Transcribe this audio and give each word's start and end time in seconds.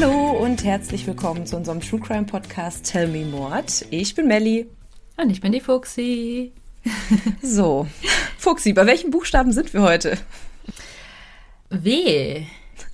Hallo 0.00 0.30
und 0.30 0.64
herzlich 0.64 1.06
willkommen 1.06 1.44
zu 1.44 1.58
unserem 1.58 1.82
True 1.82 2.00
Crime 2.00 2.24
Podcast 2.24 2.90
Tell 2.90 3.06
Me 3.06 3.26
Mord. 3.26 3.84
Ich 3.90 4.14
bin 4.14 4.28
Melli. 4.28 4.66
Und 5.18 5.28
ich 5.28 5.42
bin 5.42 5.52
die 5.52 5.60
Fuxi. 5.60 6.52
So, 7.42 7.86
Fuxi, 8.38 8.72
bei 8.72 8.86
welchen 8.86 9.10
Buchstaben 9.10 9.52
sind 9.52 9.74
wir 9.74 9.82
heute? 9.82 10.16
W. 11.68 12.44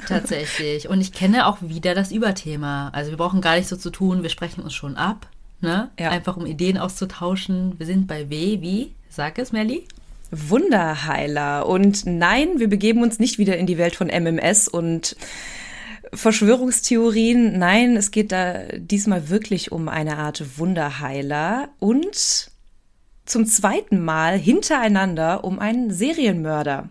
Tatsächlich. 0.08 0.88
Und 0.88 1.00
ich 1.00 1.12
kenne 1.12 1.46
auch 1.46 1.58
wieder 1.60 1.94
das 1.94 2.10
Überthema. 2.10 2.88
Also 2.88 3.12
wir 3.12 3.18
brauchen 3.18 3.40
gar 3.40 3.54
nicht 3.54 3.68
so 3.68 3.76
zu 3.76 3.90
tun, 3.90 4.24
wir 4.24 4.30
sprechen 4.30 4.64
uns 4.64 4.74
schon 4.74 4.96
ab. 4.96 5.28
Ne? 5.60 5.92
Ja. 6.00 6.10
Einfach 6.10 6.36
um 6.36 6.44
Ideen 6.44 6.76
auszutauschen. 6.76 7.78
Wir 7.78 7.86
sind 7.86 8.08
bei 8.08 8.30
W 8.30 8.60
wie? 8.62 8.94
Sag 9.10 9.38
es, 9.38 9.52
Melli. 9.52 9.86
Wunderheiler. 10.32 11.66
Und 11.66 12.04
nein, 12.04 12.58
wir 12.58 12.68
begeben 12.68 13.04
uns 13.04 13.20
nicht 13.20 13.38
wieder 13.38 13.56
in 13.56 13.66
die 13.68 13.78
Welt 13.78 13.94
von 13.94 14.08
MMS 14.08 14.66
und 14.66 15.14
Verschwörungstheorien. 16.12 17.58
Nein, 17.58 17.96
es 17.96 18.10
geht 18.10 18.32
da 18.32 18.62
diesmal 18.76 19.28
wirklich 19.28 19.72
um 19.72 19.88
eine 19.88 20.18
Art 20.18 20.58
Wunderheiler 20.58 21.68
und 21.78 22.50
zum 23.24 23.46
zweiten 23.46 24.04
Mal 24.04 24.38
hintereinander 24.38 25.44
um 25.44 25.58
einen 25.58 25.92
Serienmörder. 25.92 26.88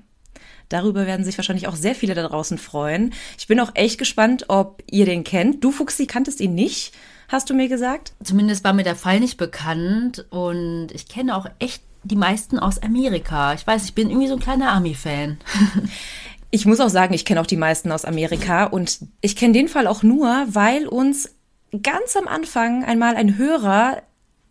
Darüber 0.70 1.05
werden 1.05 1.23
sich 1.23 1.37
wahrscheinlich 1.37 1.67
auch 1.67 1.75
sehr 1.75 1.95
viele 1.95 2.15
da 2.15 2.27
draußen 2.27 2.57
freuen. 2.57 3.13
Ich 3.37 3.47
bin 3.47 3.59
auch 3.59 3.71
echt 3.75 3.97
gespannt, 3.97 4.45
ob 4.49 4.83
ihr 4.89 5.05
den 5.05 5.23
kennt. 5.23 5.63
Du, 5.63 5.71
Fuchsi, 5.71 6.07
kanntest 6.07 6.41
ihn 6.41 6.55
nicht, 6.55 6.93
hast 7.27 7.49
du 7.49 7.53
mir 7.53 7.70
gesagt? 7.70 8.13
Zumindest 8.23 8.63
war 8.63 8.73
mir 8.73 8.84
der 8.84 8.95
Fall 8.95 9.20
nicht 9.20 9.37
bekannt 9.37 10.25
und 10.31 10.87
ich 10.91 11.07
kenne 11.07 11.35
auch 11.35 11.45
echt 11.59 11.84
die 12.03 12.15
meisten 12.15 12.59
aus 12.59 12.81
Amerika. 12.81 13.53
Ich 13.53 13.65
weiß, 13.65 13.85
ich 13.85 13.95
bin 13.95 14.09
irgendwie 14.09 14.27
so 14.27 14.35
ein 14.35 14.40
kleiner 14.40 14.71
Army-Fan. 14.71 15.37
Ich 16.55 16.65
muss 16.65 16.79
auch 16.79 16.87
sagen, 16.87 17.13
ich 17.13 17.25
kenne 17.25 17.41
auch 17.41 17.48
die 17.48 17.57
meisten 17.57 17.91
aus 17.91 18.05
Amerika 18.05 18.63
und 18.63 18.99
ich 19.20 19.35
kenne 19.35 19.51
den 19.51 19.67
Fall 19.67 19.87
auch 19.87 20.03
nur, 20.03 20.45
weil 20.48 20.87
uns 20.87 21.35
ganz 21.84 22.15
am 22.15 22.29
Anfang 22.29 22.85
einmal 22.85 23.17
ein 23.17 23.37
Hörer 23.37 24.03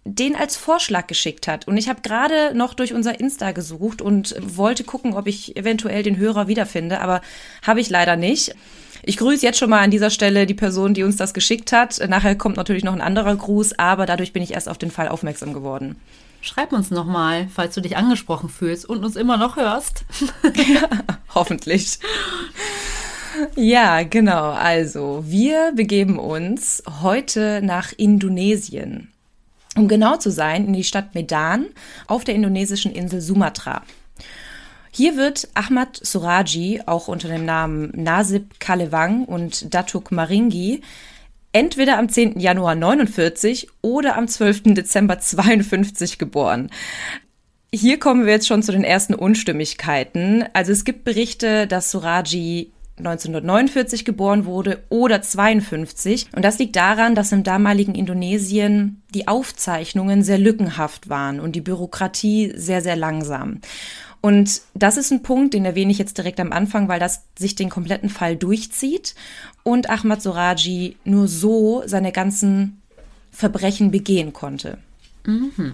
den 0.05 0.37
als 0.37 0.55
Vorschlag 0.55 1.07
geschickt 1.07 1.49
hat. 1.49 1.67
Und 1.67 1.79
ich 1.79 1.89
habe 1.89 2.03
gerade 2.03 2.55
noch 2.55 2.75
durch 2.75 2.93
unser 2.93 3.19
Insta 3.19 3.53
gesucht 3.53 4.03
und 4.03 4.37
wollte 4.39 4.85
gucken, 4.85 5.15
ob 5.15 5.27
ich 5.27 5.57
eventuell 5.57 6.03
den 6.03 6.19
Hörer 6.19 6.47
wiederfinde, 6.47 7.01
aber 7.01 7.23
habe 7.67 7.81
ich 7.81 7.89
leider 7.89 8.17
nicht. 8.17 8.55
Ich 9.03 9.17
grüße 9.17 9.47
jetzt 9.47 9.59
schon 9.59 9.71
mal 9.71 9.81
an 9.81 9.91
dieser 9.91 10.11
Stelle 10.11 10.45
die 10.45 10.53
Person, 10.53 10.93
die 10.93 11.05
uns 11.05 11.17
das 11.17 11.33
geschickt 11.33 11.73
hat. 11.73 12.07
Nachher 12.07 12.37
kommt 12.37 12.59
natürlich 12.59 12.85
noch 12.85 12.93
ein 12.93 13.01
anderer 13.01 13.35
Gruß, 13.35 13.79
aber 13.79 14.05
dadurch 14.05 14.35
bin 14.35 14.43
ich 14.43 14.53
erst 14.53 14.69
auf 14.69 14.77
den 14.77 14.91
Fall 14.91 15.09
aufmerksam 15.09 15.55
geworden. 15.55 15.97
Schreib 16.45 16.75
uns 16.75 16.91
nochmal, 16.91 17.49
falls 17.49 17.75
du 17.75 17.81
dich 17.81 17.97
angesprochen 17.97 18.51
fühlst 18.51 18.85
und 18.85 19.03
uns 19.03 19.17
immer 19.17 19.39
noch 19.39 19.57
hörst. 19.57 20.05
hoffentlich. 21.35 21.99
Ja, 23.57 24.03
genau. 24.03 24.51
Also, 24.51 25.25
wir 25.27 25.73
begeben 25.75 26.19
uns 26.19 26.83
heute 27.01 27.61
nach 27.63 27.93
Indonesien 27.97 29.09
um 29.77 29.89
genau 29.89 30.17
zu 30.19 30.31
sein, 30.31 30.67
in 30.67 30.73
die 30.73 30.85
Stadt 30.85 31.15
Medan 31.17 31.67
auf 32.07 32.23
der 32.23 32.37
indonesischen 32.37 32.93
Insel 32.93 33.21
Sumatra. 33.21 33.83
Hier 34.93 35.17
wird 35.17 35.49
Ahmad 35.55 35.99
Suraji, 36.01 36.83
auch 36.87 37.09
unter 37.09 37.27
dem 37.27 37.45
Namen 37.45 37.91
Nasib 37.95 38.61
Kalewang 38.61 39.25
und 39.25 39.75
Datuk 39.75 40.13
Maringi, 40.13 40.83
entweder 41.55 41.99
am 41.99 42.09
10. 42.11 42.39
Januar 42.39 42.75
49 42.75 43.69
oder 43.81 44.17
am 44.17 44.29
12. 44.29 44.75
Dezember 44.75 45.19
52 45.19 46.19
geboren. 46.19 46.71
Hier 47.73 47.99
kommen 47.99 48.27
wir 48.27 48.33
jetzt 48.33 48.47
schon 48.47 48.63
zu 48.63 48.73
den 48.73 48.85
ersten 48.85 49.15
Unstimmigkeiten. 49.15 50.45
Also 50.53 50.73
es 50.73 50.85
gibt 50.85 51.05
Berichte, 51.05 51.67
dass 51.67 51.91
Suraji 51.91 52.73
1949 52.99 54.05
geboren 54.05 54.45
wurde 54.45 54.85
oder 54.89 55.23
52. 55.23 56.29
Und 56.35 56.45
das 56.45 56.59
liegt 56.59 56.77
daran, 56.77 57.15
dass 57.15 57.33
im 57.33 57.43
damaligen 57.43 57.95
Indonesien 57.95 59.03
die 59.13 59.27
Aufzeichnungen 59.27 60.23
sehr 60.23 60.39
lückenhaft 60.39 61.09
waren 61.09 61.41
und 61.41 61.57
die 61.57 61.61
Bürokratie 61.61 62.53
sehr, 62.57 62.83
sehr 62.83 62.97
langsam. 62.97 63.61
Und 64.21 64.63
das 64.75 64.97
ist 64.97 65.11
ein 65.11 65.23
Punkt, 65.23 65.53
den 65.55 65.67
erwähne 65.67 65.93
ich 65.93 65.99
jetzt 65.99 66.17
direkt 66.17 66.41
am 66.41 66.53
Anfang, 66.53 66.89
weil 66.89 67.01
das 67.01 67.25
sich 67.39 67.57
den 67.57 67.69
kompletten 67.69 68.09
Fall 68.09 68.37
durchzieht 68.37 69.15
und 69.65 69.91
Ahmad 69.91 70.23
Soraji 70.23 70.97
nur 71.05 71.27
so 71.27 71.83
seine 71.87 72.13
ganzen 72.13 72.81
Verbrechen 73.33 73.91
begehen 73.91 74.33
konnte. 74.33 74.79
Mhm. 75.27 75.73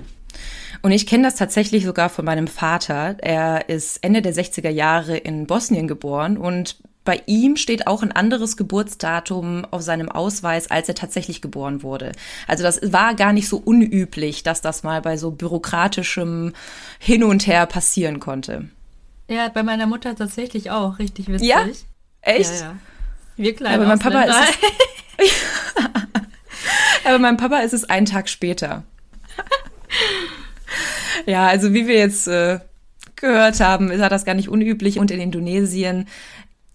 Und 0.82 0.92
ich 0.92 1.06
kenne 1.06 1.24
das 1.24 1.34
tatsächlich 1.34 1.84
sogar 1.84 2.08
von 2.08 2.24
meinem 2.24 2.46
Vater. 2.46 3.16
Er 3.18 3.68
ist 3.68 3.98
Ende 4.02 4.22
der 4.22 4.32
60er 4.34 4.70
Jahre 4.70 5.18
in 5.18 5.46
Bosnien 5.46 5.86
geboren 5.86 6.38
und 6.38 6.76
bei 7.04 7.22
ihm 7.26 7.56
steht 7.56 7.86
auch 7.86 8.02
ein 8.02 8.12
anderes 8.12 8.56
Geburtsdatum 8.56 9.66
auf 9.70 9.82
seinem 9.82 10.10
Ausweis, 10.10 10.70
als 10.70 10.88
er 10.88 10.94
tatsächlich 10.94 11.40
geboren 11.40 11.82
wurde. 11.82 12.12
Also 12.46 12.62
das 12.62 12.92
war 12.92 13.14
gar 13.14 13.32
nicht 13.32 13.48
so 13.48 13.56
unüblich, 13.56 14.42
dass 14.42 14.60
das 14.60 14.82
mal 14.82 15.00
bei 15.00 15.16
so 15.16 15.30
bürokratischem 15.30 16.52
Hin 16.98 17.24
und 17.24 17.46
Her 17.46 17.66
passieren 17.66 18.20
konnte. 18.20 18.68
Ja, 19.28 19.48
bei 19.48 19.62
meiner 19.62 19.86
Mutter 19.86 20.14
tatsächlich 20.14 20.70
auch, 20.70 20.98
richtig 20.98 21.28
witzig. 21.28 21.48
Ja? 21.48 21.66
Echt? 22.20 22.50
Ja, 22.50 22.60
ja. 22.60 22.76
Wir 23.40 23.56
klein 23.56 23.74
Aber 23.74 23.86
mein 23.86 23.98
Papa 23.98 24.22
ist 24.22 24.36
es, 25.18 25.30
Aber 27.04 27.18
mein 27.18 27.36
Papa 27.38 27.60
ist 27.60 27.72
es 27.72 27.84
einen 27.84 28.06
Tag 28.06 28.28
später. 28.28 28.84
ja, 31.26 31.46
also 31.46 31.72
wie 31.72 31.86
wir 31.86 31.98
jetzt 31.98 32.28
äh, 32.28 32.60
gehört 33.16 33.60
haben, 33.60 33.90
ist 33.90 34.00
das 34.00 34.24
gar 34.24 34.34
nicht 34.34 34.48
unüblich 34.48 34.98
und 34.98 35.10
in 35.10 35.20
Indonesien 35.20 36.06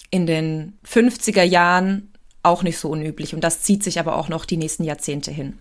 in 0.09 0.25
den 0.25 0.77
50er 0.87 1.43
Jahren 1.43 2.11
auch 2.41 2.63
nicht 2.63 2.79
so 2.79 2.89
unüblich. 2.89 3.35
Und 3.35 3.43
das 3.43 3.61
zieht 3.61 3.83
sich 3.83 3.99
aber 3.99 4.15
auch 4.15 4.29
noch 4.29 4.45
die 4.45 4.57
nächsten 4.57 4.83
Jahrzehnte 4.83 5.31
hin. 5.31 5.57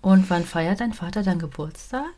Und 0.00 0.28
wann 0.30 0.44
feiert 0.44 0.80
dein 0.80 0.92
Vater 0.92 1.22
dann 1.22 1.38
Geburtstag? 1.38 2.12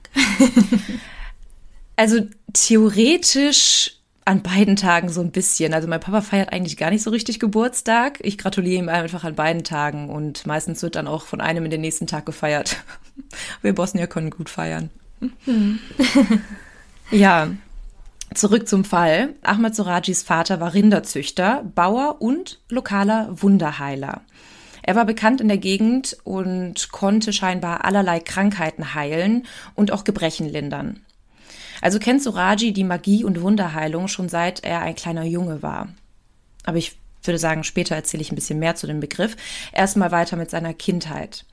also 1.96 2.20
theoretisch 2.52 3.95
an 4.26 4.42
beiden 4.42 4.76
Tagen 4.76 5.08
so 5.08 5.20
ein 5.20 5.30
bisschen. 5.30 5.72
Also 5.72 5.88
mein 5.88 6.00
Papa 6.00 6.20
feiert 6.20 6.52
eigentlich 6.52 6.76
gar 6.76 6.90
nicht 6.90 7.02
so 7.02 7.10
richtig 7.10 7.38
Geburtstag. 7.38 8.18
Ich 8.22 8.36
gratuliere 8.36 8.82
ihm 8.82 8.88
einfach 8.88 9.24
an 9.24 9.36
beiden 9.36 9.64
Tagen 9.64 10.10
und 10.10 10.46
meistens 10.46 10.82
wird 10.82 10.96
dann 10.96 11.06
auch 11.06 11.24
von 11.24 11.40
einem 11.40 11.64
in 11.64 11.70
den 11.70 11.80
nächsten 11.80 12.06
Tag 12.06 12.26
gefeiert. 12.26 12.76
Wir 13.62 13.74
Bosnier 13.74 14.08
können 14.08 14.30
gut 14.30 14.50
feiern. 14.50 14.90
Mhm. 15.46 15.78
ja, 17.10 17.50
Zurück 18.34 18.68
zum 18.68 18.84
Fall. 18.84 19.34
Ahmad 19.42 19.76
Sorajis 19.76 20.24
Vater 20.24 20.60
war 20.60 20.74
Rinderzüchter, 20.74 21.64
Bauer 21.74 22.16
und 22.20 22.58
lokaler 22.68 23.28
Wunderheiler. 23.30 24.22
Er 24.82 24.96
war 24.96 25.04
bekannt 25.04 25.40
in 25.40 25.48
der 25.48 25.58
Gegend 25.58 26.16
und 26.24 26.90
konnte 26.90 27.32
scheinbar 27.32 27.84
allerlei 27.84 28.20
Krankheiten 28.20 28.94
heilen 28.94 29.46
und 29.74 29.92
auch 29.92 30.04
Gebrechen 30.04 30.48
lindern. 30.48 31.00
Also 31.86 32.00
kennt 32.00 32.20
Soraji 32.20 32.72
die 32.72 32.82
Magie 32.82 33.22
und 33.22 33.42
Wunderheilung 33.42 34.08
schon 34.08 34.28
seit 34.28 34.64
er 34.64 34.80
ein 34.80 34.96
kleiner 34.96 35.22
Junge 35.22 35.62
war. 35.62 35.86
Aber 36.64 36.78
ich 36.78 36.98
würde 37.22 37.38
sagen, 37.38 37.62
später 37.62 37.94
erzähle 37.94 38.22
ich 38.22 38.32
ein 38.32 38.34
bisschen 38.34 38.58
mehr 38.58 38.74
zu 38.74 38.88
dem 38.88 38.98
Begriff. 38.98 39.36
Erstmal 39.72 40.10
weiter 40.10 40.36
mit 40.36 40.50
seiner 40.50 40.74
Kindheit. 40.74 41.46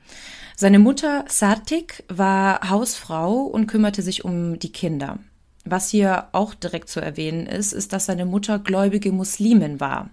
Seine 0.56 0.80
Mutter 0.80 1.24
Sartik 1.28 2.04
war 2.08 2.68
Hausfrau 2.68 3.42
und 3.42 3.68
kümmerte 3.68 4.02
sich 4.02 4.26
um 4.26 4.58
die 4.58 4.72
Kinder. 4.72 5.20
Was 5.66 5.92
hier 5.92 6.30
auch 6.32 6.56
direkt 6.56 6.90
zu 6.90 7.00
erwähnen 7.00 7.46
ist, 7.46 7.72
ist, 7.72 7.94
dass 7.94 8.08
seine 8.08 8.26
Mutter 8.26 8.58
gläubige 8.58 9.12
Muslimin 9.12 9.80
war. 9.80 10.10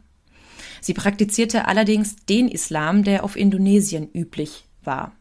Sie 0.83 0.93
praktizierte 0.93 1.67
allerdings 1.67 2.17
den 2.27 2.49
Islam, 2.49 3.05
der 3.05 3.25
auf 3.25 3.37
Indonesien 3.37 4.11
üblich 4.13 4.67
war. 4.85 5.13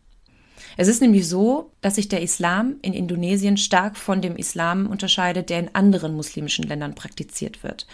Es 0.79 0.87
ist 0.87 1.01
nämlich 1.01 1.27
so, 1.27 1.73
dass 1.81 1.95
sich 1.95 2.07
der 2.07 2.21
Islam 2.21 2.77
in 2.81 2.93
Indonesien 2.93 3.57
stark 3.57 3.97
von 3.97 4.21
dem 4.21 4.37
Islam 4.37 4.87
unterscheidet, 4.87 5.49
der 5.49 5.59
in 5.59 5.75
anderen 5.75 6.15
muslimischen 6.15 6.63
Ländern 6.63 6.95
praktiziert 6.95 7.63
wird. 7.63 7.85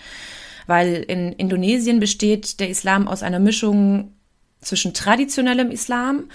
Weil 0.67 0.97
in 0.97 1.33
Indonesien 1.33 1.99
besteht 1.99 2.59
der 2.59 2.69
Islam 2.69 3.07
aus 3.07 3.23
einer 3.23 3.39
Mischung 3.39 4.13
zwischen 4.61 4.93
traditionellem 4.93 5.71
Islam 5.71 6.25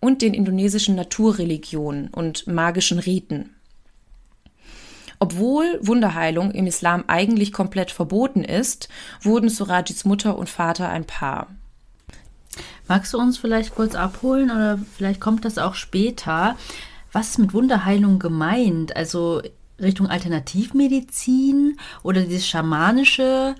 und 0.00 0.22
den 0.22 0.32
indonesischen 0.32 0.94
Naturreligionen 0.94 2.08
und 2.08 2.46
magischen 2.46 2.98
Riten. 2.98 3.50
Obwohl 5.18 5.80
Wunderheilung 5.82 6.50
im 6.52 6.66
Islam 6.66 7.04
eigentlich 7.08 7.52
komplett 7.52 7.90
verboten 7.90 8.42
ist, 8.42 8.88
wurden 9.20 9.50
Surajis 9.50 10.06
Mutter 10.06 10.38
und 10.38 10.48
Vater 10.48 10.88
ein 10.88 11.04
Paar. 11.04 11.48
Magst 12.88 13.12
du 13.12 13.18
uns 13.18 13.38
vielleicht 13.38 13.74
kurz 13.74 13.94
abholen 13.94 14.50
oder 14.50 14.78
vielleicht 14.96 15.20
kommt 15.20 15.44
das 15.44 15.58
auch 15.58 15.74
später? 15.74 16.56
Was 17.12 17.30
ist 17.30 17.38
mit 17.38 17.54
Wunderheilung 17.54 18.18
gemeint? 18.18 18.96
Also 18.96 19.42
Richtung 19.80 20.08
Alternativmedizin 20.08 21.76
oder 22.02 22.22
dieses 22.22 22.46
schamanische? 22.46 23.54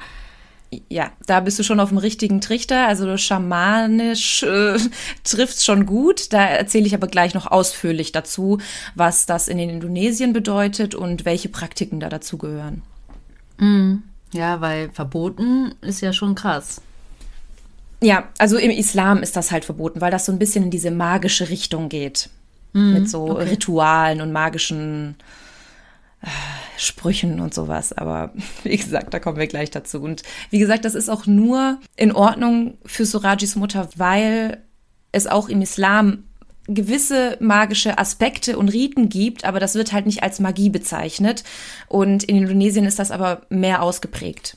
ja, 0.88 1.10
da 1.26 1.40
bist 1.40 1.58
du 1.58 1.62
schon 1.62 1.80
auf 1.80 1.88
dem 1.88 1.98
richtigen 1.98 2.40
Trichter. 2.40 2.86
Also 2.86 3.16
schamanisch 3.16 4.42
äh, 4.42 4.78
trifft 5.24 5.62
schon 5.64 5.86
gut. 5.86 6.32
Da 6.32 6.44
erzähle 6.44 6.86
ich 6.86 6.94
aber 6.94 7.08
gleich 7.08 7.34
noch 7.34 7.46
ausführlich 7.46 8.12
dazu, 8.12 8.58
was 8.94 9.26
das 9.26 9.48
in 9.48 9.58
den 9.58 9.70
Indonesien 9.70 10.32
bedeutet 10.32 10.94
und 10.94 11.24
welche 11.24 11.48
Praktiken 11.48 12.00
da 12.00 12.08
dazugehören. 12.08 12.82
Mm, 13.58 13.96
ja, 14.32 14.60
weil 14.60 14.90
verboten 14.90 15.74
ist 15.80 16.00
ja 16.00 16.12
schon 16.12 16.34
krass. 16.34 16.80
Ja, 18.02 18.28
also 18.38 18.56
im 18.56 18.70
Islam 18.70 19.22
ist 19.22 19.36
das 19.36 19.50
halt 19.50 19.64
verboten, 19.64 20.00
weil 20.00 20.10
das 20.10 20.24
so 20.24 20.32
ein 20.32 20.38
bisschen 20.38 20.64
in 20.64 20.70
diese 20.70 20.90
magische 20.90 21.48
Richtung 21.50 21.88
geht. 21.88 22.30
Mhm, 22.72 22.92
mit 22.92 23.10
so 23.10 23.30
okay. 23.30 23.50
Ritualen 23.50 24.20
und 24.20 24.32
magischen 24.32 25.16
äh, 26.22 26.26
Sprüchen 26.78 27.40
und 27.40 27.52
sowas. 27.52 27.92
Aber 27.92 28.32
wie 28.64 28.76
gesagt, 28.76 29.12
da 29.12 29.18
kommen 29.18 29.38
wir 29.38 29.46
gleich 29.46 29.70
dazu. 29.70 30.00
Und 30.00 30.22
wie 30.50 30.58
gesagt, 30.58 30.84
das 30.84 30.94
ist 30.94 31.08
auch 31.08 31.26
nur 31.26 31.78
in 31.96 32.12
Ordnung 32.12 32.78
für 32.86 33.04
Surajis 33.04 33.56
Mutter, 33.56 33.88
weil 33.96 34.62
es 35.12 35.26
auch 35.26 35.48
im 35.48 35.60
Islam 35.60 36.24
gewisse 36.66 37.36
magische 37.40 37.98
Aspekte 37.98 38.56
und 38.56 38.68
Riten 38.68 39.08
gibt, 39.08 39.44
aber 39.44 39.58
das 39.58 39.74
wird 39.74 39.92
halt 39.92 40.06
nicht 40.06 40.22
als 40.22 40.38
Magie 40.38 40.70
bezeichnet. 40.70 41.42
Und 41.88 42.22
in 42.22 42.36
Indonesien 42.36 42.86
ist 42.86 42.98
das 42.98 43.10
aber 43.10 43.42
mehr 43.50 43.82
ausgeprägt. 43.82 44.56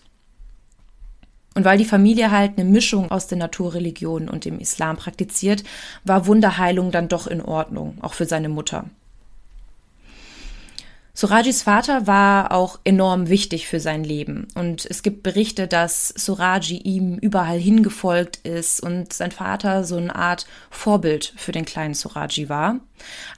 Und 1.54 1.66
weil 1.66 1.78
die 1.78 1.86
Familie 1.86 2.32
halt 2.32 2.58
eine 2.58 2.70
Mischung 2.70 3.12
aus 3.12 3.28
der 3.28 3.38
Naturreligion 3.38 4.30
und 4.30 4.46
dem 4.46 4.60
Islam 4.60 4.98
praktiziert, 4.98 5.64
war 6.04 6.26
Wunderheilung 6.26 6.92
dann 6.92 7.10
doch 7.10 7.28
in 7.28 7.42
Ordnung, 7.42 7.98
auch 8.02 8.14
für 8.14 8.26
seine 8.26 8.50
Mutter. 8.50 8.86
Surajis 11.16 11.62
Vater 11.62 12.08
war 12.08 12.52
auch 12.52 12.80
enorm 12.84 13.30
wichtig 13.30 13.68
für 13.68 13.80
sein 13.80 14.04
Leben 14.04 14.48
und 14.56 14.88
es 14.90 15.04
gibt 15.04 15.22
Berichte, 15.22 15.68
dass 15.68 16.08
Suraji 16.08 16.78
ihm 16.78 17.20
überall 17.20 17.60
hingefolgt 17.60 18.38
ist 18.38 18.82
und 18.82 19.14
sein 19.14 19.32
Vater 19.32 19.84
so 19.84 19.98
eine 19.98 20.16
Art 20.16 20.48
Vorbild 20.72 21.32
für 21.38 21.52
den 21.52 21.66
kleinen 21.66 21.94
Suraji 21.94 22.50
war. 22.50 22.80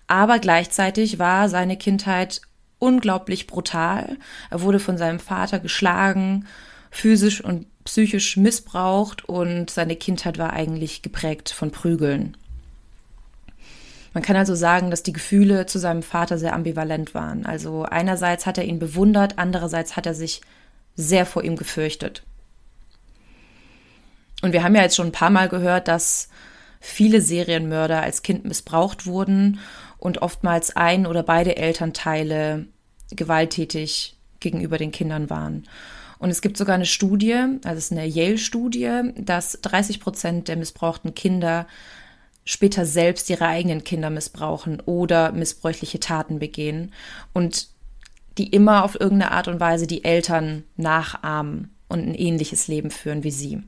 Aber 0.08 0.40
gleichzeitig 0.40 1.20
war 1.20 1.50
seine 1.50 1.76
Kindheit 1.76 2.40
unglaublich 2.80 3.46
brutal. 3.46 4.18
Er 4.50 4.62
wurde 4.62 4.80
von 4.80 4.98
seinem 4.98 5.20
Vater 5.20 5.60
geschlagen, 5.60 6.46
physisch 6.92 7.44
und 7.44 7.68
psychisch 7.86 8.36
missbraucht 8.36 9.24
und 9.30 9.70
seine 9.70 9.96
Kindheit 9.96 10.38
war 10.38 10.54
eigentlich 10.54 11.02
geprägt 11.02 11.50
von 11.50 11.72
Prügeln. 11.72 12.36
Man 14.14 14.24
kann 14.24 14.36
also 14.36 14.56
sagen, 14.56 14.92
dass 14.92 15.04
die 15.04 15.14
Gefühle 15.14 15.66
zu 15.66 15.78
seinem 15.78 16.02
Vater 16.02 16.38
sehr 16.38 16.54
ambivalent 16.54 17.14
waren. 17.14 17.46
Also 17.46 17.84
einerseits 17.84 18.46
hat 18.46 18.58
er 18.58 18.64
ihn 18.64 18.80
bewundert, 18.80 19.38
andererseits 19.38 19.96
hat 19.96 20.06
er 20.06 20.14
sich 20.14 20.42
sehr 20.96 21.26
vor 21.26 21.44
ihm 21.44 21.58
gefürchtet. 21.58 22.24
Und 24.42 24.54
wir 24.54 24.64
haben 24.64 24.76
ja 24.76 24.84
jetzt 24.84 24.96
schon 24.96 25.08
ein 25.08 25.12
paar 25.12 25.30
Mal 25.30 25.50
gehört, 25.50 25.88
dass 25.88 26.30
viele 26.80 27.22
Serienmörder 27.22 28.02
als 28.02 28.24
Kind 28.24 28.46
missbraucht 28.46 29.06
wurden 29.06 29.60
und 29.98 30.22
oftmals 30.22 30.76
ein 30.76 31.06
oder 31.06 31.24
beide 31.24 31.58
Elternteile 31.58 32.68
gewalttätig 33.12 34.16
gegenüber 34.40 34.78
den 34.78 34.92
Kindern 34.92 35.30
waren. 35.30 35.68
Und 36.20 36.30
es 36.30 36.42
gibt 36.42 36.58
sogar 36.58 36.76
eine 36.76 36.86
Studie, 36.86 37.34
also 37.34 37.78
es 37.78 37.86
ist 37.86 37.92
eine 37.92 38.06
Yale-Studie, 38.06 39.12
dass 39.18 39.60
30 39.62 40.00
Prozent 40.00 40.48
der 40.48 40.56
missbrauchten 40.56 41.14
Kinder 41.14 41.68
später 42.46 42.86
selbst 42.86 43.30
ihre 43.30 43.48
eigenen 43.48 43.84
Kinder 43.84 44.10
missbrauchen 44.10 44.80
oder 44.86 45.32
missbräuchliche 45.32 46.00
Taten 46.00 46.40
begehen 46.40 46.92
und 47.34 47.68
die 48.38 48.48
immer 48.48 48.84
auf 48.84 49.00
irgendeine 49.00 49.32
Art 49.32 49.48
und 49.48 49.60
Weise 49.60 49.88
die 49.88 50.04
Eltern 50.04 50.64
nachahmen 50.78 51.74
und 51.88 52.00
ein 52.00 52.16
ähnliches 52.16 52.68
Leben 52.68 52.92
führen 52.92 53.24
wie 53.24 53.32
sie. 53.32 53.64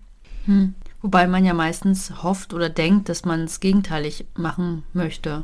Hm. 0.45 0.75
Wobei 1.01 1.27
man 1.27 1.45
ja 1.45 1.53
meistens 1.53 2.23
hofft 2.23 2.53
oder 2.53 2.69
denkt, 2.69 3.09
dass 3.09 3.25
man 3.25 3.45
es 3.45 3.59
gegenteilig 3.59 4.25
machen 4.35 4.83
möchte. 4.93 5.43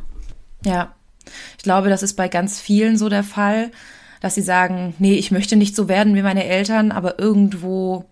Ja, 0.65 0.93
ich 1.57 1.63
glaube, 1.63 1.89
das 1.89 2.03
ist 2.03 2.15
bei 2.15 2.27
ganz 2.27 2.59
vielen 2.59 2.97
so 2.97 3.09
der 3.09 3.23
Fall, 3.23 3.71
dass 4.23 4.35
sie 4.35 4.41
sagen, 4.41 4.95
nee, 4.99 5.15
ich 5.15 5.31
möchte 5.31 5.57
nicht 5.57 5.75
so 5.75 5.89
werden 5.89 6.15
wie 6.15 6.21
meine 6.21 6.45
Eltern, 6.45 6.93
aber 6.93 7.19
irgendwo 7.19 8.05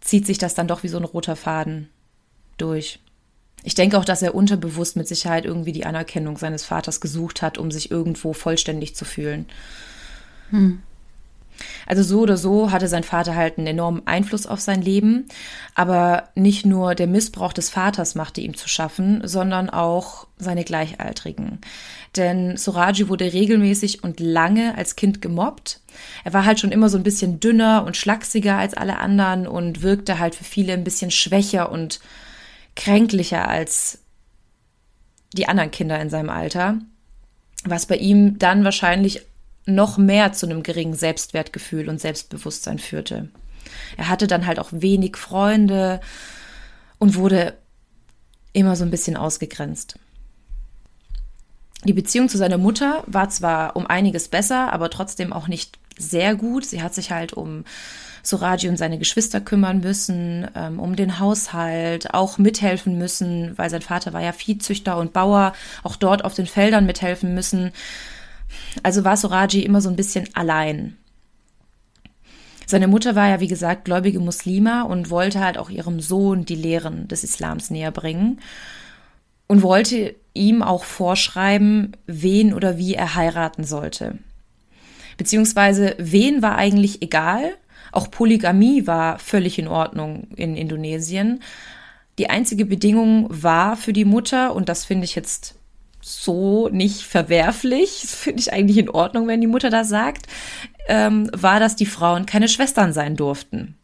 zieht 0.00 0.24
sich 0.26 0.38
das 0.38 0.54
dann 0.54 0.66
doch 0.66 0.84
wie 0.84 0.88
so 0.88 0.96
ein 0.96 1.04
roter 1.04 1.36
Faden 1.36 1.90
durch. 2.56 2.98
Ich 3.62 3.74
denke 3.74 3.98
auch, 3.98 4.06
dass 4.06 4.22
er 4.22 4.34
unterbewusst 4.34 4.96
mit 4.96 5.06
Sicherheit 5.06 5.44
irgendwie 5.44 5.72
die 5.72 5.84
Anerkennung 5.84 6.38
seines 6.38 6.64
Vaters 6.64 7.02
gesucht 7.02 7.42
hat, 7.42 7.58
um 7.58 7.70
sich 7.70 7.90
irgendwo 7.90 8.32
vollständig 8.32 8.96
zu 8.96 9.04
fühlen. 9.04 9.44
Hm. 10.48 10.82
Also 11.86 12.02
so 12.02 12.20
oder 12.20 12.36
so 12.36 12.70
hatte 12.70 12.88
sein 12.88 13.04
Vater 13.04 13.34
halt 13.34 13.58
einen 13.58 13.66
enormen 13.66 14.06
Einfluss 14.06 14.46
auf 14.46 14.60
sein 14.60 14.82
Leben, 14.82 15.26
aber 15.74 16.28
nicht 16.34 16.66
nur 16.66 16.94
der 16.94 17.06
Missbrauch 17.06 17.52
des 17.52 17.70
Vaters 17.70 18.14
machte 18.14 18.40
ihm 18.40 18.56
zu 18.56 18.68
schaffen, 18.68 19.26
sondern 19.26 19.70
auch 19.70 20.26
seine 20.38 20.64
Gleichaltrigen. 20.64 21.60
Denn 22.16 22.56
Soraji 22.56 23.08
wurde 23.08 23.32
regelmäßig 23.32 24.04
und 24.04 24.20
lange 24.20 24.76
als 24.76 24.96
Kind 24.96 25.22
gemobbt. 25.22 25.80
Er 26.24 26.32
war 26.32 26.44
halt 26.44 26.60
schon 26.60 26.72
immer 26.72 26.88
so 26.88 26.98
ein 26.98 27.02
bisschen 27.02 27.40
dünner 27.40 27.84
und 27.86 27.96
schlachsiger 27.96 28.58
als 28.58 28.74
alle 28.74 28.98
anderen 28.98 29.46
und 29.46 29.82
wirkte 29.82 30.18
halt 30.18 30.34
für 30.34 30.44
viele 30.44 30.74
ein 30.74 30.84
bisschen 30.84 31.10
schwächer 31.10 31.72
und 31.72 32.00
kränklicher 32.76 33.48
als 33.48 33.98
die 35.32 35.48
anderen 35.48 35.70
Kinder 35.70 35.98
in 36.00 36.10
seinem 36.10 36.30
Alter, 36.30 36.78
was 37.64 37.86
bei 37.86 37.96
ihm 37.96 38.38
dann 38.38 38.64
wahrscheinlich 38.64 39.22
noch 39.66 39.98
mehr 39.98 40.32
zu 40.32 40.46
einem 40.46 40.62
geringen 40.62 40.94
Selbstwertgefühl 40.94 41.88
und 41.88 42.00
Selbstbewusstsein 42.00 42.78
führte. 42.78 43.28
Er 43.96 44.08
hatte 44.08 44.26
dann 44.26 44.46
halt 44.46 44.58
auch 44.58 44.68
wenig 44.72 45.16
Freunde 45.16 46.00
und 46.98 47.14
wurde 47.14 47.54
immer 48.52 48.76
so 48.76 48.84
ein 48.84 48.90
bisschen 48.90 49.16
ausgegrenzt. 49.16 49.98
Die 51.84 51.92
Beziehung 51.92 52.28
zu 52.28 52.38
seiner 52.38 52.58
Mutter 52.58 53.02
war 53.06 53.28
zwar 53.28 53.76
um 53.76 53.86
einiges 53.86 54.28
besser, 54.28 54.72
aber 54.72 54.90
trotzdem 54.90 55.32
auch 55.32 55.48
nicht 55.48 55.78
sehr 55.98 56.36
gut. 56.36 56.64
Sie 56.64 56.82
hat 56.82 56.94
sich 56.94 57.10
halt 57.10 57.32
um 57.32 57.64
Soraji 58.22 58.68
und 58.68 58.76
seine 58.76 58.98
Geschwister 58.98 59.40
kümmern 59.40 59.80
müssen, 59.80 60.46
ähm, 60.54 60.78
um 60.78 60.94
den 60.94 61.18
Haushalt, 61.18 62.14
auch 62.14 62.38
mithelfen 62.38 62.98
müssen, 62.98 63.56
weil 63.58 63.68
sein 63.68 63.82
Vater 63.82 64.12
war 64.12 64.22
ja 64.22 64.32
Viehzüchter 64.32 64.96
und 64.96 65.12
Bauer, 65.12 65.54
auch 65.82 65.96
dort 65.96 66.24
auf 66.24 66.34
den 66.34 66.46
Feldern 66.46 66.86
mithelfen 66.86 67.34
müssen. 67.34 67.72
Also 68.82 69.04
war 69.04 69.16
Soraji 69.16 69.62
immer 69.62 69.80
so 69.80 69.88
ein 69.88 69.96
bisschen 69.96 70.28
allein. 70.34 70.96
Seine 72.66 72.88
Mutter 72.88 73.14
war 73.14 73.28
ja, 73.28 73.40
wie 73.40 73.48
gesagt, 73.48 73.84
gläubige 73.84 74.20
Muslima 74.20 74.82
und 74.82 75.10
wollte 75.10 75.40
halt 75.40 75.58
auch 75.58 75.68
ihrem 75.68 76.00
Sohn 76.00 76.44
die 76.44 76.54
Lehren 76.54 77.08
des 77.08 77.24
Islams 77.24 77.70
näher 77.70 77.90
bringen 77.90 78.40
und 79.46 79.62
wollte 79.62 80.14
ihm 80.32 80.62
auch 80.62 80.84
vorschreiben, 80.84 81.92
wen 82.06 82.54
oder 82.54 82.78
wie 82.78 82.94
er 82.94 83.14
heiraten 83.14 83.64
sollte. 83.64 84.18
Beziehungsweise 85.18 85.94
wen 85.98 86.40
war 86.40 86.56
eigentlich 86.56 87.02
egal, 87.02 87.52
auch 87.92 88.10
Polygamie 88.10 88.86
war 88.86 89.18
völlig 89.18 89.58
in 89.58 89.68
Ordnung 89.68 90.28
in 90.36 90.56
Indonesien. 90.56 91.42
Die 92.18 92.30
einzige 92.30 92.64
Bedingung 92.64 93.26
war 93.28 93.76
für 93.76 93.92
die 93.92 94.06
Mutter, 94.06 94.54
und 94.54 94.70
das 94.70 94.84
finde 94.84 95.04
ich 95.04 95.14
jetzt 95.14 95.56
so 96.02 96.68
nicht 96.68 97.02
verwerflich, 97.02 98.00
das 98.02 98.14
finde 98.14 98.40
ich 98.40 98.52
eigentlich 98.52 98.78
in 98.78 98.90
Ordnung, 98.90 99.28
wenn 99.28 99.40
die 99.40 99.46
Mutter 99.46 99.70
das 99.70 99.88
sagt, 99.88 100.26
ähm, 100.88 101.30
war, 101.32 101.60
dass 101.60 101.76
die 101.76 101.86
Frauen 101.86 102.26
keine 102.26 102.48
Schwestern 102.48 102.92
sein 102.92 103.16
durften. 103.16 103.76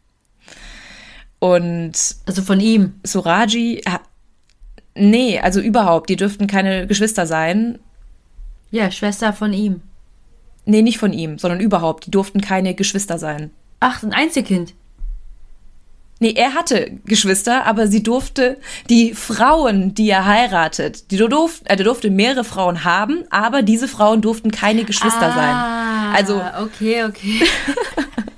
Und 1.39 1.93
also 2.25 2.41
von 2.41 2.59
ihm. 2.59 2.99
Suraji, 3.03 3.81
nee, 4.95 5.39
also 5.39 5.61
überhaupt, 5.61 6.09
die 6.09 6.17
dürften 6.17 6.47
keine 6.47 6.85
Geschwister 6.85 7.25
sein. 7.25 7.79
Ja, 8.71 8.91
Schwester 8.91 9.33
von 9.33 9.53
ihm. 9.53 9.81
Nee, 10.65 10.81
nicht 10.81 10.99
von 10.99 11.13
ihm, 11.13 11.39
sondern 11.39 11.61
überhaupt, 11.61 12.05
die 12.05 12.11
durften 12.11 12.41
keine 12.41 12.75
Geschwister 12.75 13.17
sein. 13.17 13.51
Ach, 13.79 14.03
ein 14.03 14.13
Einzelkind. 14.13 14.73
Nee, 16.19 16.33
er 16.33 16.53
hatte 16.53 16.99
Geschwister, 17.05 17.65
aber 17.65 17.87
sie 17.87 18.03
durfte 18.03 18.57
die 18.89 19.13
Frauen, 19.13 19.93
die 19.93 20.09
er 20.09 20.25
heiratet, 20.25 21.11
die 21.11 21.17
durfte, 21.17 21.65
er 21.65 21.77
durfte 21.77 22.09
mehrere 22.09 22.43
Frauen 22.43 22.83
haben, 22.83 23.23
aber 23.29 23.61
diese 23.61 23.87
Frauen 23.87 24.21
durften 24.21 24.51
keine 24.51 24.83
Geschwister 24.83 25.33
ah, 25.33 26.11
sein. 26.11 26.15
Also 26.15 26.41
okay, 26.61 27.05
okay. 27.05 27.41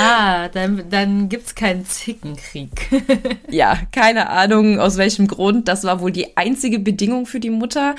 Ah, 0.00 0.48
dann, 0.52 0.88
dann 0.88 1.28
gibt 1.28 1.46
es 1.46 1.54
keinen 1.54 1.84
Zickenkrieg. 1.84 2.70
ja, 3.50 3.78
keine 3.92 4.30
Ahnung 4.30 4.80
aus 4.80 4.96
welchem 4.96 5.26
Grund. 5.26 5.68
Das 5.68 5.84
war 5.84 6.00
wohl 6.00 6.10
die 6.10 6.36
einzige 6.36 6.78
Bedingung 6.78 7.26
für 7.26 7.40
die 7.40 7.50
Mutter. 7.50 7.94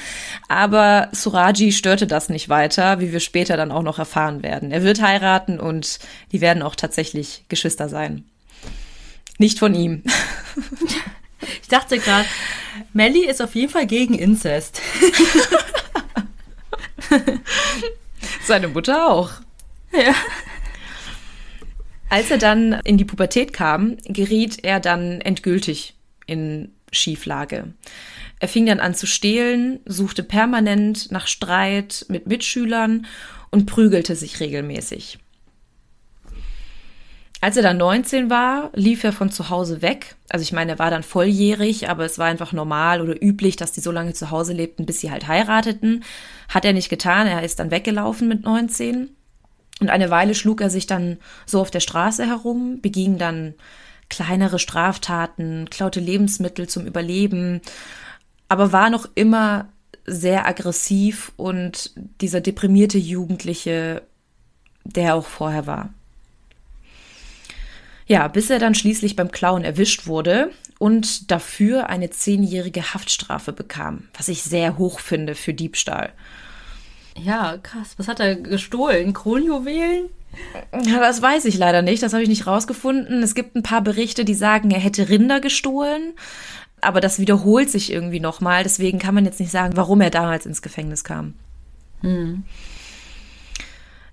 Aber 0.47 1.09
Suraji 1.11 1.71
störte 1.71 2.07
das 2.07 2.29
nicht 2.29 2.49
weiter, 2.49 2.99
wie 2.99 3.11
wir 3.11 3.19
später 3.19 3.55
dann 3.57 3.71
auch 3.71 3.83
noch 3.83 3.99
erfahren 3.99 4.41
werden. 4.41 4.71
Er 4.71 4.83
wird 4.83 5.01
heiraten 5.01 5.59
und 5.59 5.99
die 6.31 6.41
werden 6.41 6.63
auch 6.63 6.75
tatsächlich 6.75 7.43
Geschwister 7.49 7.87
sein. 7.87 8.25
Nicht 9.37 9.59
von 9.59 9.75
ihm. 9.75 10.03
ich 11.61 11.67
dachte 11.67 11.99
gerade, 11.99 12.27
Melly 12.93 13.25
ist 13.25 13.41
auf 13.41 13.55
jeden 13.55 13.71
Fall 13.71 13.85
gegen 13.85 14.15
Inzest. 14.15 14.81
Seine 18.43 18.67
Mutter 18.69 19.07
auch. 19.07 19.31
Ja. 19.93 20.15
Als 22.11 22.29
er 22.29 22.39
dann 22.39 22.73
in 22.83 22.97
die 22.97 23.05
Pubertät 23.05 23.53
kam, 23.53 23.95
geriet 24.03 24.65
er 24.65 24.81
dann 24.81 25.21
endgültig 25.21 25.93
in 26.25 26.73
Schieflage. 26.91 27.73
Er 28.41 28.47
fing 28.49 28.65
dann 28.65 28.81
an 28.81 28.93
zu 28.93 29.07
stehlen, 29.07 29.79
suchte 29.85 30.21
permanent 30.21 31.09
nach 31.11 31.25
Streit 31.25 32.05
mit 32.09 32.27
Mitschülern 32.27 33.05
und 33.49 33.65
prügelte 33.65 34.17
sich 34.17 34.41
regelmäßig. 34.41 35.19
Als 37.39 37.55
er 37.55 37.63
dann 37.63 37.77
19 37.77 38.29
war, 38.29 38.71
lief 38.73 39.05
er 39.05 39.13
von 39.13 39.31
zu 39.31 39.49
Hause 39.49 39.81
weg. 39.81 40.17
Also 40.27 40.43
ich 40.43 40.51
meine, 40.51 40.73
er 40.73 40.79
war 40.79 40.91
dann 40.91 41.03
volljährig, 41.03 41.87
aber 41.89 42.03
es 42.03 42.19
war 42.19 42.25
einfach 42.27 42.51
normal 42.51 42.99
oder 42.99 43.23
üblich, 43.23 43.55
dass 43.55 43.71
die 43.71 43.79
so 43.79 43.89
lange 43.89 44.11
zu 44.11 44.31
Hause 44.31 44.51
lebten, 44.51 44.85
bis 44.85 44.99
sie 44.99 45.11
halt 45.11 45.29
heirateten. 45.29 46.03
Hat 46.49 46.65
er 46.65 46.73
nicht 46.73 46.89
getan, 46.89 47.25
er 47.25 47.43
ist 47.43 47.59
dann 47.59 47.71
weggelaufen 47.71 48.27
mit 48.27 48.43
19. 48.43 49.15
Und 49.81 49.89
eine 49.89 50.11
Weile 50.11 50.35
schlug 50.35 50.61
er 50.61 50.69
sich 50.69 50.85
dann 50.85 51.17
so 51.45 51.59
auf 51.59 51.71
der 51.71 51.79
Straße 51.79 52.25
herum, 52.25 52.79
beging 52.81 53.17
dann 53.17 53.55
kleinere 54.09 54.59
Straftaten, 54.59 55.69
klaute 55.71 55.99
Lebensmittel 55.99 56.69
zum 56.69 56.85
Überleben, 56.85 57.61
aber 58.47 58.71
war 58.71 58.91
noch 58.91 59.09
immer 59.15 59.69
sehr 60.05 60.47
aggressiv 60.47 61.31
und 61.35 61.91
dieser 62.21 62.41
deprimierte 62.41 62.99
Jugendliche, 62.99 64.03
der 64.83 65.03
er 65.05 65.15
auch 65.15 65.25
vorher 65.25 65.65
war. 65.65 65.89
Ja, 68.05 68.27
bis 68.27 68.49
er 68.49 68.59
dann 68.59 68.75
schließlich 68.75 69.15
beim 69.15 69.31
Klauen 69.31 69.63
erwischt 69.63 70.05
wurde 70.05 70.51
und 70.77 71.31
dafür 71.31 71.89
eine 71.89 72.11
zehnjährige 72.11 72.93
Haftstrafe 72.93 73.51
bekam, 73.51 74.09
was 74.15 74.27
ich 74.27 74.43
sehr 74.43 74.77
hoch 74.77 74.99
finde 74.99 75.33
für 75.33 75.53
Diebstahl. 75.53 76.13
Ja, 77.23 77.57
krass. 77.61 77.93
Was 77.97 78.07
hat 78.07 78.19
er 78.19 78.35
gestohlen? 78.35 79.13
Kronjuwelen? 79.13 80.09
Das 80.71 81.21
weiß 81.21 81.45
ich 81.45 81.57
leider 81.57 81.81
nicht, 81.81 82.01
das 82.01 82.13
habe 82.13 82.23
ich 82.23 82.29
nicht 82.29 82.47
rausgefunden. 82.47 83.21
Es 83.21 83.35
gibt 83.35 83.55
ein 83.55 83.63
paar 83.63 83.81
Berichte, 83.81 84.23
die 84.23 84.33
sagen, 84.33 84.71
er 84.71 84.79
hätte 84.79 85.09
Rinder 85.09 85.41
gestohlen, 85.41 86.13
aber 86.79 87.01
das 87.01 87.19
wiederholt 87.19 87.69
sich 87.69 87.91
irgendwie 87.91 88.19
nochmal. 88.19 88.63
Deswegen 88.63 88.97
kann 88.97 89.13
man 89.13 89.25
jetzt 89.25 89.39
nicht 89.39 89.51
sagen, 89.51 89.75
warum 89.75 90.01
er 90.01 90.09
damals 90.09 90.45
ins 90.45 90.61
Gefängnis 90.61 91.03
kam. 91.03 91.33
Hm. 92.01 92.43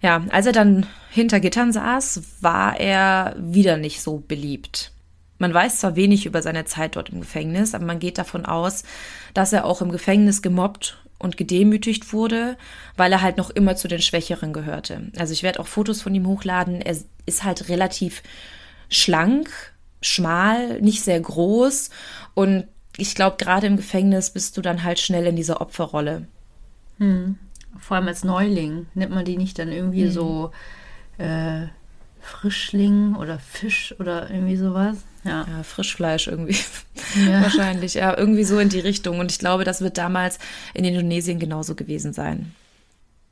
Ja, 0.03 0.25
als 0.31 0.47
er 0.47 0.53
dann 0.53 0.87
hinter 1.11 1.41
Gittern 1.41 1.73
saß, 1.73 2.23
war 2.41 2.79
er 2.79 3.35
wieder 3.39 3.77
nicht 3.77 4.03
so 4.03 4.23
beliebt. 4.27 4.93
Man 5.39 5.55
weiß 5.55 5.81
zwar 5.81 5.97
wenig 5.97 6.27
über 6.27 6.43
seine 6.43 6.65
Zeit 6.65 6.97
dort 6.97 7.11
im 7.11 7.21
Gefängnis, 7.21 7.75
aber 7.75 7.85
man 7.85 8.01
geht 8.01 8.19
davon 8.19 8.45
aus, 8.45 8.83
dass 9.35 9.53
er 9.53 9.65
auch 9.65 9.81
im 9.83 9.93
Gefängnis 9.93 10.43
gemobbt 10.43 10.99
und 11.19 11.37
gedemütigt 11.37 12.13
wurde, 12.13 12.57
weil 12.97 13.13
er 13.13 13.23
halt 13.23 13.37
noch 13.37 13.51
immer 13.51 13.77
zu 13.77 13.89
den 13.89 14.01
Schwächeren 14.01 14.53
gehörte. 14.53 15.11
Also 15.17 15.33
ich 15.33 15.43
werde 15.43 15.61
auch 15.61 15.67
Fotos 15.67 16.01
von 16.01 16.15
ihm 16.15 16.27
hochladen. 16.27 16.81
Er 16.81 16.97
ist 17.27 17.45
halt 17.45 17.69
relativ 17.69 18.23
schlank, 18.89 19.51
schmal, 20.01 20.81
nicht 20.81 21.03
sehr 21.03 21.21
groß 21.21 21.91
und 22.35 22.65
ich 22.97 23.15
glaube, 23.15 23.37
gerade 23.37 23.67
im 23.67 23.77
Gefängnis 23.77 24.31
bist 24.31 24.57
du 24.57 24.61
dann 24.61 24.83
halt 24.83 24.99
schnell 24.99 25.27
in 25.27 25.37
dieser 25.37 25.61
Opferrolle. 25.61 26.27
Hm. 26.99 27.39
Vor 27.79 27.97
allem 27.97 28.09
als 28.09 28.25
Neuling 28.25 28.87
nimmt 28.95 29.15
man 29.15 29.25
die 29.25 29.37
nicht 29.37 29.59
dann 29.59 29.71
irgendwie 29.71 30.05
hm. 30.05 30.11
so 30.11 30.51
äh, 31.19 31.67
Frischling 32.21 33.15
oder 33.15 33.39
Fisch 33.39 33.95
oder 33.99 34.31
irgendwie 34.31 34.57
sowas. 34.57 34.99
Ja, 35.25 35.47
ja 35.49 35.63
Frischfleisch 35.63 36.29
irgendwie. 36.29 36.57
Ja. 37.27 37.43
Wahrscheinlich, 37.43 37.95
ja, 37.95 38.17
irgendwie 38.17 38.45
so 38.45 38.59
in 38.59 38.69
die 38.69 38.81
Richtung. 38.81 39.19
Und 39.19 39.31
ich 39.31 39.39
glaube, 39.39 39.65
das 39.65 39.81
wird 39.81 39.99
damals 39.99 40.39
in 40.75 40.85
Indonesien 40.85 41.39
genauso 41.39 41.75
gewesen 41.75 42.13
sein. 42.13 42.55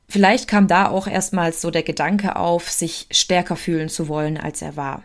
Vielleicht 0.09 0.49
kam 0.49 0.69
da 0.69 0.89
auch 0.89 1.09
erstmals 1.09 1.61
so 1.61 1.71
der 1.71 1.83
Gedanke 1.83 2.37
auf, 2.37 2.71
sich 2.71 3.07
stärker 3.11 3.57
fühlen 3.57 3.89
zu 3.89 4.09
wollen, 4.09 4.37
als 4.37 4.63
er 4.63 4.77
war. 4.77 5.03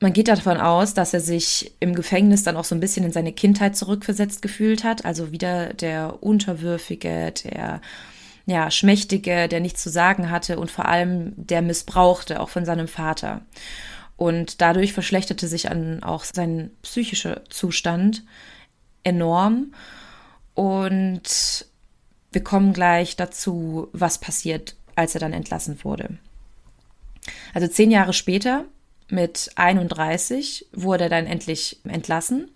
Man 0.00 0.14
geht 0.14 0.28
davon 0.28 0.56
aus, 0.56 0.94
dass 0.94 1.12
er 1.12 1.20
sich 1.20 1.72
im 1.78 1.94
Gefängnis 1.94 2.42
dann 2.42 2.56
auch 2.56 2.64
so 2.64 2.74
ein 2.74 2.80
bisschen 2.80 3.04
in 3.04 3.12
seine 3.12 3.32
Kindheit 3.32 3.76
zurückversetzt 3.76 4.40
gefühlt 4.40 4.82
hat. 4.82 5.04
Also 5.04 5.30
wieder 5.30 5.74
der 5.74 6.22
Unterwürfige, 6.22 7.32
der 7.44 7.82
ja, 8.46 8.70
Schmächtige, 8.70 9.46
der 9.46 9.60
nichts 9.60 9.82
zu 9.82 9.90
sagen 9.90 10.30
hatte 10.30 10.58
und 10.58 10.70
vor 10.70 10.86
allem 10.86 11.34
der 11.36 11.60
Missbrauchte, 11.60 12.40
auch 12.40 12.48
von 12.48 12.64
seinem 12.64 12.88
Vater. 12.88 13.42
Und 14.20 14.60
dadurch 14.60 14.92
verschlechterte 14.92 15.48
sich 15.48 15.62
dann 15.62 16.02
auch 16.02 16.24
sein 16.24 16.72
psychischer 16.82 17.40
Zustand 17.48 18.22
enorm. 19.02 19.72
Und 20.52 21.64
wir 22.30 22.44
kommen 22.44 22.74
gleich 22.74 23.16
dazu, 23.16 23.88
was 23.94 24.18
passiert, 24.18 24.76
als 24.94 25.14
er 25.14 25.22
dann 25.22 25.32
entlassen 25.32 25.82
wurde. 25.84 26.18
Also 27.54 27.66
zehn 27.66 27.90
Jahre 27.90 28.12
später, 28.12 28.66
mit 29.08 29.52
31, 29.54 30.66
wurde 30.74 31.04
er 31.04 31.10
dann 31.10 31.26
endlich 31.26 31.80
entlassen. 31.84 32.50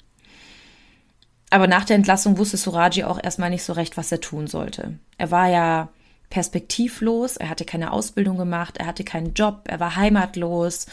Aber 1.49 1.67
nach 1.67 1.87
der 1.87 1.97
Entlassung 1.97 2.37
wusste 2.37 2.59
Suraji 2.59 3.05
auch 3.05 3.19
erstmal 3.23 3.49
nicht 3.49 3.65
so 3.65 3.73
recht, 3.73 3.97
was 3.97 4.13
er 4.13 4.21
tun 4.21 4.49
sollte. 4.49 4.99
Er 5.17 5.31
war 5.31 5.49
ja 5.49 5.89
perspektivlos, 6.29 7.39
er 7.39 7.49
hatte 7.49 7.65
keine 7.65 7.91
Ausbildung 7.91 8.37
gemacht, 8.37 8.77
er 8.77 8.85
hatte 8.85 9.03
keinen 9.03 9.33
Job, 9.33 9.63
er 9.65 9.81
war 9.81 9.97
heimatlos 9.97 10.89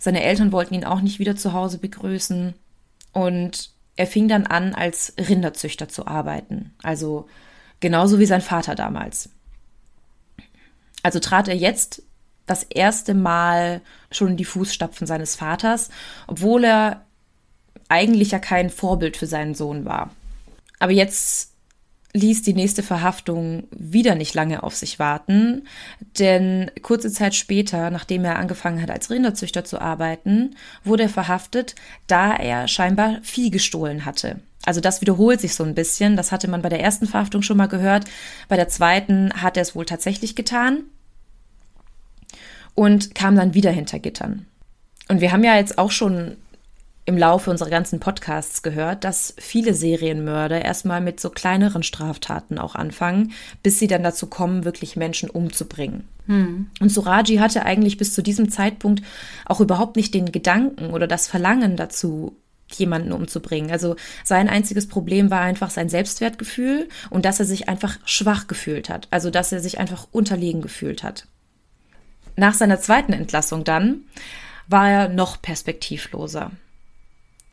seine 0.00 0.22
Eltern 0.24 0.50
wollten 0.50 0.74
ihn 0.74 0.84
auch 0.84 1.02
nicht 1.02 1.18
wieder 1.18 1.36
zu 1.36 1.52
Hause 1.52 1.78
begrüßen. 1.78 2.54
Und 3.12 3.70
er 3.96 4.06
fing 4.06 4.28
dann 4.28 4.46
an, 4.46 4.74
als 4.74 5.12
Rinderzüchter 5.18 5.88
zu 5.88 6.06
arbeiten. 6.06 6.74
Also 6.82 7.28
genauso 7.80 8.18
wie 8.18 8.26
sein 8.26 8.40
Vater 8.40 8.74
damals. 8.74 9.28
Also 11.02 11.20
trat 11.20 11.48
er 11.48 11.56
jetzt 11.56 12.02
das 12.46 12.62
erste 12.62 13.12
Mal 13.14 13.82
schon 14.10 14.28
in 14.28 14.36
die 14.38 14.44
Fußstapfen 14.46 15.06
seines 15.06 15.36
Vaters, 15.36 15.90
obwohl 16.26 16.64
er 16.64 17.04
eigentlich 17.88 18.30
ja 18.30 18.38
kein 18.38 18.70
Vorbild 18.70 19.18
für 19.18 19.26
seinen 19.26 19.54
Sohn 19.54 19.84
war. 19.84 20.10
Aber 20.78 20.92
jetzt 20.92 21.49
ließ 22.12 22.42
die 22.42 22.54
nächste 22.54 22.82
Verhaftung 22.82 23.64
wieder 23.70 24.14
nicht 24.14 24.34
lange 24.34 24.62
auf 24.62 24.74
sich 24.74 24.98
warten, 24.98 25.66
denn 26.18 26.70
kurze 26.82 27.12
Zeit 27.12 27.34
später, 27.34 27.90
nachdem 27.90 28.24
er 28.24 28.38
angefangen 28.38 28.82
hat, 28.82 28.90
als 28.90 29.10
Rinderzüchter 29.10 29.64
zu 29.64 29.80
arbeiten, 29.80 30.56
wurde 30.82 31.04
er 31.04 31.08
verhaftet, 31.08 31.76
da 32.06 32.34
er 32.34 32.66
scheinbar 32.66 33.18
Vieh 33.22 33.50
gestohlen 33.50 34.04
hatte. 34.04 34.40
Also 34.64 34.80
das 34.80 35.00
wiederholt 35.00 35.40
sich 35.40 35.54
so 35.54 35.64
ein 35.64 35.74
bisschen, 35.74 36.16
das 36.16 36.32
hatte 36.32 36.48
man 36.48 36.62
bei 36.62 36.68
der 36.68 36.80
ersten 36.80 37.06
Verhaftung 37.06 37.42
schon 37.42 37.56
mal 37.56 37.68
gehört, 37.68 38.04
bei 38.48 38.56
der 38.56 38.68
zweiten 38.68 39.32
hat 39.40 39.56
er 39.56 39.62
es 39.62 39.74
wohl 39.74 39.86
tatsächlich 39.86 40.34
getan 40.34 40.82
und 42.74 43.14
kam 43.14 43.36
dann 43.36 43.54
wieder 43.54 43.70
hinter 43.70 43.98
Gittern. 43.98 44.46
Und 45.08 45.20
wir 45.20 45.32
haben 45.32 45.44
ja 45.44 45.56
jetzt 45.56 45.78
auch 45.78 45.90
schon 45.90 46.36
im 47.10 47.18
Laufe 47.18 47.50
unserer 47.50 47.70
ganzen 47.70 47.98
Podcasts 47.98 48.62
gehört, 48.62 49.02
dass 49.02 49.34
viele 49.36 49.74
Serienmörder 49.74 50.64
erstmal 50.64 51.00
mit 51.00 51.18
so 51.18 51.28
kleineren 51.28 51.82
Straftaten 51.82 52.56
auch 52.56 52.76
anfangen, 52.76 53.32
bis 53.64 53.80
sie 53.80 53.88
dann 53.88 54.04
dazu 54.04 54.28
kommen, 54.28 54.64
wirklich 54.64 54.94
Menschen 54.94 55.28
umzubringen. 55.28 56.06
Hm. 56.26 56.70
Und 56.78 56.88
Suraji 56.88 57.38
hatte 57.38 57.64
eigentlich 57.66 57.98
bis 57.98 58.14
zu 58.14 58.22
diesem 58.22 58.48
Zeitpunkt 58.48 59.02
auch 59.44 59.60
überhaupt 59.60 59.96
nicht 59.96 60.14
den 60.14 60.30
Gedanken 60.30 60.90
oder 60.90 61.08
das 61.08 61.26
Verlangen 61.26 61.76
dazu, 61.76 62.36
jemanden 62.72 63.10
umzubringen. 63.10 63.72
Also 63.72 63.96
sein 64.22 64.48
einziges 64.48 64.86
Problem 64.86 65.32
war 65.32 65.40
einfach 65.40 65.70
sein 65.70 65.88
Selbstwertgefühl 65.88 66.88
und 67.10 67.24
dass 67.24 67.40
er 67.40 67.46
sich 67.46 67.68
einfach 67.68 67.98
schwach 68.04 68.46
gefühlt 68.46 68.88
hat. 68.88 69.08
Also 69.10 69.30
dass 69.30 69.50
er 69.50 69.58
sich 69.58 69.80
einfach 69.80 70.06
unterlegen 70.12 70.62
gefühlt 70.62 71.02
hat. 71.02 71.26
Nach 72.36 72.54
seiner 72.54 72.80
zweiten 72.80 73.12
Entlassung 73.12 73.64
dann 73.64 74.02
war 74.68 74.88
er 74.88 75.08
noch 75.08 75.42
perspektivloser. 75.42 76.52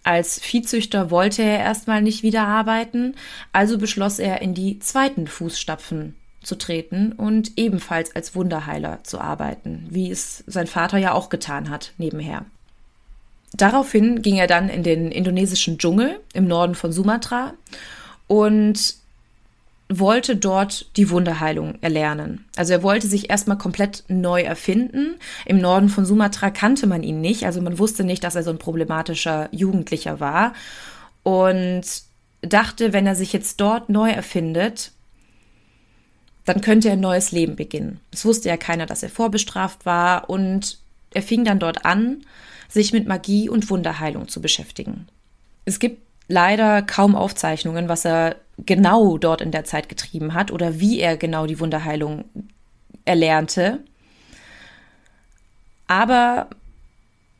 Als 0.08 0.40
Viehzüchter 0.40 1.12
wollte 1.12 1.42
er 1.42 1.60
erstmal 1.60 2.02
nicht 2.02 2.24
wieder 2.24 2.48
arbeiten, 2.48 3.14
also 3.52 3.78
beschloss 3.78 4.20
er, 4.20 4.42
in 4.42 4.54
die 4.54 4.80
zweiten 4.80 5.28
Fußstapfen 5.28 6.16
zu 6.42 6.58
treten 6.58 7.12
und 7.12 7.52
ebenfalls 7.58 8.16
als 8.16 8.34
Wunderheiler 8.34 9.04
zu 9.04 9.20
arbeiten, 9.20 9.86
wie 9.90 10.10
es 10.10 10.46
sein 10.48 10.68
Vater 10.68 10.98
ja 10.98 11.12
auch 11.12 11.28
getan 11.28 11.70
hat 11.70 11.92
nebenher. 11.98 12.46
Daraufhin 13.52 14.22
ging 14.22 14.38
er 14.38 14.48
dann 14.48 14.70
in 14.70 14.82
den 14.82 15.12
indonesischen 15.12 15.78
Dschungel 15.78 16.22
im 16.32 16.48
Norden 16.48 16.76
von 16.76 16.94
Sumatra 16.94 17.54
und 18.28 18.96
wollte 19.90 20.36
dort 20.36 20.86
die 20.98 21.10
Wunderheilung 21.10 21.76
erlernen. 21.82 22.46
Also 22.56 22.74
er 22.74 22.84
wollte 22.84 23.08
sich 23.08 23.30
erstmal 23.30 23.58
komplett 23.58 24.04
neu 24.10 24.42
erfinden. 24.42 25.16
Im 25.46 25.60
Norden 25.60 25.90
von 25.90 26.06
Sumatra 26.06 26.50
kannte 26.50 26.88
man 26.88 27.04
ihn 27.04 27.22
nicht, 27.22 27.46
also 27.46 27.62
man 27.62 27.80
wusste 27.80 28.04
nicht, 28.04 28.24
dass 28.24 28.36
er 28.36 28.44
so 28.44 28.50
ein 28.50 28.58
problematischer 28.58 29.48
Jugendlicher 29.52 30.20
war 30.20 30.54
und 31.24 31.84
dachte, 32.42 32.94
wenn 32.94 33.08
er 33.08 33.16
sich 33.16 33.32
jetzt 33.34 33.62
dort 33.62 33.90
neu 33.90 34.10
erfindet, 34.10 34.92
dann 36.46 36.62
könnte 36.62 36.90
er 36.90 36.94
ein 36.94 37.02
neues 37.02 37.32
Leben 37.32 37.56
beginnen. 37.56 38.00
Es 38.12 38.26
wusste 38.26 38.50
ja 38.50 38.58
keiner, 38.58 38.86
dass 38.86 39.04
er 39.04 39.10
vorbestraft 39.10 39.86
war 39.86 40.30
und 40.30 40.80
er 41.14 41.22
fing 41.22 41.46
dann 41.46 41.60
dort 41.60 41.86
an, 41.86 42.24
sich 42.70 42.92
mit 42.92 43.08
Magie 43.08 43.50
und 43.50 43.70
Wunderheilung 43.70 44.28
zu 44.28 44.42
beschäftigen. 44.42 45.08
Es 45.66 45.80
gibt 45.80 46.02
leider 46.28 46.82
kaum 46.82 47.16
Aufzeichnungen, 47.16 47.90
was 47.90 48.06
er 48.06 48.36
genau 48.66 49.18
dort 49.18 49.42
in 49.42 49.52
der 49.52 49.66
Zeit 49.66 49.90
getrieben 49.90 50.34
hat 50.34 50.52
oder 50.52 50.80
wie 50.80 51.00
er 51.00 51.18
genau 51.18 51.46
die 51.46 51.60
Wunderheilung 51.60 52.26
erlernte. 53.06 53.80
Aber 55.88 56.48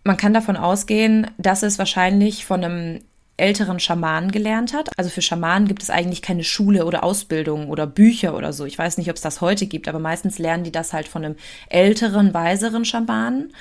man 0.04 0.18
kann 0.18 0.34
davon 0.34 0.56
ausgehen, 0.56 1.28
dass 1.38 1.64
es 1.64 1.80
wahrscheinlich 1.80 2.46
von 2.46 2.64
einem 2.64 3.02
älteren 3.36 3.80
Schamanen 3.80 4.32
gelernt 4.32 4.74
hat. 4.74 4.90
Also 4.98 5.12
für 5.12 5.22
Schamanen 5.22 5.68
gibt 5.68 5.84
es 5.84 5.90
eigentlich 5.90 6.24
keine 6.24 6.44
Schule 6.44 6.86
oder 6.86 7.04
Ausbildung 7.04 7.70
oder 7.70 7.86
Bücher 7.86 8.36
oder 8.36 8.52
so. 8.52 8.66
Ich 8.66 8.78
weiß 8.78 8.98
nicht, 8.98 9.10
ob 9.10 9.16
es 9.16 9.22
das 9.22 9.42
heute 9.42 9.68
gibt, 9.68 9.88
aber 9.88 10.00
meistens 10.00 10.40
lernen 10.40 10.64
die 10.64 10.72
das 10.72 10.92
halt 10.92 11.08
von 11.08 11.24
einem 11.24 11.36
älteren, 11.70 12.34
weiseren 12.34 12.84
Schamanen. 12.84 13.54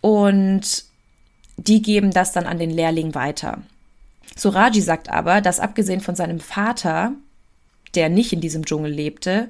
und 0.00 0.84
die 1.56 1.82
geben 1.82 2.10
das 2.10 2.32
dann 2.32 2.46
an 2.46 2.58
den 2.58 2.70
Lehrling 2.70 3.14
weiter. 3.14 3.62
Suraji 4.36 4.80
sagt 4.80 5.10
aber, 5.10 5.40
dass 5.40 5.60
abgesehen 5.60 6.00
von 6.00 6.16
seinem 6.16 6.40
Vater, 6.40 7.12
der 7.94 8.08
nicht 8.08 8.32
in 8.32 8.40
diesem 8.40 8.64
Dschungel 8.64 8.92
lebte, 8.92 9.48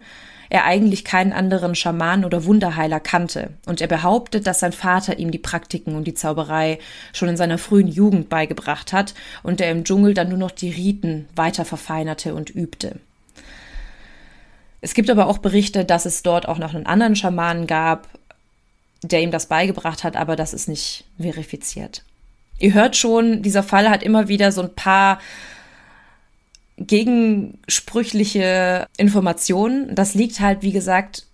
er 0.50 0.64
eigentlich 0.64 1.04
keinen 1.04 1.32
anderen 1.32 1.74
Schaman 1.74 2.24
oder 2.24 2.44
Wunderheiler 2.44 3.00
kannte. 3.00 3.50
Und 3.66 3.80
er 3.80 3.86
behauptet, 3.86 4.46
dass 4.46 4.60
sein 4.60 4.72
Vater 4.72 5.18
ihm 5.18 5.30
die 5.30 5.38
Praktiken 5.38 5.96
und 5.96 6.04
die 6.04 6.14
Zauberei 6.14 6.78
schon 7.12 7.28
in 7.28 7.36
seiner 7.36 7.58
frühen 7.58 7.88
Jugend 7.88 8.28
beigebracht 8.28 8.92
hat 8.92 9.14
und 9.42 9.60
er 9.60 9.70
im 9.70 9.84
Dschungel 9.84 10.14
dann 10.14 10.28
nur 10.28 10.38
noch 10.38 10.50
die 10.50 10.70
Riten 10.70 11.28
weiter 11.34 11.64
verfeinerte 11.64 12.34
und 12.34 12.54
übte. 12.54 13.00
Es 14.80 14.92
gibt 14.92 15.08
aber 15.08 15.26
auch 15.26 15.38
Berichte, 15.38 15.84
dass 15.84 16.04
es 16.04 16.22
dort 16.22 16.46
auch 16.46 16.58
noch 16.58 16.74
einen 16.74 16.86
anderen 16.86 17.16
Schamanen 17.16 17.66
gab, 17.66 18.06
der 19.02 19.22
ihm 19.22 19.30
das 19.30 19.46
beigebracht 19.46 20.04
hat, 20.04 20.14
aber 20.14 20.36
das 20.36 20.52
ist 20.52 20.68
nicht 20.68 21.04
verifiziert. 21.18 22.04
Ihr 22.58 22.74
hört 22.74 22.96
schon, 22.96 23.42
dieser 23.42 23.62
Fall 23.62 23.90
hat 23.90 24.02
immer 24.02 24.28
wieder 24.28 24.52
so 24.52 24.62
ein 24.62 24.74
paar 24.74 25.18
gegensprüchliche 26.78 28.86
Informationen. 28.96 29.94
Das 29.94 30.14
liegt 30.14 30.40
halt, 30.40 30.62
wie 30.62 30.72
gesagt, 30.72 31.26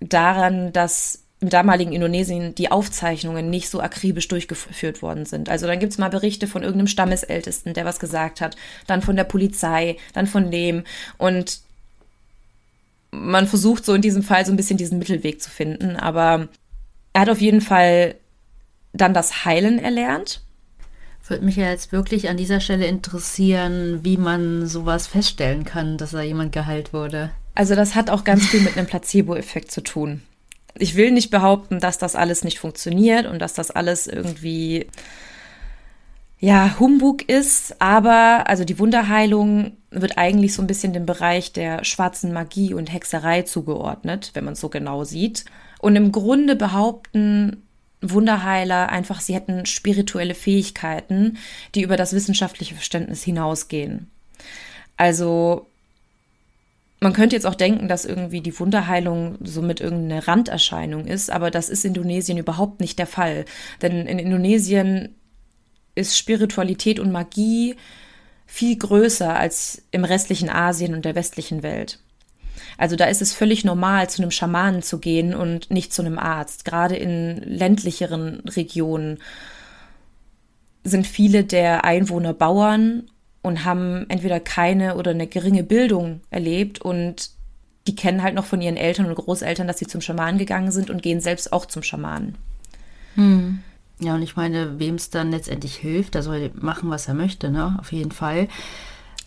daran, 0.00 0.72
dass 0.72 1.20
im 1.40 1.50
damaligen 1.50 1.92
Indonesien 1.92 2.54
die 2.54 2.70
Aufzeichnungen 2.70 3.50
nicht 3.50 3.68
so 3.68 3.80
akribisch 3.80 4.28
durchgeführt 4.28 5.02
worden 5.02 5.26
sind. 5.26 5.48
Also 5.48 5.66
dann 5.66 5.80
gibt 5.80 5.92
es 5.92 5.98
mal 5.98 6.08
Berichte 6.08 6.46
von 6.46 6.62
irgendeinem 6.62 6.86
Stammesältesten, 6.86 7.74
der 7.74 7.84
was 7.84 7.98
gesagt 7.98 8.40
hat, 8.40 8.56
dann 8.86 9.02
von 9.02 9.16
der 9.16 9.24
Polizei, 9.24 9.96
dann 10.12 10.28
von 10.28 10.52
dem. 10.52 10.84
Und 11.18 11.60
man 13.10 13.48
versucht 13.48 13.84
so 13.84 13.92
in 13.92 14.02
diesem 14.02 14.22
Fall 14.22 14.46
so 14.46 14.52
ein 14.52 14.56
bisschen 14.56 14.76
diesen 14.76 14.98
Mittelweg 14.98 15.42
zu 15.42 15.50
finden, 15.50 15.96
aber 15.96 16.48
er 17.12 17.22
hat 17.22 17.28
auf 17.28 17.40
jeden 17.40 17.60
Fall 17.60 18.14
dann 18.92 19.12
das 19.12 19.44
Heilen 19.44 19.80
erlernt. 19.80 20.42
Würde 21.32 21.46
mich 21.46 21.56
ja 21.56 21.70
jetzt 21.70 21.92
wirklich 21.92 22.28
an 22.28 22.36
dieser 22.36 22.60
Stelle 22.60 22.84
interessieren, 22.84 24.00
wie 24.02 24.18
man 24.18 24.66
sowas 24.66 25.06
feststellen 25.06 25.64
kann, 25.64 25.96
dass 25.96 26.10
da 26.10 26.20
jemand 26.20 26.52
geheilt 26.52 26.92
wurde. 26.92 27.30
Also 27.54 27.74
das 27.74 27.94
hat 27.94 28.10
auch 28.10 28.24
ganz 28.24 28.46
viel 28.46 28.60
mit 28.60 28.76
einem 28.76 28.86
Placebo-Effekt 28.86 29.70
zu 29.70 29.82
tun. 29.82 30.22
Ich 30.76 30.94
will 30.94 31.10
nicht 31.10 31.30
behaupten, 31.30 31.80
dass 31.80 31.98
das 31.98 32.16
alles 32.16 32.44
nicht 32.44 32.58
funktioniert 32.58 33.26
und 33.26 33.38
dass 33.38 33.54
das 33.54 33.70
alles 33.70 34.06
irgendwie 34.06 34.86
ja, 36.38 36.76
Humbug 36.78 37.28
ist, 37.28 37.80
aber 37.80 38.44
also 38.46 38.64
die 38.64 38.78
Wunderheilung 38.78 39.76
wird 39.90 40.18
eigentlich 40.18 40.54
so 40.54 40.60
ein 40.60 40.66
bisschen 40.66 40.92
dem 40.92 41.06
Bereich 41.06 41.52
der 41.52 41.84
schwarzen 41.84 42.32
Magie 42.32 42.74
und 42.74 42.92
Hexerei 42.92 43.42
zugeordnet, 43.42 44.32
wenn 44.34 44.44
man 44.44 44.54
es 44.54 44.60
so 44.60 44.68
genau 44.68 45.04
sieht. 45.04 45.44
Und 45.78 45.96
im 45.96 46.12
Grunde 46.12 46.56
behaupten 46.56 47.62
Wunderheiler 48.02 48.88
einfach, 48.90 49.20
sie 49.20 49.34
hätten 49.34 49.64
spirituelle 49.64 50.34
Fähigkeiten, 50.34 51.38
die 51.74 51.82
über 51.82 51.96
das 51.96 52.12
wissenschaftliche 52.12 52.74
Verständnis 52.74 53.22
hinausgehen. 53.22 54.10
Also 54.96 55.66
man 57.00 57.12
könnte 57.12 57.34
jetzt 57.34 57.46
auch 57.46 57.56
denken, 57.56 57.88
dass 57.88 58.04
irgendwie 58.04 58.40
die 58.40 58.58
Wunderheilung 58.58 59.36
somit 59.42 59.80
irgendeine 59.80 60.28
Randerscheinung 60.28 61.06
ist, 61.06 61.30
aber 61.30 61.50
das 61.50 61.68
ist 61.68 61.84
in 61.84 61.94
Indonesien 61.94 62.38
überhaupt 62.38 62.80
nicht 62.80 62.98
der 62.98 63.08
Fall. 63.08 63.44
Denn 63.82 64.06
in 64.06 64.18
Indonesien 64.18 65.14
ist 65.94 66.16
Spiritualität 66.16 67.00
und 67.00 67.10
Magie 67.10 67.76
viel 68.46 68.76
größer 68.76 69.34
als 69.34 69.82
im 69.90 70.04
restlichen 70.04 70.48
Asien 70.48 70.94
und 70.94 71.04
der 71.04 71.14
westlichen 71.14 71.62
Welt. 71.62 71.98
Also 72.78 72.96
da 72.96 73.06
ist 73.06 73.22
es 73.22 73.32
völlig 73.32 73.64
normal, 73.64 74.08
zu 74.10 74.22
einem 74.22 74.30
Schamanen 74.30 74.82
zu 74.82 74.98
gehen 74.98 75.34
und 75.34 75.70
nicht 75.70 75.92
zu 75.92 76.02
einem 76.02 76.18
Arzt. 76.18 76.64
Gerade 76.64 76.96
in 76.96 77.36
ländlicheren 77.36 78.40
Regionen 78.40 79.18
sind 80.84 81.06
viele 81.06 81.44
der 81.44 81.84
Einwohner 81.84 82.34
Bauern 82.34 83.04
und 83.42 83.64
haben 83.64 84.06
entweder 84.08 84.40
keine 84.40 84.96
oder 84.96 85.10
eine 85.10 85.26
geringe 85.26 85.62
Bildung 85.62 86.20
erlebt 86.30 86.80
und 86.80 87.30
die 87.86 87.96
kennen 87.96 88.22
halt 88.22 88.34
noch 88.34 88.44
von 88.44 88.62
ihren 88.62 88.76
Eltern 88.76 89.06
und 89.06 89.14
Großeltern, 89.14 89.66
dass 89.66 89.78
sie 89.78 89.86
zum 89.86 90.00
Schamanen 90.00 90.38
gegangen 90.38 90.70
sind 90.70 90.90
und 90.90 91.02
gehen 91.02 91.20
selbst 91.20 91.52
auch 91.52 91.66
zum 91.66 91.82
Schamanen. 91.82 92.36
Hm. 93.16 93.58
Ja, 94.00 94.14
und 94.14 94.22
ich 94.22 94.36
meine, 94.36 94.78
wem 94.78 94.96
es 94.96 95.10
dann 95.10 95.30
letztendlich 95.30 95.76
hilft, 95.76 96.14
der 96.14 96.22
soll 96.22 96.50
machen, 96.54 96.90
was 96.90 97.08
er 97.08 97.14
möchte, 97.14 97.50
ne? 97.50 97.76
Auf 97.80 97.92
jeden 97.92 98.10
Fall. 98.10 98.48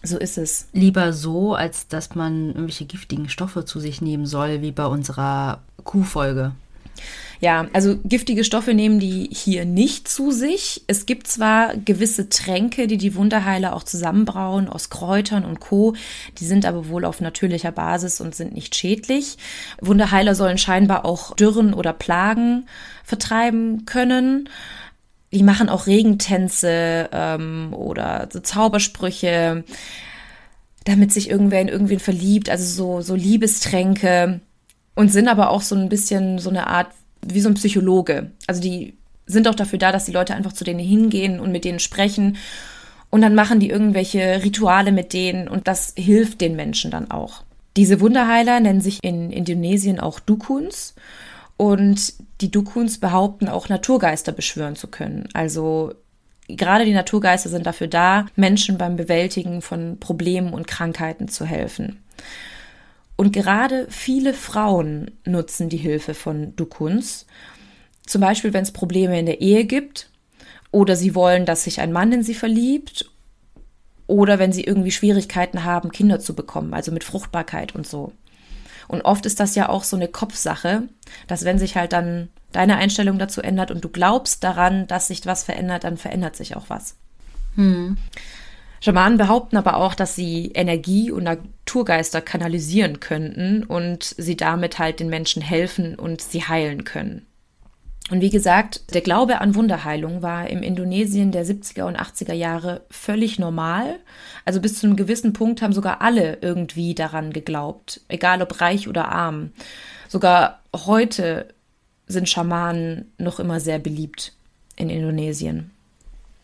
So 0.06 0.18
ist 0.18 0.38
es. 0.38 0.68
Lieber 0.72 1.14
so, 1.14 1.56
als 1.56 1.88
dass 1.88 2.16
man 2.16 2.50
irgendwelche 2.50 2.86
giftigen 2.86 3.28
Stoffe 3.30 3.66
zu 3.66 3.80
sich 3.80 4.02
nehmen 4.02 4.26
soll, 4.26 4.62
wie 4.62 4.72
bei 4.72 4.86
unserer 4.86 5.62
Kuhfolge. 5.84 6.52
Ja, 7.42 7.68
also 7.74 7.98
giftige 8.04 8.44
Stoffe 8.44 8.74
nehmen 8.74 9.00
die 9.00 9.30
hier 9.32 9.66
nicht 9.66 10.08
zu 10.08 10.32
sich. 10.32 10.84
Es 10.88 11.06
gibt 11.06 11.28
zwar 11.28 11.76
gewisse 11.76 12.30
Tränke, 12.30 12.88
die 12.88 12.98
die 12.98 13.16
Wunderheiler 13.16 13.76
auch 13.76 13.84
zusammenbrauen 13.84 14.70
aus 14.70 14.90
Kräutern 14.90 15.44
und 15.44 15.60
Co. 15.60 15.96
Die 16.38 16.46
sind 16.46 16.66
aber 16.66 16.88
wohl 16.88 17.04
auf 17.04 17.20
natürlicher 17.20 17.72
Basis 17.72 18.22
und 18.22 18.36
sind 18.36 18.54
nicht 18.54 18.76
schädlich. 18.76 19.38
Wunderheiler 19.82 20.36
sollen 20.36 20.58
scheinbar 20.58 21.06
auch 21.06 21.36
Dürren 21.36 21.74
oder 21.74 21.94
Plagen 21.94 22.68
vertreiben 23.04 23.86
können. 23.86 24.50
Die 25.36 25.44
machen 25.44 25.68
auch 25.68 25.86
Regentänze 25.86 27.10
ähm, 27.12 27.74
oder 27.74 28.30
so 28.32 28.40
Zaubersprüche, 28.40 29.66
damit 30.86 31.12
sich 31.12 31.30
irgendwer 31.30 31.60
in 31.60 31.68
irgendwen 31.68 32.00
verliebt. 32.00 32.50
Also 32.50 32.64
so, 32.64 33.02
so 33.02 33.16
Liebestränke 33.16 34.40
und 34.96 35.12
sind 35.12 35.28
aber 35.28 35.50
auch 35.50 35.62
so 35.62 35.76
ein 35.76 35.90
bisschen 35.90 36.40
so 36.40 36.50
eine 36.50 36.68
Art 36.68 36.88
wie 37.22 37.42
so 37.42 37.50
ein 37.50 37.56
Psychologe. 37.56 38.32
Also 38.48 38.62
die 38.62 38.94
sind 39.26 39.50
auch 39.50 39.56
dafür 39.56 39.78
da, 39.78 39.92
dass 39.92 40.06
die 40.06 40.14
Leute 40.14 40.36
einfach 40.36 40.54
zu 40.54 40.64
denen 40.64 40.80
hingehen 40.80 41.42
und 41.42 41.52
mit 41.52 41.66
denen 41.66 41.80
sprechen. 41.80 42.38
Und 43.10 43.22
dann 43.22 43.36
machen 43.36 43.60
die 43.60 43.70
irgendwelche 43.70 44.42
Rituale 44.42 44.94
mit 44.94 45.12
denen 45.12 45.50
und 45.50 45.68
das 45.68 45.94
hilft 45.98 46.40
den 46.40 46.56
Menschen 46.56 46.92
dann 46.92 47.12
auch. 47.12 47.44
Diese 47.76 48.00
Wunderheiler 48.00 48.62
nennen 48.62 48.80
sich 48.80 49.04
in 49.04 49.32
Indonesien 49.32 50.00
auch 50.00 50.22
Dukuns 50.22 50.96
und 51.58 52.14
die 52.42 52.52
Dukuns 52.52 53.00
behaupten 53.00 53.48
auch 53.48 53.70
Naturgeister 53.70 54.32
beschwören 54.32 54.76
zu 54.76 54.88
können. 54.88 55.30
Also 55.34 55.94
gerade 56.48 56.86
die 56.86 56.94
Naturgeister 56.94 57.50
sind 57.50 57.66
dafür 57.66 57.88
da, 57.88 58.26
Menschen 58.36 58.78
beim 58.78 58.96
Bewältigen 58.96 59.62
von 59.62 59.98
Problemen 60.00 60.54
und 60.54 60.68
Krankheiten 60.68 61.28
zu 61.28 61.46
helfen. 61.46 62.04
Und 63.16 63.32
gerade 63.32 63.88
viele 63.90 64.34
Frauen 64.34 65.12
nutzen 65.26 65.70
die 65.70 65.78
Hilfe 65.78 66.14
von 66.14 66.56
Dukuns. 66.56 67.26
Zum 68.06 68.22
Beispiel, 68.22 68.54
wenn 68.54 68.64
es 68.64 68.72
Probleme 68.72 69.18
in 69.18 69.26
der 69.26 69.40
Ehe 69.40 69.64
gibt 69.64 70.10
oder 70.72 70.98
sie 70.98 71.16
wollen, 71.16 71.46
dass 71.46 71.64
sich 71.64 71.80
ein 71.80 71.94
Mann 71.94 72.12
in 72.12 72.24
sie 72.24 72.34
verliebt 72.34 73.10
oder 74.08 74.38
wenn 74.38 74.52
sie 74.52 74.66
irgendwie 74.66 74.92
Schwierigkeiten 74.92 75.64
haben, 75.64 75.92
Kinder 75.92 76.20
zu 76.20 76.36
bekommen, 76.36 76.74
also 76.74 76.92
mit 76.92 77.06
Fruchtbarkeit 77.06 77.74
und 77.74 77.88
so. 77.88 78.12
Und 78.88 79.02
oft 79.02 79.26
ist 79.26 79.40
das 79.40 79.56
ja 79.56 79.70
auch 79.70 79.84
so 79.84 79.96
eine 79.96 80.08
Kopfsache, 80.08 80.84
dass 81.28 81.46
wenn 81.46 81.60
sich 81.60 81.76
halt 81.76 81.94
dann 81.94 82.30
deine 82.52 82.78
Einstellung 82.78 83.20
dazu 83.20 83.42
ändert 83.42 83.72
und 83.72 83.84
du 83.84 83.90
glaubst 83.90 84.44
daran, 84.44 84.88
dass 84.88 85.08
sich 85.08 85.26
was 85.26 85.44
verändert, 85.44 85.84
dann 85.84 85.98
verändert 85.98 86.36
sich 86.36 86.56
auch 86.56 86.70
was. 86.70 86.96
Hm. 87.56 87.98
Schamanen 88.82 89.18
behaupten 89.18 89.58
aber 89.58 89.78
auch, 89.78 89.96
dass 89.96 90.16
sie 90.16 90.52
Energie 90.54 91.10
und 91.12 91.24
Naturgeister 91.24 92.22
kanalisieren 92.22 93.00
könnten 93.00 93.64
und 93.64 94.04
sie 94.04 94.38
damit 94.38 94.80
halt 94.80 95.00
den 95.00 95.10
Menschen 95.10 95.42
helfen 95.42 95.96
und 95.96 96.22
sie 96.22 96.44
heilen 96.44 96.84
können. 96.84 97.26
Und 98.12 98.22
wie 98.22 98.30
gesagt, 98.30 98.94
der 98.94 99.02
Glaube 99.02 99.42
an 99.42 99.56
Wunderheilung 99.56 100.22
war 100.22 100.48
im 100.48 100.62
Indonesien 100.62 101.32
der 101.32 101.44
70er 101.44 101.84
und 101.84 102.00
80er 102.00 102.34
Jahre 102.34 102.82
völlig 102.92 103.40
normal. 103.40 104.00
Also 104.46 104.62
bis 104.62 104.80
zu 104.80 104.86
einem 104.86 104.96
gewissen 104.96 105.34
Punkt 105.34 105.64
haben 105.64 105.74
sogar 105.74 106.02
alle 106.02 106.38
irgendwie 106.42 106.94
daran 106.94 107.34
geglaubt, 107.34 108.02
egal 108.08 108.44
ob 108.44 108.62
reich 108.62 108.88
oder 108.88 109.10
arm. 109.10 109.54
Sogar 110.08 110.60
heute 110.76 111.48
sind 112.06 112.30
Schamanen 112.30 113.12
noch 113.18 113.40
immer 113.40 113.60
sehr 113.60 113.80
beliebt 113.80 114.34
in 114.76 114.92
Indonesien. 114.92 115.72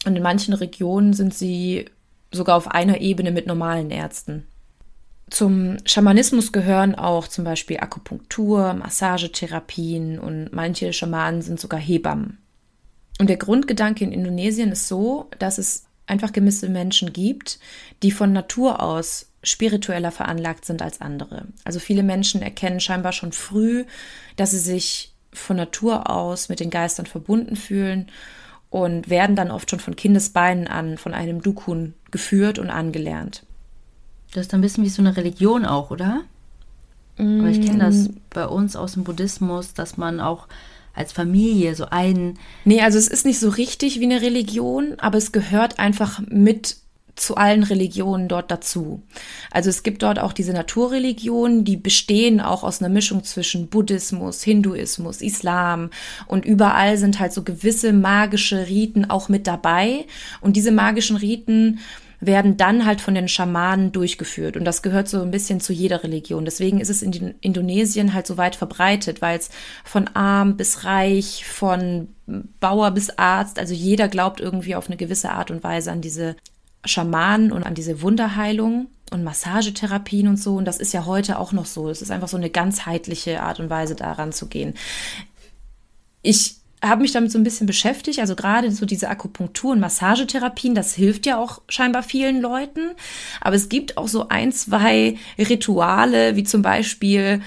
Und 0.06 0.16
in 0.16 0.24
manchen 0.24 0.56
Regionen 0.56 1.14
sind 1.14 1.36
sie 1.36 1.86
sogar 2.32 2.58
auf 2.58 2.70
einer 2.70 3.02
Ebene 3.02 3.32
mit 3.32 3.46
normalen 3.46 3.92
Ärzten. 3.92 4.48
Zum 5.32 5.78
Schamanismus 5.86 6.52
gehören 6.52 6.94
auch 6.94 7.26
zum 7.26 7.46
Beispiel 7.46 7.78
Akupunktur, 7.80 8.74
Massagetherapien 8.74 10.20
und 10.20 10.50
manche 10.52 10.92
Schamanen 10.92 11.42
sind 11.42 11.58
sogar 11.58 11.80
Hebammen. 11.80 12.38
Und 13.18 13.30
der 13.30 13.38
Grundgedanke 13.38 14.04
in 14.04 14.12
Indonesien 14.12 14.74
ist 14.74 14.90
so, 14.90 15.30
dass 15.40 15.58
es 15.58 15.86
einfach 16.06 16.34
gewisse 16.34 16.68
Menschen 16.68 17.14
gibt, 17.14 17.60
die 18.04 18.12
von 18.12 18.34
Natur 18.34 18.84
aus 18.84 19.32
spiritueller 19.42 20.12
veranlagt 20.12 20.66
sind 20.66 20.82
als 20.82 21.00
andere. 21.00 21.46
Also 21.64 21.80
viele 21.80 22.04
Menschen 22.04 22.42
erkennen 22.42 22.82
scheinbar 22.82 23.14
schon 23.14 23.32
früh, 23.32 23.86
dass 24.36 24.52
sie 24.52 24.60
sich 24.60 25.14
von 25.32 25.56
Natur 25.56 26.10
aus 26.10 26.50
mit 26.50 26.60
den 26.60 26.70
Geistern 26.70 27.06
verbunden 27.06 27.56
fühlen 27.56 28.08
und 28.70 29.10
werden 29.10 29.38
dann 29.38 29.50
oft 29.50 29.70
schon 29.70 29.80
von 29.80 29.96
Kindesbeinen 29.96 30.68
an 30.68 30.98
von 30.98 31.14
einem 31.14 31.42
Dukun 31.42 31.94
geführt 32.12 32.60
und 32.60 32.70
angelernt. 32.70 33.44
Das 34.34 34.48
ist 34.48 34.54
ein 34.54 34.62
bisschen 34.62 34.84
wie 34.84 34.90
so 34.90 35.02
eine 35.02 35.18
Religion 35.18 35.66
auch, 35.66 35.92
oder? 35.92 36.22
Mm. 37.18 37.42
Aber 37.42 37.50
ich 37.50 37.62
kenne 37.62 37.80
das 37.80 38.10
bei 38.30 38.48
uns 38.48 38.76
aus 38.76 38.94
dem 38.94 39.04
Buddhismus, 39.04 39.74
dass 39.74 39.98
man 39.98 40.20
auch 40.20 40.48
als 40.94 41.14
Familie, 41.14 41.76
so 41.76 41.86
ein. 41.90 42.38
Nee, 42.66 42.82
also 42.82 42.98
es 42.98 43.08
ist 43.08 43.26
nicht 43.26 43.40
so 43.40 43.50
richtig 43.50 44.00
wie 44.00 44.06
eine 44.06 44.22
Religion, 44.22 44.96
aber 44.98 45.18
es 45.18 45.32
gehört 45.32 45.80
einfach 45.80 46.22
mit 46.28 46.78
zu 47.16 47.36
allen 47.36 47.64
Religionen 47.64 48.28
dort 48.28 48.52
dazu. 48.52 49.02
Also 49.52 49.70
es 49.70 49.84
gibt 49.84 50.02
dort 50.02 50.18
auch 50.20 50.34
diese 50.34 50.54
Naturreligionen, 50.54 51.64
die 51.66 51.78
bestehen 51.78 52.40
auch 52.42 52.64
aus 52.64 52.82
einer 52.82 52.90
Mischung 52.90 53.24
zwischen 53.24 53.68
Buddhismus, 53.68 54.42
Hinduismus, 54.44 55.22
Islam 55.22 55.90
und 56.28 56.46
überall 56.46 56.98
sind 56.98 57.20
halt 57.20 57.34
so 57.34 57.44
gewisse 57.44 57.94
magische 57.94 58.68
Riten 58.68 59.10
auch 59.10 59.30
mit 59.30 59.46
dabei 59.46 60.06
und 60.40 60.56
diese 60.56 60.72
magischen 60.72 61.18
Riten 61.18 61.80
werden 62.22 62.56
dann 62.56 62.86
halt 62.86 63.02
von 63.02 63.16
den 63.16 63.28
Schamanen 63.28 63.92
durchgeführt. 63.92 64.56
Und 64.56 64.64
das 64.64 64.84
gehört 64.84 65.10
so 65.10 65.22
ein 65.22 65.32
bisschen 65.32 65.60
zu 65.60 65.74
jeder 65.74 66.04
Religion. 66.04 66.46
Deswegen 66.46 66.80
ist 66.80 66.90
es 66.90 67.02
in 67.02 67.34
Indonesien 67.42 68.14
halt 68.14 68.28
so 68.28 68.38
weit 68.38 68.56
verbreitet, 68.56 69.22
weil 69.22 69.40
es 69.40 69.50
von 69.84 70.08
arm 70.10 70.56
bis 70.56 70.86
reich, 70.86 71.46
von 71.46 72.10
Bauer 72.60 72.92
bis 72.92 73.10
Arzt, 73.18 73.60
also 73.60 73.74
jeder 73.74 74.08
glaubt 74.08 74.40
irgendwie 74.40 74.76
auf 74.76 74.88
eine 74.88 74.98
gewisse 74.98 75.32
Art 75.32 75.52
und 75.52 75.64
Weise 75.64 75.92
an 75.92 76.02
diese 76.02 76.36
Schamanen 76.86 77.52
und 77.52 77.64
an 77.64 77.76
diese 77.76 78.02
Wunderheilung 78.02 78.88
und 79.12 79.24
Massagetherapien 79.24 80.28
und 80.28 80.38
so. 80.38 80.56
Und 80.56 80.66
das 80.66 80.78
ist 80.78 80.94
ja 80.94 81.06
heute 81.06 81.40
auch 81.40 81.52
noch 81.52 81.66
so. 81.66 81.90
Es 81.90 82.02
ist 82.02 82.12
einfach 82.12 82.28
so 82.28 82.38
eine 82.38 82.52
ganzheitliche 82.52 83.42
Art 83.42 83.60
und 83.60 83.70
Weise, 83.70 83.96
daran 83.96 84.32
zu 84.32 84.48
gehen. 84.48 84.76
Ich 86.22 86.61
habe 86.82 87.02
mich 87.02 87.12
damit 87.12 87.32
so 87.32 87.38
ein 87.38 87.44
bisschen 87.44 87.68
beschäftigt. 87.68 88.20
Also 88.20 88.36
gerade 88.36 88.72
so 88.72 88.86
diese 88.86 89.10
Akupunktur- 89.10 89.72
und 89.72 89.80
Massagetherapien, 89.80 90.76
das 90.76 90.96
hilft 90.96 91.26
ja 91.26 91.38
auch 91.38 91.62
scheinbar 91.70 92.04
vielen 92.04 92.42
Leuten. 92.42 92.92
Aber 93.40 93.56
es 93.56 93.70
gibt 93.70 93.98
auch 93.98 94.08
so 94.08 94.30
ein, 94.30 94.52
zwei 94.52 95.18
Rituale, 95.38 96.36
wie 96.36 96.44
zum 96.44 96.62
Beispiel, 96.62 97.42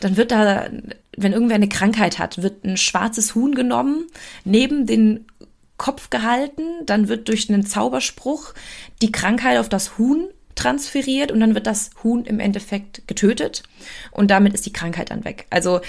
dann 0.00 0.16
wird 0.16 0.30
da, 0.30 0.68
wenn 1.16 1.32
irgendwer 1.32 1.56
eine 1.56 1.68
Krankheit 1.68 2.18
hat, 2.18 2.42
wird 2.42 2.64
ein 2.64 2.76
schwarzes 2.76 3.34
Huhn 3.34 3.54
genommen, 3.54 4.06
neben 4.44 4.86
den 4.86 5.26
Kopf 5.78 6.10
gehalten, 6.10 6.62
dann 6.86 7.08
wird 7.08 7.28
durch 7.28 7.48
einen 7.48 7.66
Zauberspruch 7.66 8.54
die 9.00 9.10
Krankheit 9.10 9.58
auf 9.58 9.68
das 9.68 9.98
Huhn 9.98 10.28
transferiert 10.54 11.32
und 11.32 11.40
dann 11.40 11.54
wird 11.54 11.66
das 11.66 11.90
Huhn 12.04 12.24
im 12.24 12.38
Endeffekt 12.38 13.08
getötet 13.08 13.62
und 14.10 14.30
damit 14.30 14.54
ist 14.54 14.66
die 14.66 14.72
Krankheit 14.72 15.10
dann 15.10 15.24
weg. 15.24 15.46
Also 15.50 15.80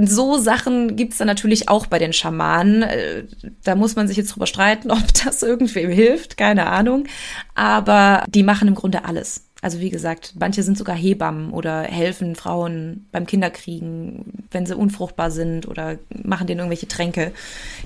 so 0.00 0.38
Sachen 0.38 0.96
gibt 0.96 1.12
es 1.12 1.18
dann 1.18 1.26
natürlich 1.26 1.68
auch 1.68 1.86
bei 1.86 1.98
den 1.98 2.12
Schamanen. 2.12 2.82
Äh, 2.82 3.24
da 3.64 3.74
muss 3.74 3.96
man 3.96 4.08
sich 4.08 4.16
jetzt 4.16 4.34
drüber 4.34 4.46
streiten, 4.46 4.90
ob 4.92 5.12
das 5.24 5.42
irgendwem 5.42 5.90
hilft, 5.90 6.36
keine 6.36 6.66
Ahnung. 6.66 7.06
Aber 7.54 8.24
die 8.28 8.42
machen 8.42 8.68
im 8.68 8.74
Grunde 8.74 9.04
alles. 9.04 9.44
Also 9.60 9.80
wie 9.80 9.90
gesagt, 9.90 10.34
manche 10.38 10.62
sind 10.62 10.78
sogar 10.78 10.94
Hebammen 10.94 11.50
oder 11.50 11.82
helfen 11.82 12.36
Frauen 12.36 13.08
beim 13.10 13.26
Kinderkriegen, 13.26 14.46
wenn 14.52 14.66
sie 14.66 14.76
unfruchtbar 14.76 15.32
sind 15.32 15.66
oder 15.66 15.98
machen 16.22 16.46
denen 16.46 16.60
irgendwelche 16.60 16.86
Tränke, 16.86 17.32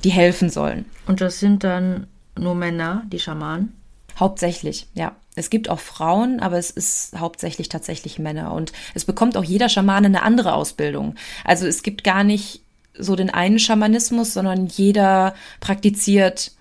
die 0.05 0.11
helfen 0.11 0.51
sollen. 0.51 0.85
Und 1.07 1.23
das 1.23 1.41
sind 1.41 1.65
dann 1.65 2.09
nur 2.39 2.55
Männer, 2.55 3.05
die 3.11 3.19
Schamanen? 3.19 3.73
Hauptsächlich, 4.19 4.87
ja. 4.95 5.17
Es 5.35 5.49
gibt 5.49 5.71
auch 5.71 5.81
Frauen, 5.81 6.41
aber 6.41 6.59
es 6.59 6.71
ist 6.71 7.19
hauptsächlich 7.19 7.71
tatsächlich 7.71 8.19
Männer. 8.19 8.53
Und 8.53 8.73
es 8.95 9.07
bekommt 9.07 9.37
auch 9.39 9.45
jeder 9.45 9.71
Schamane 9.71 10.07
eine 10.07 10.23
andere 10.23 10.53
Ausbildung. 10.53 11.15
Also 11.43 11.67
es 11.67 11.83
gibt 11.83 12.05
gar 12.05 12.23
nicht 12.23 12.61
so 12.99 13.17
den 13.17 13.31
einen 13.31 13.59
Schamanismus, 13.59 14.35
sondern 14.35 14.67
jeder 14.67 15.35
praktiziert 15.61 16.53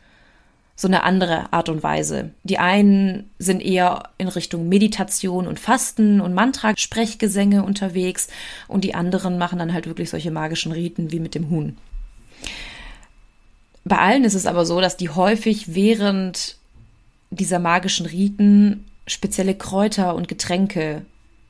so 0.82 0.88
eine 0.88 1.04
andere 1.04 1.54
Art 1.54 1.70
und 1.70 1.84
Weise. 1.84 2.32
Die 2.44 2.58
einen 2.58 3.30
sind 3.38 3.62
eher 3.62 4.10
in 4.18 4.28
Richtung 4.28 4.68
Meditation 4.68 5.48
und 5.48 5.60
Fasten 5.60 6.22
und 6.22 6.34
Mantra-Sprechgesänge 6.34 7.64
unterwegs 7.64 8.30
und 8.68 8.84
die 8.84 8.96
anderen 8.96 9.38
machen 9.38 9.60
dann 9.60 9.74
halt 9.74 9.86
wirklich 9.86 10.10
solche 10.10 10.32
magischen 10.32 10.72
Riten 10.72 11.12
wie 11.12 11.20
mit 11.20 11.36
dem 11.36 11.50
Huhn. 11.50 11.78
Bei 13.84 13.98
allen 13.98 14.24
ist 14.24 14.34
es 14.34 14.46
aber 14.48 14.66
so, 14.66 14.82
dass 14.82 14.98
die 14.98 15.10
häufig 15.10 15.76
während 15.76 16.58
dieser 17.32 17.60
magischen 17.60 18.06
Riten 18.06 18.86
spezielle 19.08 19.56
Kräuter 19.56 20.16
und 20.16 20.28
Getränke 20.28 21.04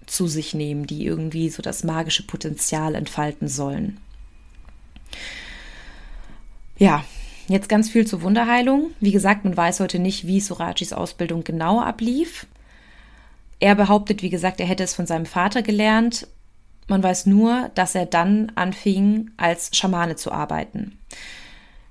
zu 0.05 0.27
sich 0.27 0.53
nehmen, 0.53 0.87
die 0.87 1.05
irgendwie 1.05 1.49
so 1.49 1.61
das 1.61 1.83
magische 1.83 2.23
Potenzial 2.23 2.95
entfalten 2.95 3.47
sollen. 3.47 3.97
Ja, 6.77 7.03
jetzt 7.47 7.69
ganz 7.69 7.89
viel 7.89 8.07
zur 8.07 8.21
Wunderheilung. 8.21 8.91
Wie 8.99 9.11
gesagt, 9.11 9.43
man 9.43 9.55
weiß 9.55 9.79
heute 9.79 9.99
nicht, 9.99 10.25
wie 10.25 10.39
Surajis 10.39 10.93
Ausbildung 10.93 11.43
genau 11.43 11.81
ablief. 11.81 12.47
Er 13.59 13.75
behauptet, 13.75 14.23
wie 14.23 14.29
gesagt, 14.29 14.59
er 14.59 14.65
hätte 14.65 14.83
es 14.83 14.95
von 14.95 15.05
seinem 15.05 15.25
Vater 15.27 15.61
gelernt. 15.61 16.27
Man 16.87 17.03
weiß 17.03 17.27
nur, 17.27 17.69
dass 17.75 17.93
er 17.95 18.05
dann 18.05 18.51
anfing, 18.55 19.31
als 19.37 19.69
Schamane 19.75 20.15
zu 20.15 20.31
arbeiten. 20.31 20.97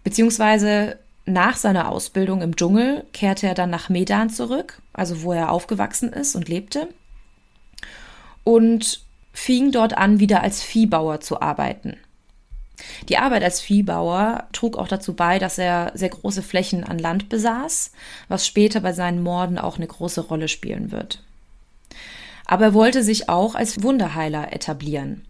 Beziehungsweise 0.03 0.99
nach 1.33 1.57
seiner 1.57 1.89
Ausbildung 1.89 2.43
im 2.43 2.57
Dschungel 2.57 3.05
kehrte 3.13 3.47
er 3.47 3.55
dann 3.55 3.71
nach 3.71 3.89
Medan 3.89 4.31
zurück, 4.31 4.81
also 4.93 5.23
wo 5.23 5.33
er 5.33 5.51
aufgewachsen 5.51 6.13
ist 6.13 6.35
und 6.37 6.49
lebte, 6.49 6.89
und 8.45 9.05
fing 9.33 9.73
dort 9.73 9.97
an, 9.97 10.21
wieder 10.21 10.43
als 10.43 10.63
Viehbauer 10.63 11.21
zu 11.21 11.41
arbeiten. 11.41 11.97
Die 13.09 13.19
Arbeit 13.19 13.43
als 13.43 13.61
Viehbauer 13.61 14.49
trug 14.53 14.77
auch 14.77 14.89
dazu 14.89 15.15
bei, 15.15 15.39
dass 15.39 15.59
er 15.59 15.93
sehr 15.95 16.09
große 16.09 16.43
Flächen 16.43 16.85
an 16.85 16.99
Land 16.99 17.29
besaß, 17.29 17.93
was 18.29 18.47
später 18.47 18.81
bei 18.81 18.93
seinen 18.93 19.23
Morden 19.23 19.59
auch 19.59 19.77
eine 19.77 19.87
große 19.87 20.23
Rolle 20.23 20.49
spielen 20.49 20.91
wird. 20.91 21.23
Aber 22.47 22.67
er 22.67 22.75
wollte 22.75 23.03
sich 23.03 23.29
auch 23.29 23.55
als 23.55 23.83
Wunderheiler 23.83 24.53
etablieren. 24.53 25.27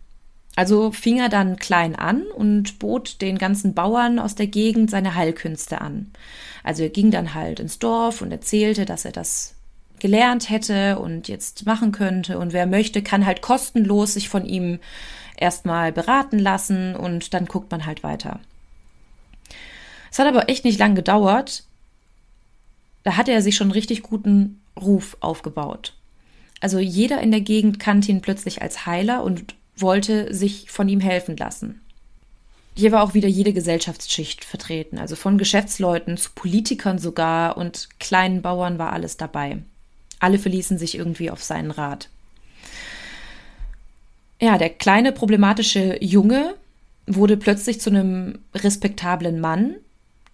Also 0.56 0.90
fing 0.90 1.18
er 1.18 1.28
dann 1.28 1.56
klein 1.56 1.94
an 1.96 2.22
und 2.34 2.78
bot 2.78 3.20
den 3.20 3.38
ganzen 3.38 3.74
Bauern 3.74 4.18
aus 4.18 4.34
der 4.34 4.48
Gegend 4.48 4.90
seine 4.90 5.14
Heilkünste 5.14 5.80
an. 5.80 6.10
Also 6.64 6.82
er 6.82 6.90
ging 6.90 7.10
dann 7.10 7.34
halt 7.34 7.60
ins 7.60 7.78
Dorf 7.78 8.20
und 8.20 8.32
erzählte, 8.32 8.84
dass 8.84 9.04
er 9.04 9.12
das 9.12 9.54
gelernt 10.00 10.50
hätte 10.50 10.98
und 10.98 11.28
jetzt 11.28 11.66
machen 11.66 11.92
könnte 11.92 12.38
und 12.38 12.52
wer 12.52 12.66
möchte, 12.66 13.02
kann 13.02 13.26
halt 13.26 13.42
kostenlos 13.42 14.14
sich 14.14 14.28
von 14.28 14.46
ihm 14.46 14.78
erstmal 15.36 15.92
beraten 15.92 16.38
lassen 16.38 16.96
und 16.96 17.32
dann 17.32 17.46
guckt 17.46 17.70
man 17.70 17.86
halt 17.86 18.02
weiter. 18.02 18.40
Es 20.10 20.18
hat 20.18 20.26
aber 20.26 20.48
echt 20.48 20.64
nicht 20.64 20.78
lang 20.78 20.94
gedauert. 20.94 21.64
Da 23.04 23.16
hatte 23.16 23.32
er 23.32 23.42
sich 23.42 23.56
schon 23.56 23.66
einen 23.66 23.72
richtig 23.72 24.02
guten 24.02 24.60
Ruf 24.78 25.16
aufgebaut. 25.20 25.94
Also 26.60 26.78
jeder 26.78 27.20
in 27.20 27.30
der 27.30 27.40
Gegend 27.40 27.78
kannte 27.78 28.10
ihn 28.10 28.20
plötzlich 28.20 28.60
als 28.60 28.84
Heiler 28.86 29.22
und 29.22 29.54
wollte 29.80 30.34
sich 30.34 30.70
von 30.70 30.88
ihm 30.88 31.00
helfen 31.00 31.36
lassen. 31.36 31.80
Hier 32.76 32.92
war 32.92 33.02
auch 33.02 33.14
wieder 33.14 33.28
jede 33.28 33.52
Gesellschaftsschicht 33.52 34.44
vertreten, 34.44 34.98
also 34.98 35.16
von 35.16 35.38
Geschäftsleuten 35.38 36.16
zu 36.16 36.30
Politikern 36.34 36.98
sogar 36.98 37.56
und 37.56 37.88
kleinen 37.98 38.42
Bauern 38.42 38.78
war 38.78 38.92
alles 38.92 39.16
dabei. 39.16 39.58
Alle 40.20 40.38
verließen 40.38 40.78
sich 40.78 40.96
irgendwie 40.96 41.30
auf 41.30 41.42
seinen 41.42 41.70
Rat. 41.70 42.08
Ja, 44.40 44.56
der 44.56 44.70
kleine 44.70 45.12
problematische 45.12 46.02
Junge 46.02 46.54
wurde 47.06 47.36
plötzlich 47.36 47.80
zu 47.80 47.90
einem 47.90 48.38
respektablen 48.54 49.40
Mann 49.40 49.74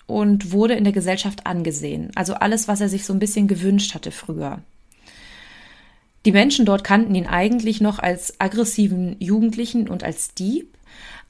und 0.06 0.52
wurde 0.52 0.74
in 0.74 0.84
der 0.84 0.92
Gesellschaft 0.92 1.46
angesehen. 1.46 2.12
Also 2.14 2.34
alles, 2.34 2.68
was 2.68 2.80
er 2.80 2.88
sich 2.88 3.04
so 3.04 3.12
ein 3.12 3.18
bisschen 3.18 3.48
gewünscht 3.48 3.94
hatte 3.94 4.12
früher. 4.12 4.60
Die 6.26 6.32
Menschen 6.32 6.66
dort 6.66 6.82
kannten 6.82 7.14
ihn 7.14 7.28
eigentlich 7.28 7.80
noch 7.80 8.00
als 8.00 8.40
aggressiven 8.40 9.14
Jugendlichen 9.20 9.88
und 9.88 10.02
als 10.02 10.34
Dieb, 10.34 10.76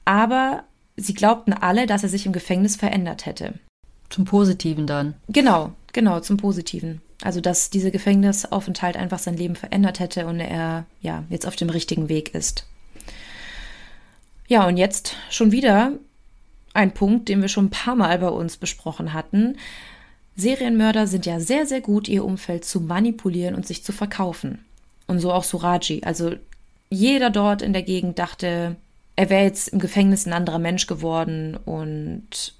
aber 0.05 0.63
sie 0.95 1.13
glaubten 1.13 1.53
alle, 1.53 1.85
dass 1.85 2.01
er 2.01 2.09
sich 2.09 2.25
im 2.25 2.33
Gefängnis 2.33 2.75
verändert 2.75 3.27
hätte. 3.27 3.53
Zum 4.09 4.25
Positiven 4.25 4.87
dann. 4.87 5.13
Genau, 5.27 5.73
genau, 5.93 6.19
zum 6.21 6.37
Positiven. 6.37 7.01
Also, 7.21 7.41
dass 7.41 7.69
dieser 7.69 7.91
Gefängnisaufenthalt 7.91 8.97
einfach 8.97 9.19
sein 9.19 9.37
Leben 9.37 9.55
verändert 9.55 9.99
hätte 9.99 10.25
und 10.25 10.39
er 10.39 10.85
ja 11.01 11.23
jetzt 11.29 11.45
auf 11.45 11.55
dem 11.55 11.69
richtigen 11.69 12.09
Weg 12.09 12.33
ist. 12.33 12.65
Ja, 14.47 14.67
und 14.67 14.77
jetzt 14.77 15.15
schon 15.29 15.51
wieder 15.51 15.91
ein 16.73 16.93
Punkt, 16.95 17.29
den 17.29 17.41
wir 17.41 17.49
schon 17.49 17.65
ein 17.65 17.71
paar 17.71 17.95
Mal 17.95 18.17
bei 18.17 18.29
uns 18.29 18.57
besprochen 18.57 19.13
hatten. 19.13 19.57
Serienmörder 20.35 21.05
sind 21.05 21.27
ja 21.27 21.39
sehr, 21.39 21.67
sehr 21.67 21.81
gut, 21.81 22.07
ihr 22.07 22.25
Umfeld 22.25 22.65
zu 22.65 22.81
manipulieren 22.81 23.53
und 23.53 23.67
sich 23.67 23.83
zu 23.83 23.91
verkaufen. 23.91 24.63
Und 25.07 25.19
so 25.19 25.31
auch 25.31 25.43
Suraji. 25.43 26.03
Also 26.03 26.35
jeder 26.89 27.29
dort 27.29 27.61
in 27.61 27.73
der 27.73 27.83
Gegend 27.83 28.19
dachte, 28.19 28.75
er 29.15 29.29
wäre 29.29 29.43
jetzt 29.43 29.69
im 29.69 29.79
Gefängnis 29.79 30.25
ein 30.25 30.33
anderer 30.33 30.59
Mensch 30.59 30.87
geworden 30.87 31.57
und 31.65 32.53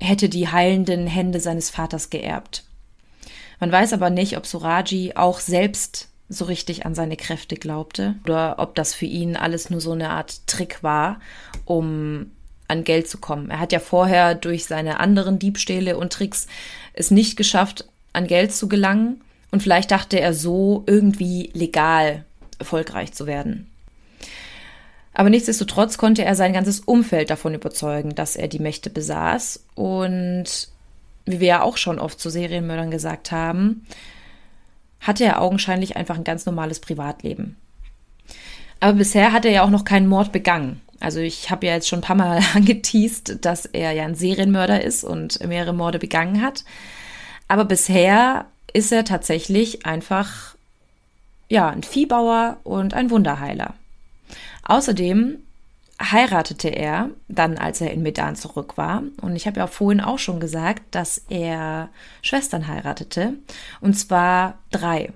hätte 0.00 0.28
die 0.28 0.48
heilenden 0.48 1.06
Hände 1.06 1.40
seines 1.40 1.70
Vaters 1.70 2.10
geerbt. 2.10 2.64
Man 3.60 3.72
weiß 3.72 3.92
aber 3.92 4.10
nicht, 4.10 4.36
ob 4.36 4.46
Suraji 4.46 5.14
auch 5.16 5.40
selbst 5.40 6.08
so 6.28 6.44
richtig 6.44 6.86
an 6.86 6.94
seine 6.94 7.16
Kräfte 7.16 7.56
glaubte 7.56 8.14
oder 8.24 8.56
ob 8.58 8.74
das 8.74 8.94
für 8.94 9.06
ihn 9.06 9.36
alles 9.36 9.70
nur 9.70 9.80
so 9.80 9.92
eine 9.92 10.10
Art 10.10 10.46
Trick 10.46 10.82
war, 10.82 11.20
um 11.64 12.30
an 12.68 12.84
Geld 12.84 13.08
zu 13.08 13.18
kommen. 13.18 13.50
Er 13.50 13.60
hat 13.60 13.72
ja 13.72 13.78
vorher 13.78 14.34
durch 14.34 14.64
seine 14.64 15.00
anderen 15.00 15.38
Diebstähle 15.38 15.96
und 15.98 16.12
Tricks 16.12 16.46
es 16.94 17.10
nicht 17.10 17.36
geschafft, 17.36 17.84
an 18.12 18.26
Geld 18.26 18.52
zu 18.52 18.68
gelangen 18.68 19.20
und 19.54 19.62
vielleicht 19.62 19.92
dachte 19.92 20.18
er 20.18 20.34
so 20.34 20.82
irgendwie 20.88 21.52
legal 21.54 22.24
erfolgreich 22.58 23.12
zu 23.12 23.28
werden. 23.28 23.70
Aber 25.12 25.30
nichtsdestotrotz 25.30 25.96
konnte 25.96 26.24
er 26.24 26.34
sein 26.34 26.52
ganzes 26.52 26.80
Umfeld 26.80 27.30
davon 27.30 27.54
überzeugen, 27.54 28.16
dass 28.16 28.34
er 28.34 28.48
die 28.48 28.58
Mächte 28.58 28.90
besaß. 28.90 29.64
Und 29.76 30.70
wie 31.24 31.38
wir 31.38 31.46
ja 31.46 31.62
auch 31.62 31.76
schon 31.76 32.00
oft 32.00 32.18
zu 32.18 32.30
Serienmördern 32.30 32.90
gesagt 32.90 33.30
haben, 33.30 33.86
hatte 34.98 35.22
er 35.22 35.40
augenscheinlich 35.40 35.96
einfach 35.96 36.16
ein 36.16 36.24
ganz 36.24 36.46
normales 36.46 36.80
Privatleben. 36.80 37.56
Aber 38.80 38.94
bisher 38.94 39.32
hat 39.32 39.44
er 39.44 39.52
ja 39.52 39.62
auch 39.62 39.70
noch 39.70 39.84
keinen 39.84 40.08
Mord 40.08 40.32
begangen. 40.32 40.80
Also 40.98 41.20
ich 41.20 41.52
habe 41.52 41.68
ja 41.68 41.74
jetzt 41.74 41.86
schon 41.86 42.00
ein 42.00 42.02
paar 42.02 42.16
Mal 42.16 42.40
angeteased, 42.56 43.44
dass 43.44 43.66
er 43.66 43.92
ja 43.92 44.02
ein 44.02 44.16
Serienmörder 44.16 44.82
ist 44.82 45.04
und 45.04 45.46
mehrere 45.46 45.74
Morde 45.74 46.00
begangen 46.00 46.42
hat. 46.42 46.64
Aber 47.46 47.64
bisher 47.64 48.46
ist 48.74 48.92
er 48.92 49.04
tatsächlich 49.04 49.86
einfach 49.86 50.56
ja 51.48 51.70
ein 51.70 51.82
Viehbauer 51.82 52.58
und 52.64 52.92
ein 52.92 53.10
Wunderheiler. 53.10 53.74
Außerdem 54.64 55.38
heiratete 56.02 56.68
er 56.68 57.10
dann, 57.28 57.56
als 57.56 57.80
er 57.80 57.92
in 57.92 58.02
Medan 58.02 58.36
zurück 58.36 58.76
war. 58.76 59.04
Und 59.22 59.36
ich 59.36 59.46
habe 59.46 59.60
ja 59.60 59.66
vorhin 59.68 60.00
auch 60.00 60.18
schon 60.18 60.40
gesagt, 60.40 60.82
dass 60.90 61.22
er 61.28 61.88
Schwestern 62.20 62.66
heiratete. 62.66 63.34
Und 63.80 63.94
zwar 63.94 64.58
drei. 64.70 65.12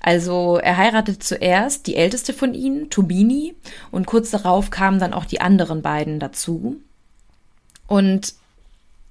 Also 0.00 0.58
er 0.58 0.76
heiratete 0.76 1.18
zuerst 1.18 1.88
die 1.88 1.96
älteste 1.96 2.32
von 2.32 2.54
ihnen, 2.54 2.88
Tubini, 2.88 3.56
und 3.90 4.06
kurz 4.06 4.30
darauf 4.30 4.70
kamen 4.70 5.00
dann 5.00 5.12
auch 5.12 5.24
die 5.24 5.40
anderen 5.40 5.82
beiden 5.82 6.20
dazu. 6.20 6.76
Und 7.88 8.34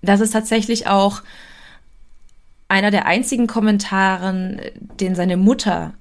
das 0.01 0.21
ist 0.21 0.31
tatsächlich 0.31 0.87
auch 0.87 1.23
einer 2.67 2.91
der 2.91 3.05
einzigen 3.05 3.47
Kommentaren, 3.47 4.59
den 4.99 5.15
seine 5.15 5.37
Mutter 5.37 5.93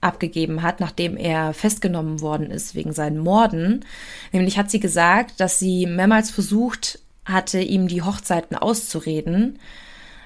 abgegeben 0.00 0.62
hat, 0.62 0.80
nachdem 0.80 1.16
er 1.16 1.52
festgenommen 1.52 2.20
worden 2.20 2.50
ist 2.50 2.74
wegen 2.74 2.92
seinen 2.92 3.18
Morden. 3.18 3.84
Nämlich 4.32 4.58
hat 4.58 4.70
sie 4.70 4.80
gesagt, 4.80 5.40
dass 5.40 5.58
sie 5.58 5.86
mehrmals 5.86 6.30
versucht 6.30 7.00
hatte, 7.24 7.60
ihm 7.60 7.88
die 7.88 8.02
Hochzeiten 8.02 8.56
auszureden, 8.56 9.58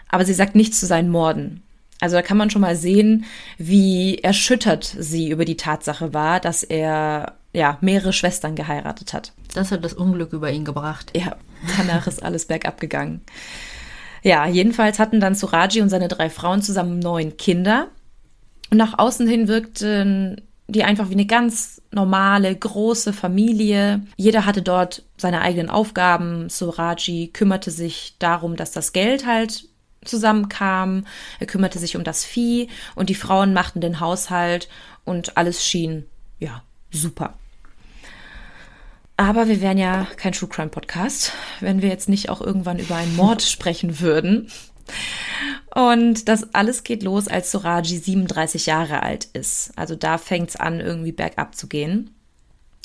aber 0.08 0.24
sie 0.24 0.34
sagt 0.34 0.54
nichts 0.54 0.78
zu 0.78 0.86
seinen 0.86 1.08
Morden. 1.08 1.62
Also 2.00 2.16
da 2.16 2.22
kann 2.22 2.36
man 2.36 2.50
schon 2.50 2.62
mal 2.62 2.76
sehen, 2.76 3.24
wie 3.58 4.18
erschüttert 4.18 4.84
sie 4.98 5.30
über 5.30 5.44
die 5.44 5.56
Tatsache 5.56 6.12
war, 6.12 6.40
dass 6.40 6.64
er 6.64 7.34
ja 7.52 7.78
mehrere 7.80 8.12
Schwestern 8.12 8.56
geheiratet 8.56 9.12
hat. 9.12 9.32
Das 9.54 9.70
hat 9.70 9.84
das 9.84 9.94
Unglück 9.94 10.32
über 10.32 10.50
ihn 10.50 10.64
gebracht. 10.64 11.12
Ja, 11.16 11.36
danach 11.78 12.06
ist 12.06 12.22
alles 12.22 12.46
bergab 12.46 12.80
gegangen. 12.80 13.22
Ja, 14.22 14.46
jedenfalls 14.46 14.98
hatten 14.98 15.20
dann 15.20 15.34
Suraji 15.34 15.82
und 15.82 15.88
seine 15.88 16.08
drei 16.08 16.30
Frauen 16.30 16.62
zusammen 16.62 16.98
neun 16.98 17.36
Kinder. 17.36 17.88
Und 18.70 18.78
nach 18.78 18.98
außen 18.98 19.26
hin 19.26 19.48
wirkten 19.48 20.40
die 20.68 20.84
einfach 20.84 21.10
wie 21.10 21.14
eine 21.14 21.26
ganz 21.26 21.82
normale, 21.90 22.54
große 22.54 23.12
Familie. 23.12 24.02
Jeder 24.16 24.46
hatte 24.46 24.62
dort 24.62 25.02
seine 25.16 25.42
eigenen 25.42 25.68
Aufgaben. 25.68 26.48
Suraji 26.48 27.28
kümmerte 27.32 27.70
sich 27.70 28.16
darum, 28.18 28.56
dass 28.56 28.72
das 28.72 28.92
Geld 28.92 29.26
halt 29.26 29.68
zusammenkam. 30.04 31.06
Er 31.38 31.46
kümmerte 31.46 31.78
sich 31.78 31.96
um 31.96 32.04
das 32.04 32.24
Vieh 32.24 32.68
und 32.94 33.10
die 33.10 33.14
Frauen 33.14 33.52
machten 33.52 33.80
den 33.80 34.00
Haushalt 34.00 34.68
und 35.04 35.36
alles 35.36 35.64
schien, 35.64 36.06
ja, 36.38 36.62
super. 36.90 37.34
Aber 39.16 39.48
wir 39.48 39.60
wären 39.60 39.78
ja 39.78 40.06
kein 40.16 40.32
True 40.32 40.48
Crime 40.48 40.70
Podcast, 40.70 41.32
wenn 41.60 41.82
wir 41.82 41.88
jetzt 41.88 42.08
nicht 42.08 42.28
auch 42.28 42.40
irgendwann 42.40 42.78
über 42.78 42.96
einen 42.96 43.14
Mord 43.16 43.42
sprechen 43.42 44.00
würden. 44.00 44.50
Und 45.74 46.28
das 46.28 46.54
alles 46.54 46.84
geht 46.84 47.02
los, 47.02 47.28
als 47.28 47.50
Soraji 47.50 47.98
37 47.98 48.66
Jahre 48.66 49.02
alt 49.02 49.24
ist. 49.32 49.72
Also 49.76 49.94
da 49.94 50.18
fängt 50.18 50.50
es 50.50 50.56
an, 50.56 50.80
irgendwie 50.80 51.12
bergab 51.12 51.54
zu 51.54 51.66
gehen. 51.66 52.14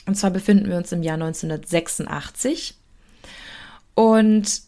Und 0.05 0.15
zwar 0.15 0.31
befinden 0.31 0.69
wir 0.69 0.77
uns 0.77 0.91
im 0.91 1.03
Jahr 1.03 1.15
1986. 1.15 2.75
Und 3.93 4.61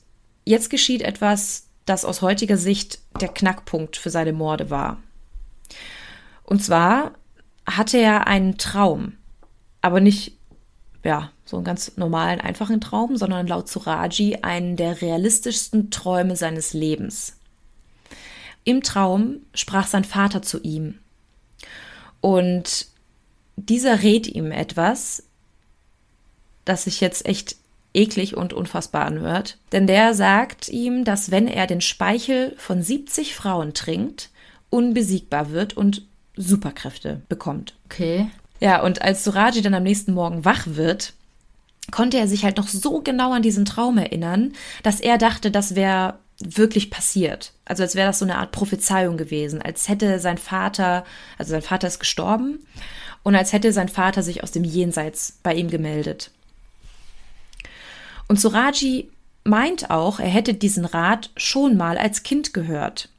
jetzt 0.44 0.70
geschieht 0.70 1.02
etwas, 1.02 1.68
das 1.86 2.04
aus 2.04 2.22
heutiger 2.22 2.58
Sicht 2.58 3.00
der 3.22 3.30
Knackpunkt 3.30 3.96
für 3.96 4.10
seine 4.10 4.34
Morde 4.34 4.70
war. 4.70 5.02
Und 6.44 6.64
zwar 6.64 7.14
hatte 7.66 7.98
er 7.98 8.28
einen 8.28 8.58
Traum, 8.58 9.14
aber 9.82 10.00
nicht, 10.02 10.38
ja, 11.04 11.32
so 11.50 11.58
einen 11.58 11.66
ganz 11.66 11.98
normalen, 11.98 12.40
einfachen 12.40 12.80
Traum, 12.80 13.18
sondern 13.18 13.48
laut 13.48 13.68
Suraji 13.68 14.38
einen 14.44 14.76
der 14.76 15.02
realistischsten 15.02 15.90
Träume 15.90 16.36
seines 16.36 16.74
Lebens. 16.74 17.38
Im 18.66 18.84
Traum 18.84 19.38
sprach 19.56 19.88
sein 19.88 20.04
Vater 20.04 20.44
zu 20.44 20.62
ihm. 20.62 21.00
Und 22.22 22.86
dieser 23.56 24.04
rät 24.04 24.28
ihm 24.28 24.52
etwas, 24.52 25.24
das 26.66 26.84
sich 26.84 27.02
jetzt 27.02 27.26
echt 27.26 27.56
eklig 27.96 28.38
und 28.38 28.54
unfassbar 28.54 29.06
anhört. 29.06 29.58
Denn 29.72 29.88
der 29.88 30.14
sagt 30.14 30.70
ihm, 30.70 31.04
dass 31.04 31.32
wenn 31.32 31.48
er 31.48 31.66
den 31.66 31.82
Speichel 31.82 32.54
von 32.58 32.84
70 32.84 33.34
Frauen 33.34 33.74
trinkt, 33.74 34.30
unbesiegbar 34.70 35.50
wird 35.50 35.76
und 35.76 36.06
Superkräfte 36.36 37.22
bekommt. 37.28 37.74
Okay. 37.86 38.30
Ja, 38.60 38.84
und 38.84 39.02
als 39.02 39.24
Suraji 39.24 39.64
dann 39.64 39.74
am 39.74 39.82
nächsten 39.82 40.14
Morgen 40.14 40.46
wach 40.46 40.68
wird, 40.68 41.14
konnte 41.92 42.18
er 42.18 42.28
sich 42.28 42.44
halt 42.44 42.58
noch 42.58 42.68
so 42.68 43.02
genau 43.02 43.32
an 43.34 43.42
diesen 43.42 43.66
Traum 43.66 43.98
erinnern, 43.98 44.54
dass 44.84 45.00
er 45.00 45.18
dachte, 45.18 45.52
das 45.52 45.76
wäre 45.76 46.16
wirklich 46.40 46.90
passiert. 46.90 47.54
Also 47.66 47.84
als 47.84 47.96
wäre 47.96 48.08
das 48.08 48.20
so 48.20 48.26
eine 48.26 48.38
Art 48.38 48.52
Prophezeiung 48.52 49.18
gewesen, 49.18 49.62
als 49.62 49.90
hätte 49.90 50.20
sein 50.20 50.38
Vater, 50.38 51.06
also 51.38 51.52
sein 51.52 51.62
Vater 51.62 51.88
ist 51.88 52.00
gestorben 52.00 52.60
und 53.24 53.36
als 53.36 53.52
hätte 53.54 53.74
sein 53.74 53.90
Vater 53.90 54.24
sich 54.24 54.44
aus 54.44 54.52
dem 54.52 54.64
Jenseits 54.64 55.38
bei 55.44 55.54
ihm 55.54 55.70
gemeldet. 55.70 56.32
Und 58.28 58.40
Suraji 58.40 59.10
meint 59.44 59.90
auch, 59.90 60.20
er 60.20 60.30
hätte 60.30 60.54
diesen 60.54 60.86
Rat 60.86 61.32
schon 61.36 61.76
mal 61.76 61.98
als 61.98 62.24
Kind 62.24 62.54
gehört. 62.54 63.10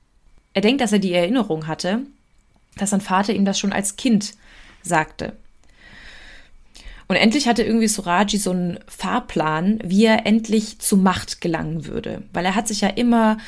Er 0.54 0.62
denkt, 0.62 0.80
dass 0.80 0.92
er 0.92 0.98
die 0.98 1.12
Erinnerung 1.12 1.66
hatte, 1.66 2.02
dass 2.76 2.90
sein 2.90 3.00
Vater 3.00 3.34
ihm 3.34 3.44
das 3.44 3.58
schon 3.58 3.72
als 3.72 3.96
Kind 3.96 4.34
sagte. 4.82 5.34
Und 7.10 7.16
endlich 7.16 7.48
hatte 7.48 7.64
irgendwie 7.64 7.88
Suraji 7.88 8.38
so 8.38 8.52
einen 8.52 8.78
Fahrplan, 8.86 9.80
wie 9.82 10.04
er 10.04 10.26
endlich 10.26 10.78
zu 10.78 10.96
Macht 10.96 11.40
gelangen 11.40 11.86
würde. 11.86 12.22
Weil 12.32 12.44
er 12.44 12.54
hat 12.54 12.68
sich 12.68 12.82
ja 12.82 12.88
immer 12.88 13.38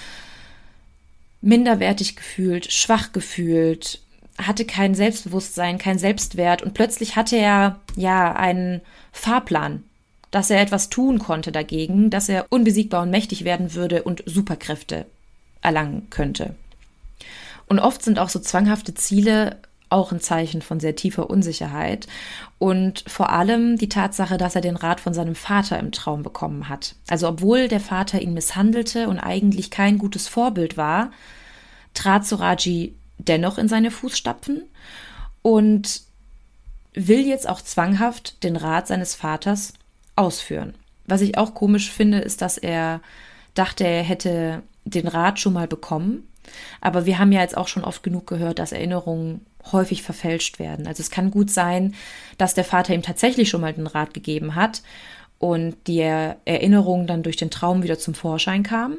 minderwertig 1.42 2.16
gefühlt, 2.16 2.72
schwach 2.72 3.12
gefühlt, 3.12 4.00
hatte 4.36 4.64
kein 4.64 4.96
Selbstbewusstsein, 4.96 5.78
kein 5.78 6.00
Selbstwert 6.00 6.62
und 6.62 6.74
plötzlich 6.74 7.14
hatte 7.14 7.36
er 7.36 7.78
ja 7.94 8.32
einen 8.34 8.80
Fahrplan, 9.12 9.84
dass 10.32 10.50
er 10.50 10.60
etwas 10.60 10.90
tun 10.90 11.20
konnte 11.20 11.52
dagegen, 11.52 12.10
dass 12.10 12.28
er 12.28 12.46
unbesiegbar 12.50 13.02
und 13.02 13.10
mächtig 13.10 13.44
werden 13.44 13.74
würde 13.74 14.02
und 14.02 14.24
Superkräfte 14.26 15.06
erlangen 15.60 16.08
könnte. 16.10 16.56
Und 17.68 17.78
oft 17.78 18.02
sind 18.02 18.18
auch 18.18 18.28
so 18.28 18.40
zwanghafte 18.40 18.92
Ziele 18.94 19.60
auch 19.92 20.12
ein 20.12 20.20
Zeichen 20.20 20.62
von 20.62 20.80
sehr 20.80 20.96
tiefer 20.96 21.30
Unsicherheit 21.30 22.06
und 22.58 23.04
vor 23.06 23.30
allem 23.30 23.76
die 23.76 23.88
Tatsache, 23.88 24.38
dass 24.38 24.54
er 24.54 24.60
den 24.60 24.76
Rat 24.76 25.00
von 25.00 25.14
seinem 25.14 25.34
Vater 25.34 25.78
im 25.78 25.92
Traum 25.92 26.22
bekommen 26.22 26.68
hat. 26.68 26.96
Also 27.08 27.28
obwohl 27.28 27.68
der 27.68 27.80
Vater 27.80 28.20
ihn 28.20 28.34
misshandelte 28.34 29.08
und 29.08 29.18
eigentlich 29.18 29.70
kein 29.70 29.98
gutes 29.98 30.28
Vorbild 30.28 30.76
war, 30.76 31.10
trat 31.94 32.26
Suraji 32.26 32.94
dennoch 33.18 33.58
in 33.58 33.68
seine 33.68 33.90
Fußstapfen 33.90 34.62
und 35.42 36.02
will 36.94 37.26
jetzt 37.26 37.48
auch 37.48 37.60
zwanghaft 37.60 38.42
den 38.42 38.56
Rat 38.56 38.86
seines 38.86 39.14
Vaters 39.14 39.74
ausführen. 40.16 40.74
Was 41.06 41.20
ich 41.20 41.36
auch 41.36 41.54
komisch 41.54 41.90
finde, 41.90 42.18
ist, 42.18 42.42
dass 42.42 42.58
er 42.58 43.00
dachte, 43.54 43.84
er 43.84 44.02
hätte 44.02 44.62
den 44.84 45.08
Rat 45.08 45.40
schon 45.40 45.52
mal 45.52 45.66
bekommen. 45.66 46.28
Aber 46.80 47.06
wir 47.06 47.18
haben 47.18 47.32
ja 47.32 47.40
jetzt 47.40 47.56
auch 47.56 47.68
schon 47.68 47.84
oft 47.84 48.02
genug 48.02 48.26
gehört, 48.26 48.58
dass 48.58 48.72
Erinnerungen 48.72 49.46
häufig 49.70 50.02
verfälscht 50.02 50.58
werden. 50.58 50.86
Also 50.86 51.00
es 51.00 51.10
kann 51.10 51.30
gut 51.30 51.50
sein, 51.50 51.94
dass 52.38 52.54
der 52.54 52.64
Vater 52.64 52.94
ihm 52.94 53.02
tatsächlich 53.02 53.48
schon 53.48 53.60
mal 53.60 53.72
den 53.72 53.86
Rat 53.86 54.14
gegeben 54.14 54.54
hat 54.54 54.82
und 55.38 55.76
die 55.86 56.00
Erinnerung 56.00 57.06
dann 57.06 57.22
durch 57.22 57.36
den 57.36 57.50
Traum 57.50 57.82
wieder 57.82 57.98
zum 57.98 58.14
Vorschein 58.14 58.62
kam. 58.62 58.96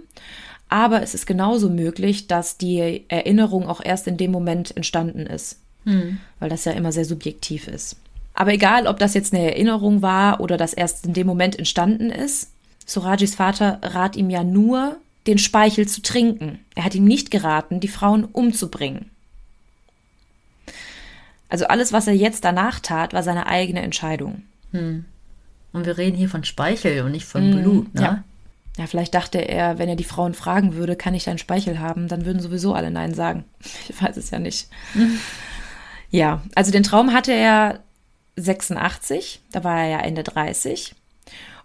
Aber 0.69 1.01
es 1.01 1.13
ist 1.13 1.25
genauso 1.25 1.69
möglich, 1.69 2.27
dass 2.27 2.57
die 2.57 3.05
Erinnerung 3.07 3.67
auch 3.67 3.81
erst 3.83 4.07
in 4.07 4.17
dem 4.17 4.31
Moment 4.31 4.75
entstanden 4.75 5.27
ist, 5.27 5.59
hm. 5.85 6.17
weil 6.39 6.49
das 6.49 6.65
ja 6.65 6.71
immer 6.71 6.91
sehr 6.91 7.05
subjektiv 7.05 7.67
ist. 7.67 7.97
Aber 8.33 8.53
egal, 8.53 8.87
ob 8.87 8.97
das 8.97 9.13
jetzt 9.13 9.33
eine 9.33 9.51
Erinnerung 9.51 10.01
war 10.01 10.39
oder 10.39 10.57
das 10.57 10.73
erst 10.73 11.05
in 11.05 11.13
dem 11.13 11.27
Moment 11.27 11.59
entstanden 11.59 12.09
ist, 12.09 12.51
Surajis 12.85 13.35
Vater 13.35 13.79
rat 13.81 14.15
ihm 14.15 14.29
ja 14.29 14.43
nur, 14.43 14.97
den 15.27 15.37
Speichel 15.37 15.87
zu 15.87 16.01
trinken. 16.01 16.59
Er 16.75 16.83
hat 16.83 16.95
ihm 16.95 17.05
nicht 17.05 17.31
geraten, 17.31 17.79
die 17.79 17.87
Frauen 17.87 18.25
umzubringen. 18.25 19.09
Also 21.53 21.67
alles, 21.67 21.93
was 21.93 22.07
er 22.07 22.15
jetzt 22.15 22.45
danach 22.45 22.79
tat, 22.79 23.13
war 23.13 23.21
seine 23.21 23.45
eigene 23.45 23.83
Entscheidung. 23.83 24.41
Hm. 24.71 25.05
Und 25.71 25.85
wir 25.85 25.99
reden 25.99 26.17
hier 26.17 26.27
von 26.27 26.43
Speichel 26.43 27.03
und 27.03 27.11
nicht 27.11 27.27
von 27.27 27.43
hm, 27.43 27.61
Blut, 27.61 27.93
ne? 27.93 28.01
Ja. 28.01 28.23
ja, 28.79 28.87
vielleicht 28.87 29.13
dachte 29.13 29.37
er, 29.37 29.77
wenn 29.77 29.87
er 29.87 29.95
die 29.95 30.03
Frauen 30.03 30.33
fragen 30.33 30.73
würde, 30.73 30.95
kann 30.95 31.13
ich 31.13 31.25
deinen 31.25 31.37
Speichel 31.37 31.77
haben, 31.77 32.07
dann 32.07 32.25
würden 32.25 32.41
sowieso 32.41 32.73
alle 32.73 32.89
Nein 32.89 33.13
sagen. 33.13 33.45
Ich 33.87 34.01
weiß 34.01 34.17
es 34.17 34.31
ja 34.31 34.39
nicht. 34.39 34.67
Hm. 34.93 35.19
Ja, 36.09 36.41
also 36.55 36.71
den 36.71 36.83
Traum 36.83 37.13
hatte 37.13 37.33
er 37.33 37.81
86, 38.35 39.41
da 39.51 39.63
war 39.63 39.79
er 39.79 39.89
ja 39.89 39.99
Ende 39.99 40.23
30. 40.23 40.95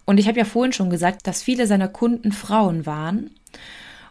Und 0.05 0.19
ich 0.19 0.27
habe 0.27 0.37
ja 0.37 0.45
vorhin 0.45 0.73
schon 0.73 0.91
gesagt, 0.91 1.25
dass 1.25 1.41
viele 1.41 1.65
seiner 1.65 1.87
Kunden 1.87 2.31
Frauen 2.31 2.85
waren. 2.85 3.31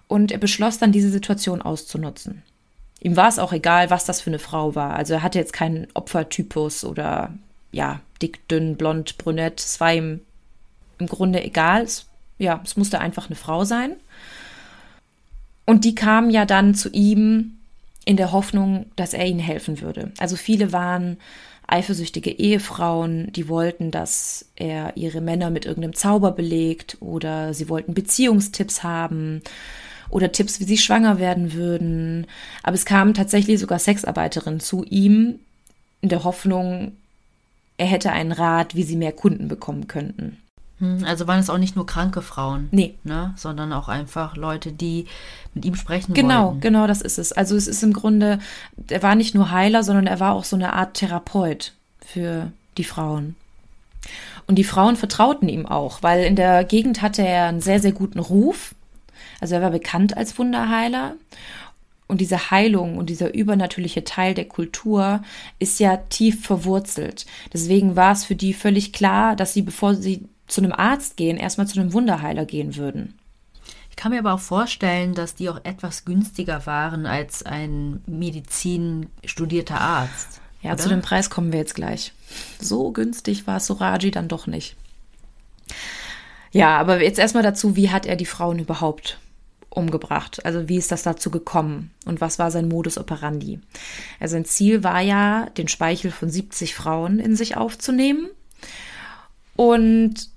Und 0.08 0.32
er 0.32 0.38
beschloss 0.38 0.78
dann, 0.78 0.90
diese 0.90 1.10
Situation 1.10 1.62
auszunutzen. 1.62 2.42
Ihm 3.00 3.16
war 3.16 3.28
es 3.28 3.38
auch 3.38 3.52
egal, 3.52 3.90
was 3.90 4.04
das 4.04 4.20
für 4.20 4.30
eine 4.30 4.38
Frau 4.38 4.74
war. 4.74 4.96
Also 4.96 5.14
er 5.14 5.22
hatte 5.22 5.38
jetzt 5.38 5.52
keinen 5.52 5.86
Opfertypus 5.94 6.84
oder 6.84 7.32
ja, 7.70 8.00
dick, 8.20 8.46
dünn, 8.48 8.76
blond, 8.76 9.18
brünett. 9.18 9.60
Es 9.60 9.80
war 9.80 9.94
ihm 9.94 10.20
im 10.98 11.06
Grunde 11.06 11.42
egal. 11.42 11.82
Es, 11.82 12.06
ja, 12.38 12.60
es 12.64 12.76
musste 12.76 13.00
einfach 13.00 13.26
eine 13.26 13.36
Frau 13.36 13.64
sein. 13.64 13.92
Und 15.64 15.84
die 15.84 15.94
kamen 15.94 16.30
ja 16.30 16.44
dann 16.44 16.74
zu 16.74 16.88
ihm 16.90 17.58
in 18.04 18.16
der 18.16 18.32
Hoffnung, 18.32 18.86
dass 18.96 19.12
er 19.12 19.26
ihnen 19.26 19.38
helfen 19.38 19.80
würde. 19.80 20.12
Also 20.18 20.34
viele 20.34 20.72
waren 20.72 21.18
eifersüchtige 21.66 22.30
Ehefrauen, 22.30 23.30
die 23.32 23.48
wollten, 23.48 23.90
dass 23.90 24.46
er 24.56 24.96
ihre 24.96 25.20
Männer 25.20 25.50
mit 25.50 25.66
irgendeinem 25.66 25.94
Zauber 25.94 26.32
belegt 26.32 26.96
oder 27.00 27.52
sie 27.52 27.68
wollten 27.68 27.92
Beziehungstipps 27.92 28.82
haben 28.82 29.42
oder 30.10 30.32
Tipps, 30.32 30.60
wie 30.60 30.64
sie 30.64 30.78
schwanger 30.78 31.18
werden 31.18 31.52
würden. 31.52 32.26
Aber 32.62 32.74
es 32.74 32.84
kamen 32.84 33.14
tatsächlich 33.14 33.60
sogar 33.60 33.78
Sexarbeiterinnen 33.78 34.60
zu 34.60 34.84
ihm 34.84 35.38
in 36.00 36.08
der 36.08 36.24
Hoffnung, 36.24 36.92
er 37.76 37.86
hätte 37.86 38.12
einen 38.12 38.32
Rat, 38.32 38.74
wie 38.74 38.82
sie 38.82 38.96
mehr 38.96 39.12
Kunden 39.12 39.48
bekommen 39.48 39.86
könnten. 39.86 40.38
Hm, 40.78 41.04
also 41.04 41.26
waren 41.26 41.40
es 41.40 41.50
auch 41.50 41.58
nicht 41.58 41.76
nur 41.76 41.86
kranke 41.86 42.22
Frauen, 42.22 42.68
nee. 42.70 42.94
ne, 43.04 43.32
sondern 43.36 43.72
auch 43.72 43.88
einfach 43.88 44.36
Leute, 44.36 44.72
die 44.72 45.06
mit 45.54 45.64
ihm 45.64 45.74
sprechen 45.74 46.14
genau, 46.14 46.46
wollten. 46.48 46.60
Genau, 46.60 46.80
genau, 46.80 46.86
das 46.86 47.02
ist 47.02 47.18
es. 47.18 47.32
Also 47.32 47.56
es 47.56 47.66
ist 47.66 47.82
im 47.82 47.92
Grunde, 47.92 48.38
er 48.88 49.02
war 49.02 49.14
nicht 49.14 49.34
nur 49.34 49.50
Heiler, 49.50 49.82
sondern 49.82 50.06
er 50.06 50.20
war 50.20 50.34
auch 50.34 50.44
so 50.44 50.56
eine 50.56 50.72
Art 50.72 50.94
Therapeut 50.94 51.72
für 52.00 52.52
die 52.76 52.84
Frauen. 52.84 53.34
Und 54.46 54.56
die 54.56 54.64
Frauen 54.64 54.96
vertrauten 54.96 55.48
ihm 55.48 55.66
auch, 55.66 56.02
weil 56.02 56.24
in 56.24 56.36
der 56.36 56.64
Gegend 56.64 57.02
hatte 57.02 57.22
er 57.22 57.46
einen 57.46 57.60
sehr, 57.60 57.80
sehr 57.80 57.92
guten 57.92 58.18
Ruf. 58.18 58.74
Also 59.40 59.54
er 59.54 59.62
war 59.62 59.70
bekannt 59.70 60.16
als 60.16 60.38
Wunderheiler. 60.38 61.14
Und 62.06 62.22
diese 62.22 62.50
Heilung 62.50 62.96
und 62.96 63.10
dieser 63.10 63.34
übernatürliche 63.34 64.02
Teil 64.02 64.32
der 64.32 64.46
Kultur 64.46 65.22
ist 65.58 65.78
ja 65.78 65.98
tief 65.98 66.42
verwurzelt. 66.42 67.26
Deswegen 67.52 67.96
war 67.96 68.12
es 68.12 68.24
für 68.24 68.34
die 68.34 68.54
völlig 68.54 68.94
klar, 68.94 69.36
dass 69.36 69.52
sie, 69.52 69.60
bevor 69.60 69.94
sie 69.94 70.26
zu 70.46 70.62
einem 70.62 70.72
Arzt 70.72 71.18
gehen, 71.18 71.36
erstmal 71.36 71.66
zu 71.66 71.78
einem 71.78 71.92
Wunderheiler 71.92 72.46
gehen 72.46 72.76
würden. 72.76 73.18
Ich 73.90 73.96
kann 73.96 74.12
mir 74.12 74.20
aber 74.20 74.32
auch 74.32 74.40
vorstellen, 74.40 75.14
dass 75.14 75.34
die 75.34 75.50
auch 75.50 75.60
etwas 75.64 76.06
günstiger 76.06 76.64
waren 76.64 77.04
als 77.04 77.44
ein 77.44 78.02
Medizin 78.06 79.10
studierter 79.24 79.80
Arzt. 79.80 80.40
Ja, 80.62 80.72
oder? 80.72 80.82
zu 80.82 80.88
dem 80.88 81.02
Preis 81.02 81.28
kommen 81.28 81.52
wir 81.52 81.58
jetzt 81.58 81.74
gleich. 81.74 82.12
So 82.58 82.90
günstig 82.90 83.46
war 83.46 83.60
Soraji 83.60 84.10
dann 84.10 84.28
doch 84.28 84.46
nicht. 84.46 84.76
Ja, 86.52 86.78
aber 86.78 87.02
jetzt 87.02 87.18
erstmal 87.18 87.42
dazu, 87.42 87.76
wie 87.76 87.90
hat 87.90 88.06
er 88.06 88.16
die 88.16 88.24
Frauen 88.24 88.58
überhaupt 88.58 89.18
umgebracht? 89.78 90.44
Also 90.44 90.68
wie 90.68 90.76
ist 90.76 90.92
das 90.92 91.02
dazu 91.02 91.30
gekommen 91.30 91.90
und 92.04 92.20
was 92.20 92.38
war 92.38 92.50
sein 92.50 92.68
Modus 92.68 92.98
operandi? 92.98 93.60
Also 94.20 94.32
sein 94.32 94.44
Ziel 94.44 94.84
war 94.84 95.00
ja, 95.00 95.46
den 95.56 95.68
Speichel 95.68 96.10
von 96.10 96.28
70 96.28 96.74
Frauen 96.74 97.18
in 97.18 97.36
sich 97.36 97.56
aufzunehmen. 97.56 98.28
Und 99.56 100.28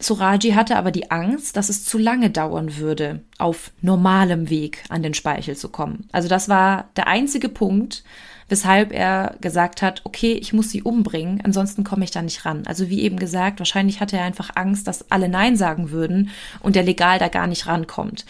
Suraji 0.00 0.52
hatte 0.52 0.76
aber 0.76 0.92
die 0.92 1.10
Angst, 1.10 1.56
dass 1.56 1.68
es 1.68 1.84
zu 1.84 1.98
lange 1.98 2.30
dauern 2.30 2.76
würde, 2.76 3.20
auf 3.38 3.72
normalem 3.82 4.48
Weg 4.48 4.84
an 4.90 5.02
den 5.02 5.14
Speichel 5.14 5.56
zu 5.56 5.70
kommen. 5.70 6.08
Also 6.12 6.28
das 6.28 6.48
war 6.48 6.88
der 6.96 7.08
einzige 7.08 7.48
Punkt, 7.48 8.04
weshalb 8.48 8.92
er 8.92 9.36
gesagt 9.40 9.82
hat, 9.82 10.02
okay, 10.04 10.32
ich 10.32 10.52
muss 10.52 10.70
sie 10.70 10.82
umbringen, 10.82 11.40
ansonsten 11.44 11.84
komme 11.84 12.04
ich 12.04 12.12
da 12.12 12.22
nicht 12.22 12.44
ran. 12.44 12.62
Also 12.66 12.88
wie 12.88 13.02
eben 13.02 13.18
gesagt, 13.18 13.58
wahrscheinlich 13.58 14.00
hatte 14.00 14.16
er 14.16 14.24
einfach 14.24 14.50
Angst, 14.54 14.86
dass 14.86 15.10
alle 15.10 15.28
Nein 15.28 15.56
sagen 15.56 15.90
würden 15.90 16.30
und 16.60 16.76
der 16.76 16.84
legal 16.84 17.18
da 17.18 17.28
gar 17.28 17.46
nicht 17.46 17.66
rankommt. 17.66 18.24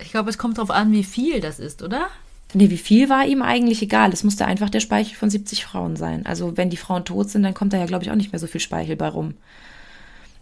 Ich 0.00 0.10
glaube, 0.10 0.30
es 0.30 0.38
kommt 0.38 0.58
darauf 0.58 0.70
an, 0.70 0.92
wie 0.92 1.04
viel 1.04 1.40
das 1.40 1.58
ist, 1.58 1.82
oder? 1.82 2.08
Nee, 2.54 2.70
wie 2.70 2.78
viel 2.78 3.08
war 3.08 3.26
ihm 3.26 3.42
eigentlich 3.42 3.82
egal. 3.82 4.12
Es 4.12 4.24
musste 4.24 4.46
einfach 4.46 4.70
der 4.70 4.80
Speichel 4.80 5.16
von 5.16 5.30
70 5.30 5.64
Frauen 5.64 5.96
sein. 5.96 6.24
Also 6.26 6.56
wenn 6.56 6.70
die 6.70 6.76
Frauen 6.76 7.04
tot 7.04 7.30
sind, 7.30 7.42
dann 7.42 7.54
kommt 7.54 7.72
da 7.72 7.78
ja, 7.78 7.86
glaube 7.86 8.04
ich, 8.04 8.10
auch 8.10 8.16
nicht 8.16 8.32
mehr 8.32 8.38
so 8.38 8.46
viel 8.46 8.60
Speichel 8.60 8.96
bei 8.96 9.08
rum. 9.08 9.34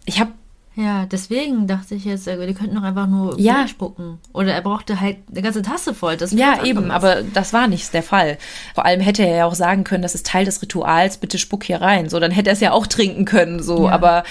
Ich 0.05 0.19
habe 0.19 0.31
ja, 0.77 1.05
deswegen 1.05 1.67
dachte 1.67 1.95
ich 1.95 2.03
jetzt, 2.03 2.27
äh, 2.27 2.45
die 2.45 2.53
könnten 2.53 2.75
doch 2.75 2.83
einfach 2.83 3.07
nur 3.07 3.39
ja. 3.39 3.65
spucken. 3.65 4.19
Oder 4.33 4.53
er 4.53 4.61
brauchte 4.61 4.99
halt 4.99 5.17
eine 5.31 5.41
ganze 5.41 5.61
Tasse 5.61 5.93
voll. 5.93 6.17
Das 6.17 6.33
ja, 6.33 6.65
eben, 6.65 6.91
aber 6.91 7.23
das 7.23 7.53
war 7.53 7.67
nicht 7.67 7.93
der 7.93 8.03
Fall. 8.03 8.37
Vor 8.73 8.85
allem 8.85 8.99
hätte 8.99 9.23
er 9.25 9.37
ja 9.37 9.45
auch 9.45 9.55
sagen 9.55 9.85
können, 9.85 10.03
das 10.03 10.15
ist 10.15 10.27
Teil 10.27 10.43
des 10.43 10.61
Rituals, 10.61 11.17
bitte 11.17 11.37
spuck 11.37 11.63
hier 11.63 11.79
rein. 11.79 12.09
So, 12.09 12.19
dann 12.19 12.31
hätte 12.31 12.49
er 12.49 12.53
es 12.53 12.59
ja 12.59 12.73
auch 12.73 12.87
trinken 12.87 13.23
können, 13.23 13.63
so. 13.63 13.85
Ja. 13.85 13.91
Aber 13.91 14.25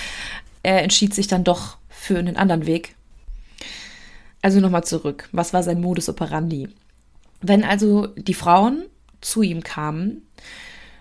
er 0.62 0.82
entschied 0.82 1.14
sich 1.14 1.28
dann 1.28 1.44
doch 1.44 1.78
für 1.88 2.18
einen 2.18 2.36
anderen 2.36 2.66
Weg. 2.66 2.94
Also 4.44 4.60
nochmal 4.60 4.84
zurück. 4.84 5.30
Was 5.32 5.54
war 5.54 5.62
sein 5.62 5.80
Modus 5.80 6.10
operandi? 6.10 6.68
Wenn 7.40 7.64
also 7.64 8.08
die 8.08 8.34
Frauen 8.34 8.84
zu 9.22 9.40
ihm 9.40 9.62
kamen, 9.62 10.20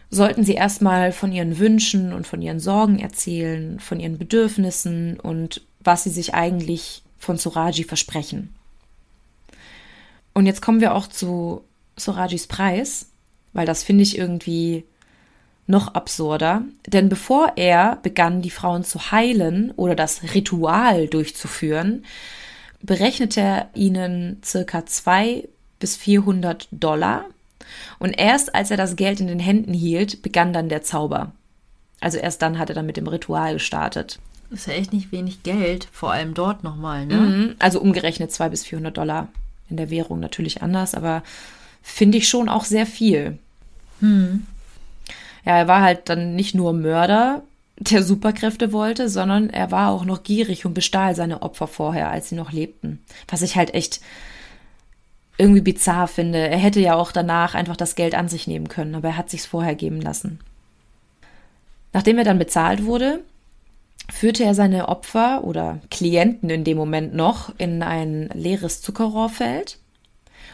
sollten 0.09 0.45
sie 0.45 0.53
erstmal 0.53 1.11
von 1.11 1.33
ihren 1.33 1.59
Wünschen 1.59 2.13
und 2.13 2.25
von 2.25 2.41
ihren 2.41 2.61
Sorgen 2.61 2.99
erzählen, 2.99 3.81
von 3.81 3.99
ihren 3.99 4.17
Bedürfnissen 4.17 5.19
und 5.19 5.61
was 5.81 6.05
sie 6.05 6.09
sich 6.09 6.33
eigentlich 6.33 7.03
von 7.17 7.35
Soraji 7.35 7.83
versprechen. 7.83 8.55
Und 10.33 10.45
jetzt 10.45 10.61
kommen 10.61 10.79
wir 10.79 10.95
auch 10.95 11.07
zu 11.07 11.65
Sorajis 11.97 12.47
Preis, 12.47 13.09
weil 13.51 13.65
das 13.65 13.83
finde 13.83 14.03
ich 14.03 14.17
irgendwie 14.17 14.85
noch 15.67 15.95
absurder. 15.95 16.61
Denn 16.87 17.09
bevor 17.09 17.57
er 17.57 17.97
begann, 18.03 18.41
die 18.41 18.51
Frauen 18.51 18.85
zu 18.85 19.11
heilen 19.11 19.71
oder 19.71 19.95
das 19.95 20.33
Ritual 20.33 21.09
durchzuführen, 21.09 22.05
berechnete 22.83 23.41
er 23.41 23.69
ihnen 23.73 24.41
circa 24.43 24.85
zwei 24.85 25.47
bis 25.79 25.95
400 25.95 26.67
Dollar 26.71 27.25
und 27.99 28.11
erst 28.11 28.53
als 28.53 28.71
er 28.71 28.77
das 28.77 28.95
Geld 28.95 29.19
in 29.19 29.27
den 29.27 29.39
Händen 29.39 29.73
hielt, 29.73 30.21
begann 30.21 30.53
dann 30.53 30.69
der 30.69 30.83
Zauber. 30.83 31.31
Also 31.99 32.17
erst 32.17 32.41
dann 32.41 32.59
hat 32.59 32.69
er 32.69 32.75
dann 32.75 32.85
mit 32.85 32.97
dem 32.97 33.07
Ritual 33.07 33.53
gestartet. 33.53 34.19
Das 34.49 34.59
ist 34.59 34.67
ja 34.67 34.73
echt 34.73 34.93
nicht 34.93 35.11
wenig 35.11 35.43
Geld, 35.43 35.87
vor 35.91 36.11
allem 36.11 36.33
dort 36.33 36.63
nochmal, 36.63 37.05
ne? 37.05 37.15
Mhm, 37.15 37.55
also 37.59 37.79
umgerechnet 37.79 38.31
200 38.31 38.51
bis 38.51 38.65
400 38.65 38.97
Dollar. 38.97 39.29
In 39.69 39.77
der 39.77 39.89
Währung 39.89 40.19
natürlich 40.19 40.61
anders, 40.61 40.93
aber 40.93 41.23
finde 41.81 42.17
ich 42.17 42.27
schon 42.27 42.49
auch 42.49 42.65
sehr 42.65 42.85
viel. 42.85 43.39
Hm. 44.01 44.45
Ja, 45.45 45.57
er 45.57 45.67
war 45.67 45.81
halt 45.81 46.09
dann 46.09 46.35
nicht 46.35 46.53
nur 46.53 46.73
Mörder, 46.73 47.41
der 47.91 48.03
Superkräfte 48.03 48.71
wollte, 48.71 49.09
sondern 49.09 49.49
er 49.49 49.71
war 49.71 49.91
auch 49.91 50.05
noch 50.05 50.23
gierig 50.23 50.65
und 50.65 50.73
bestahl 50.73 51.15
seine 51.15 51.41
Opfer 51.41 51.67
vorher, 51.67 52.09
als 52.09 52.29
sie 52.29 52.35
noch 52.35 52.51
lebten. 52.51 53.03
Was 53.27 53.41
ich 53.41 53.55
halt 53.55 53.73
echt 53.73 54.01
irgendwie 55.37 55.61
bizarr 55.61 56.07
finde. 56.07 56.37
Er 56.37 56.57
hätte 56.57 56.79
ja 56.79 56.95
auch 56.95 57.11
danach 57.11 57.55
einfach 57.55 57.75
das 57.75 57.95
Geld 57.95 58.15
an 58.15 58.27
sich 58.27 58.47
nehmen 58.47 58.67
können, 58.67 58.95
aber 58.95 59.09
er 59.09 59.17
hat 59.17 59.29
sich's 59.29 59.45
vorher 59.45 59.75
geben 59.75 59.99
lassen. 59.99 60.39
Nachdem 61.91 62.17
er 62.17 62.23
dann 62.23 62.39
bezahlt 62.39 62.85
wurde, 62.85 63.23
führte 64.11 64.43
er 64.43 64.55
seine 64.55 64.89
Opfer 64.89 65.43
oder 65.43 65.79
Klienten 65.89 66.49
in 66.49 66.63
dem 66.63 66.77
Moment 66.77 67.13
noch 67.13 67.53
in 67.57 67.81
ein 67.83 68.29
leeres 68.33 68.81
Zuckerrohrfeld. 68.81 69.79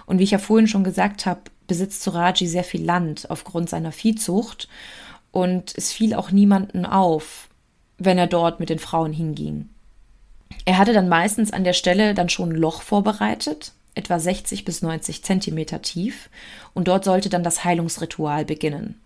Und 0.05 0.19
wie 0.19 0.23
ich 0.23 0.31
ja 0.31 0.37
vorhin 0.37 0.67
schon 0.67 0.83
gesagt 0.83 1.25
habe, 1.25 1.41
besitzt 1.67 2.03
Suraji 2.03 2.47
sehr 2.47 2.63
viel 2.63 2.83
Land 2.83 3.29
aufgrund 3.29 3.69
seiner 3.69 3.91
Viehzucht 3.91 4.67
und 5.31 5.73
es 5.77 5.91
fiel 5.91 6.13
auch 6.13 6.31
niemanden 6.31 6.85
auf, 6.85 7.49
wenn 7.97 8.17
er 8.17 8.27
dort 8.27 8.59
mit 8.59 8.69
den 8.69 8.79
Frauen 8.79 9.13
hinging. 9.13 9.69
Er 10.65 10.77
hatte 10.77 10.93
dann 10.93 11.09
meistens 11.09 11.51
an 11.51 11.63
der 11.63 11.73
Stelle 11.73 12.13
dann 12.13 12.29
schon 12.29 12.49
ein 12.49 12.55
Loch 12.55 12.81
vorbereitet, 12.81 13.73
etwa 13.95 14.19
60 14.19 14.65
bis 14.65 14.81
90 14.81 15.23
Zentimeter 15.23 15.81
tief, 15.81 16.29
und 16.73 16.87
dort 16.87 17.03
sollte 17.03 17.29
dann 17.29 17.43
das 17.43 17.63
Heilungsritual 17.63 18.45
beginnen. 18.45 18.99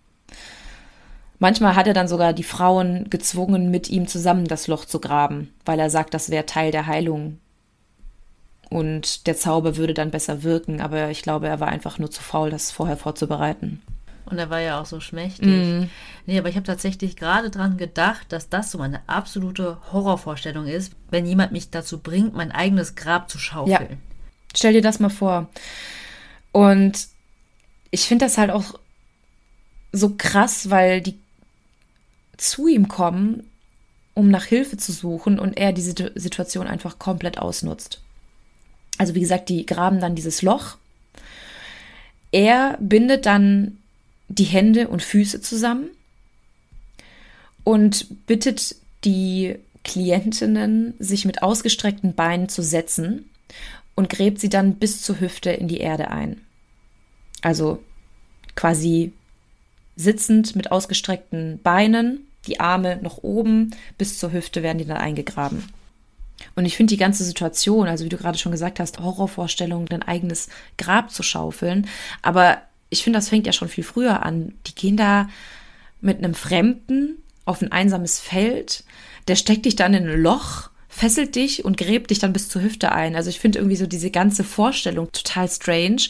Manchmal 1.38 1.74
hat 1.74 1.86
er 1.86 1.94
dann 1.94 2.08
sogar 2.08 2.32
die 2.32 2.44
Frauen 2.44 3.10
gezwungen, 3.10 3.70
mit 3.70 3.90
ihm 3.90 4.06
zusammen 4.06 4.46
das 4.46 4.66
Loch 4.66 4.84
zu 4.84 5.00
graben, 5.00 5.52
weil 5.64 5.80
er 5.80 5.90
sagt, 5.90 6.14
das 6.14 6.30
wäre 6.30 6.46
Teil 6.46 6.70
der 6.70 6.86
Heilung. 6.86 7.38
Und 8.70 9.26
der 9.26 9.36
Zauber 9.36 9.76
würde 9.76 9.94
dann 9.94 10.10
besser 10.10 10.42
wirken, 10.42 10.80
aber 10.80 11.10
ich 11.10 11.22
glaube, 11.22 11.48
er 11.48 11.60
war 11.60 11.68
einfach 11.68 11.98
nur 11.98 12.10
zu 12.10 12.22
faul, 12.22 12.50
das 12.50 12.70
vorher 12.70 12.96
vorzubereiten. 12.96 13.82
Und 14.26 14.38
er 14.38 14.50
war 14.50 14.60
ja 14.60 14.80
auch 14.80 14.86
so 14.86 15.00
schmächtig. 15.00 15.46
Mm. 15.46 15.90
Nee, 16.26 16.38
aber 16.38 16.48
ich 16.48 16.56
habe 16.56 16.66
tatsächlich 16.66 17.16
gerade 17.16 17.50
dran 17.50 17.76
gedacht, 17.76 18.32
dass 18.32 18.48
das 18.48 18.70
so 18.70 18.78
meine 18.78 19.00
absolute 19.06 19.78
Horrorvorstellung 19.92 20.66
ist, 20.66 20.92
wenn 21.10 21.26
jemand 21.26 21.52
mich 21.52 21.70
dazu 21.70 21.98
bringt, 21.98 22.34
mein 22.34 22.50
eigenes 22.50 22.94
Grab 22.94 23.30
zu 23.30 23.38
schaufeln. 23.38 23.90
Ja. 23.90 23.96
Stell 24.56 24.72
dir 24.72 24.82
das 24.82 25.00
mal 25.00 25.10
vor. 25.10 25.48
Und 26.52 27.08
ich 27.90 28.06
finde 28.08 28.24
das 28.24 28.38
halt 28.38 28.50
auch 28.50 28.78
so 29.92 30.14
krass, 30.16 30.70
weil 30.70 31.00
die 31.00 31.18
zu 32.36 32.66
ihm 32.66 32.88
kommen, 32.88 33.44
um 34.14 34.30
nach 34.30 34.44
Hilfe 34.44 34.76
zu 34.76 34.92
suchen 34.92 35.38
und 35.38 35.56
er 35.56 35.72
diese 35.72 36.12
Situation 36.14 36.66
einfach 36.66 36.98
komplett 36.98 37.38
ausnutzt. 37.38 38.00
Also 38.98 39.14
wie 39.14 39.20
gesagt, 39.20 39.48
die 39.48 39.66
graben 39.66 40.00
dann 40.00 40.14
dieses 40.14 40.42
Loch. 40.42 40.76
Er 42.30 42.76
bindet 42.80 43.26
dann 43.26 43.78
die 44.34 44.44
Hände 44.44 44.88
und 44.88 45.02
Füße 45.02 45.40
zusammen 45.40 45.88
und 47.62 48.26
bittet 48.26 48.76
die 49.04 49.56
Klientinnen, 49.84 50.94
sich 50.98 51.24
mit 51.24 51.42
ausgestreckten 51.42 52.14
Beinen 52.14 52.48
zu 52.48 52.62
setzen 52.62 53.30
und 53.94 54.08
gräbt 54.08 54.40
sie 54.40 54.48
dann 54.48 54.76
bis 54.76 55.02
zur 55.02 55.20
Hüfte 55.20 55.50
in 55.50 55.68
die 55.68 55.78
Erde 55.78 56.10
ein. 56.10 56.40
Also 57.42 57.82
quasi 58.56 59.12
sitzend 59.96 60.56
mit 60.56 60.72
ausgestreckten 60.72 61.60
Beinen, 61.62 62.26
die 62.46 62.60
Arme 62.60 62.98
noch 63.02 63.22
oben, 63.22 63.70
bis 63.98 64.18
zur 64.18 64.32
Hüfte 64.32 64.62
werden 64.62 64.78
die 64.78 64.86
dann 64.86 64.96
eingegraben. 64.96 65.64
Und 66.56 66.64
ich 66.64 66.76
finde 66.76 66.92
die 66.92 66.98
ganze 66.98 67.24
Situation, 67.24 67.86
also 67.86 68.04
wie 68.04 68.08
du 68.08 68.16
gerade 68.16 68.38
schon 68.38 68.52
gesagt 68.52 68.80
hast, 68.80 68.98
Horrorvorstellung, 68.98 69.86
dein 69.86 70.02
eigenes 70.02 70.48
Grab 70.76 71.10
zu 71.10 71.22
schaufeln. 71.22 71.86
Aber 72.22 72.60
ich 72.94 73.02
finde, 73.02 73.18
das 73.18 73.28
fängt 73.28 73.46
ja 73.46 73.52
schon 73.52 73.68
viel 73.68 73.84
früher 73.84 74.24
an. 74.24 74.54
Die 74.66 74.74
gehen 74.74 74.96
da 74.96 75.28
mit 76.00 76.18
einem 76.18 76.34
Fremden 76.34 77.18
auf 77.44 77.60
ein 77.60 77.72
einsames 77.72 78.20
Feld, 78.20 78.84
der 79.28 79.36
steckt 79.36 79.66
dich 79.66 79.76
dann 79.76 79.94
in 79.94 80.08
ein 80.08 80.22
Loch, 80.22 80.70
fesselt 80.88 81.34
dich 81.34 81.64
und 81.64 81.76
gräbt 81.76 82.10
dich 82.10 82.20
dann 82.20 82.32
bis 82.32 82.48
zur 82.48 82.62
Hüfte 82.62 82.92
ein. 82.92 83.16
Also 83.16 83.30
ich 83.30 83.40
finde 83.40 83.58
irgendwie 83.58 83.76
so 83.76 83.86
diese 83.86 84.10
ganze 84.10 84.44
Vorstellung 84.44 85.10
total 85.10 85.48
strange. 85.48 86.02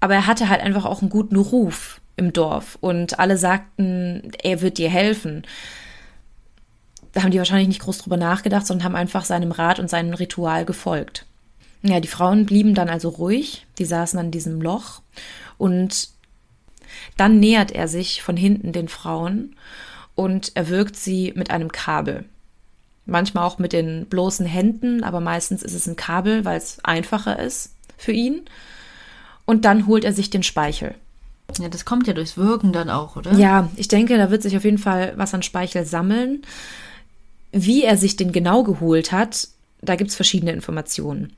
Aber 0.00 0.14
er 0.14 0.26
hatte 0.26 0.48
halt 0.48 0.60
einfach 0.60 0.84
auch 0.84 1.00
einen 1.00 1.10
guten 1.10 1.36
Ruf 1.36 2.00
im 2.16 2.32
Dorf 2.32 2.76
und 2.80 3.18
alle 3.18 3.38
sagten, 3.38 4.30
er 4.42 4.60
wird 4.60 4.76
dir 4.76 4.90
helfen. 4.90 5.44
Da 7.12 7.22
haben 7.22 7.30
die 7.30 7.38
wahrscheinlich 7.38 7.68
nicht 7.68 7.80
groß 7.80 7.98
drüber 7.98 8.18
nachgedacht, 8.18 8.66
sondern 8.66 8.84
haben 8.84 8.96
einfach 8.96 9.24
seinem 9.24 9.50
Rat 9.50 9.80
und 9.80 9.88
seinem 9.88 10.12
Ritual 10.12 10.66
gefolgt. 10.66 11.24
Ja, 11.82 12.00
die 12.00 12.08
Frauen 12.08 12.46
blieben 12.46 12.74
dann 12.74 12.88
also 12.88 13.08
ruhig, 13.08 13.66
die 13.78 13.84
saßen 13.84 14.18
an 14.18 14.30
diesem 14.30 14.60
Loch 14.60 15.02
und 15.58 16.08
dann 17.16 17.38
nähert 17.38 17.70
er 17.70 17.88
sich 17.88 18.22
von 18.22 18.36
hinten 18.36 18.72
den 18.72 18.88
Frauen 18.88 19.56
und 20.14 20.56
erwürgt 20.56 20.96
sie 20.96 21.32
mit 21.36 21.50
einem 21.50 21.70
Kabel. 21.70 22.24
Manchmal 23.06 23.44
auch 23.44 23.58
mit 23.58 23.72
den 23.72 24.06
bloßen 24.06 24.46
Händen, 24.46 25.04
aber 25.04 25.20
meistens 25.20 25.62
ist 25.62 25.74
es 25.74 25.86
ein 25.86 25.96
Kabel, 25.96 26.44
weil 26.44 26.58
es 26.58 26.84
einfacher 26.84 27.38
ist 27.38 27.74
für 27.96 28.12
ihn. 28.12 28.42
Und 29.46 29.64
dann 29.64 29.86
holt 29.86 30.04
er 30.04 30.12
sich 30.12 30.28
den 30.28 30.42
Speichel. 30.42 30.94
Ja, 31.58 31.68
das 31.68 31.84
kommt 31.84 32.06
ja 32.06 32.12
durchs 32.12 32.36
Wirken 32.36 32.72
dann 32.72 32.90
auch, 32.90 33.16
oder? 33.16 33.32
Ja, 33.32 33.70
ich 33.76 33.88
denke, 33.88 34.18
da 34.18 34.30
wird 34.30 34.42
sich 34.42 34.56
auf 34.56 34.64
jeden 34.64 34.78
Fall 34.78 35.14
was 35.16 35.32
an 35.32 35.42
Speichel 35.42 35.86
sammeln. 35.86 36.42
Wie 37.52 37.84
er 37.84 37.96
sich 37.96 38.16
den 38.16 38.32
genau 38.32 38.62
geholt 38.62 39.12
hat, 39.12 39.48
da 39.80 39.96
gibt 39.96 40.10
es 40.10 40.16
verschiedene 40.16 40.52
Informationen. 40.52 41.32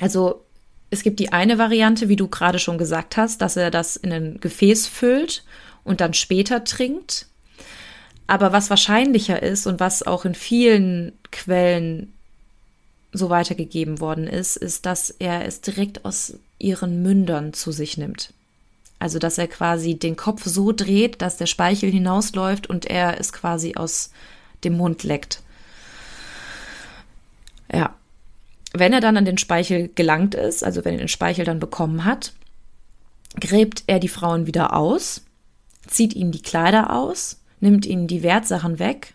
Also 0.00 0.44
es 0.90 1.02
gibt 1.02 1.20
die 1.20 1.32
eine 1.32 1.58
Variante, 1.58 2.08
wie 2.08 2.16
du 2.16 2.28
gerade 2.28 2.58
schon 2.58 2.78
gesagt 2.78 3.16
hast, 3.16 3.40
dass 3.40 3.56
er 3.56 3.70
das 3.70 3.96
in 3.96 4.12
ein 4.12 4.40
Gefäß 4.40 4.86
füllt 4.86 5.44
und 5.82 6.00
dann 6.00 6.14
später 6.14 6.64
trinkt. 6.64 7.26
Aber 8.26 8.52
was 8.52 8.70
wahrscheinlicher 8.70 9.42
ist 9.42 9.66
und 9.66 9.80
was 9.80 10.02
auch 10.02 10.24
in 10.24 10.34
vielen 10.34 11.12
Quellen 11.30 12.12
so 13.12 13.30
weitergegeben 13.30 14.00
worden 14.00 14.26
ist, 14.26 14.56
ist, 14.56 14.86
dass 14.86 15.10
er 15.10 15.46
es 15.46 15.60
direkt 15.60 16.04
aus 16.04 16.34
ihren 16.58 17.02
Mündern 17.02 17.52
zu 17.52 17.70
sich 17.70 17.96
nimmt. 17.96 18.32
Also, 18.98 19.18
dass 19.18 19.38
er 19.38 19.48
quasi 19.48 19.96
den 19.96 20.16
Kopf 20.16 20.44
so 20.44 20.72
dreht, 20.72 21.20
dass 21.20 21.36
der 21.36 21.46
Speichel 21.46 21.90
hinausläuft 21.90 22.68
und 22.68 22.86
er 22.86 23.20
es 23.20 23.32
quasi 23.32 23.74
aus 23.74 24.10
dem 24.64 24.76
Mund 24.76 25.02
leckt. 25.02 25.42
Ja. 27.72 27.94
Wenn 28.76 28.92
er 28.92 29.00
dann 29.00 29.16
an 29.16 29.24
den 29.24 29.38
Speichel 29.38 29.88
gelangt 29.94 30.34
ist, 30.34 30.64
also 30.64 30.84
wenn 30.84 30.94
er 30.94 30.98
den 30.98 31.08
Speichel 31.08 31.44
dann 31.44 31.60
bekommen 31.60 32.04
hat, 32.04 32.32
gräbt 33.40 33.84
er 33.86 34.00
die 34.00 34.08
Frauen 34.08 34.48
wieder 34.48 34.74
aus, 34.74 35.22
zieht 35.86 36.14
ihnen 36.14 36.32
die 36.32 36.42
Kleider 36.42 36.92
aus, 36.92 37.40
nimmt 37.60 37.86
ihnen 37.86 38.08
die 38.08 38.24
Wertsachen 38.24 38.80
weg, 38.80 39.14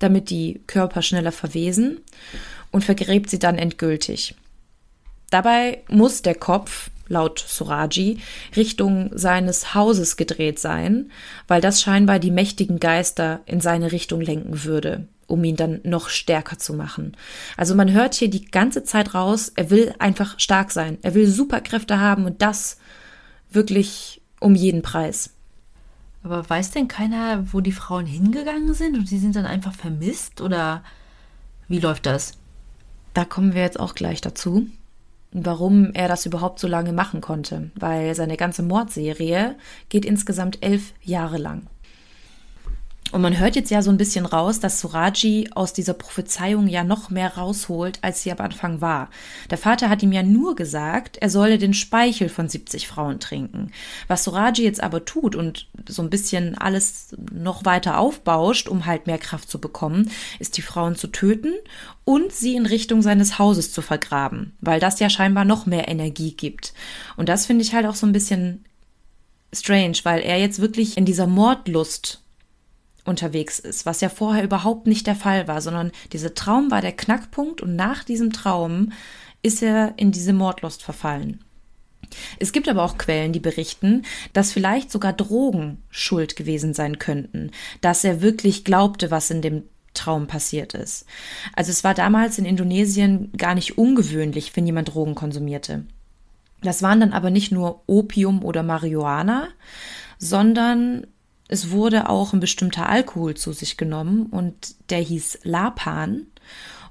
damit 0.00 0.30
die 0.30 0.60
Körper 0.66 1.00
schneller 1.00 1.30
verwesen 1.30 2.00
und 2.72 2.84
vergräbt 2.84 3.30
sie 3.30 3.38
dann 3.38 3.56
endgültig. 3.56 4.34
Dabei 5.30 5.82
muss 5.88 6.22
der 6.22 6.34
Kopf 6.34 6.90
laut 7.06 7.38
Suraji, 7.38 8.18
Richtung 8.56 9.10
seines 9.14 9.74
Hauses 9.74 10.16
gedreht 10.16 10.58
sein, 10.58 11.12
weil 11.46 11.60
das 11.60 11.80
scheinbar 11.80 12.18
die 12.18 12.32
mächtigen 12.32 12.80
Geister 12.80 13.40
in 13.46 13.60
seine 13.60 13.92
Richtung 13.92 14.20
lenken 14.20 14.64
würde, 14.64 15.06
um 15.28 15.44
ihn 15.44 15.54
dann 15.54 15.80
noch 15.84 16.08
stärker 16.08 16.58
zu 16.58 16.74
machen. 16.74 17.16
Also 17.56 17.76
man 17.76 17.92
hört 17.92 18.14
hier 18.14 18.28
die 18.28 18.46
ganze 18.46 18.82
Zeit 18.82 19.14
raus, 19.14 19.52
er 19.54 19.70
will 19.70 19.94
einfach 20.00 20.40
stark 20.40 20.72
sein, 20.72 20.98
er 21.02 21.14
will 21.14 21.28
Superkräfte 21.28 22.00
haben 22.00 22.24
und 22.24 22.42
das 22.42 22.78
wirklich 23.50 24.20
um 24.40 24.56
jeden 24.56 24.82
Preis. 24.82 25.30
Aber 26.24 26.48
weiß 26.50 26.72
denn 26.72 26.88
keiner, 26.88 27.52
wo 27.52 27.60
die 27.60 27.72
Frauen 27.72 28.06
hingegangen 28.06 28.74
sind 28.74 28.98
und 28.98 29.08
sie 29.08 29.18
sind 29.18 29.36
dann 29.36 29.46
einfach 29.46 29.74
vermisst 29.74 30.40
oder 30.40 30.82
wie 31.68 31.78
läuft 31.78 32.06
das? 32.06 32.32
Da 33.14 33.24
kommen 33.24 33.54
wir 33.54 33.62
jetzt 33.62 33.78
auch 33.78 33.94
gleich 33.94 34.20
dazu 34.20 34.66
warum 35.32 35.92
er 35.94 36.08
das 36.08 36.26
überhaupt 36.26 36.58
so 36.58 36.66
lange 36.66 36.92
machen 36.92 37.20
konnte, 37.20 37.70
weil 37.74 38.14
seine 38.14 38.36
ganze 38.36 38.62
Mordserie 38.62 39.56
geht 39.88 40.04
insgesamt 40.04 40.62
elf 40.62 40.94
Jahre 41.02 41.38
lang. 41.38 41.66
Und 43.10 43.22
man 43.22 43.38
hört 43.38 43.56
jetzt 43.56 43.70
ja 43.70 43.80
so 43.80 43.90
ein 43.90 43.96
bisschen 43.96 44.26
raus, 44.26 44.60
dass 44.60 44.80
Suraji 44.80 45.48
aus 45.54 45.72
dieser 45.72 45.94
Prophezeiung 45.94 46.66
ja 46.66 46.84
noch 46.84 47.08
mehr 47.08 47.36
rausholt, 47.36 47.98
als 48.02 48.22
sie 48.22 48.30
am 48.30 48.38
Anfang 48.38 48.80
war. 48.80 49.08
Der 49.50 49.56
Vater 49.56 49.88
hat 49.88 50.02
ihm 50.02 50.12
ja 50.12 50.22
nur 50.22 50.54
gesagt, 50.56 51.16
er 51.16 51.30
solle 51.30 51.58
den 51.58 51.72
Speichel 51.72 52.28
von 52.28 52.48
70 52.48 52.86
Frauen 52.86 53.18
trinken. 53.18 53.72
Was 54.08 54.24
Suraji 54.24 54.62
jetzt 54.62 54.82
aber 54.82 55.06
tut 55.06 55.36
und 55.36 55.68
so 55.88 56.02
ein 56.02 56.10
bisschen 56.10 56.56
alles 56.58 57.16
noch 57.32 57.64
weiter 57.64 57.98
aufbauscht, 57.98 58.68
um 58.68 58.84
halt 58.84 59.06
mehr 59.06 59.18
Kraft 59.18 59.50
zu 59.50 59.58
bekommen, 59.58 60.10
ist 60.38 60.58
die 60.58 60.62
Frauen 60.62 60.94
zu 60.94 61.08
töten 61.08 61.54
und 62.04 62.32
sie 62.32 62.56
in 62.56 62.66
Richtung 62.66 63.00
seines 63.00 63.38
Hauses 63.38 63.72
zu 63.72 63.80
vergraben, 63.80 64.54
weil 64.60 64.80
das 64.80 65.00
ja 65.00 65.08
scheinbar 65.08 65.46
noch 65.46 65.64
mehr 65.64 65.88
Energie 65.88 66.32
gibt. 66.32 66.74
Und 67.16 67.30
das 67.30 67.46
finde 67.46 67.62
ich 67.62 67.74
halt 67.74 67.86
auch 67.86 67.94
so 67.94 68.06
ein 68.06 68.12
bisschen 68.12 68.64
strange, 69.52 69.96
weil 70.02 70.20
er 70.20 70.38
jetzt 70.38 70.60
wirklich 70.60 70.98
in 70.98 71.06
dieser 71.06 71.26
Mordlust 71.26 72.22
unterwegs 73.08 73.58
ist, 73.58 73.86
was 73.86 74.00
ja 74.00 74.08
vorher 74.08 74.44
überhaupt 74.44 74.86
nicht 74.86 75.06
der 75.06 75.16
Fall 75.16 75.48
war, 75.48 75.60
sondern 75.60 75.90
dieser 76.12 76.34
Traum 76.34 76.70
war 76.70 76.80
der 76.80 76.92
Knackpunkt 76.92 77.60
und 77.60 77.76
nach 77.76 78.04
diesem 78.04 78.32
Traum 78.32 78.92
ist 79.42 79.62
er 79.62 79.94
in 79.96 80.12
diese 80.12 80.32
Mordlust 80.32 80.82
verfallen. 80.82 81.42
Es 82.38 82.52
gibt 82.52 82.68
aber 82.68 82.84
auch 82.84 82.98
Quellen, 82.98 83.32
die 83.32 83.40
berichten, 83.40 84.04
dass 84.32 84.52
vielleicht 84.52 84.90
sogar 84.90 85.12
Drogen 85.12 85.82
schuld 85.90 86.36
gewesen 86.36 86.74
sein 86.74 86.98
könnten, 86.98 87.50
dass 87.80 88.04
er 88.04 88.22
wirklich 88.22 88.64
glaubte, 88.64 89.10
was 89.10 89.30
in 89.30 89.42
dem 89.42 89.64
Traum 89.94 90.26
passiert 90.26 90.74
ist. 90.74 91.06
Also 91.54 91.70
es 91.70 91.84
war 91.84 91.94
damals 91.94 92.38
in 92.38 92.44
Indonesien 92.44 93.32
gar 93.36 93.54
nicht 93.54 93.78
ungewöhnlich, 93.78 94.54
wenn 94.56 94.66
jemand 94.66 94.94
Drogen 94.94 95.14
konsumierte. 95.14 95.84
Das 96.62 96.82
waren 96.82 97.00
dann 97.00 97.12
aber 97.12 97.30
nicht 97.30 97.52
nur 97.52 97.82
Opium 97.86 98.44
oder 98.44 98.62
Marihuana, 98.62 99.48
sondern 100.18 101.06
es 101.48 101.70
wurde 101.70 102.08
auch 102.10 102.34
ein 102.34 102.40
bestimmter 102.40 102.88
Alkohol 102.88 103.34
zu 103.34 103.52
sich 103.52 103.76
genommen 103.78 104.26
und 104.26 104.74
der 104.90 105.00
hieß 105.00 105.40
Lapan. 105.42 106.26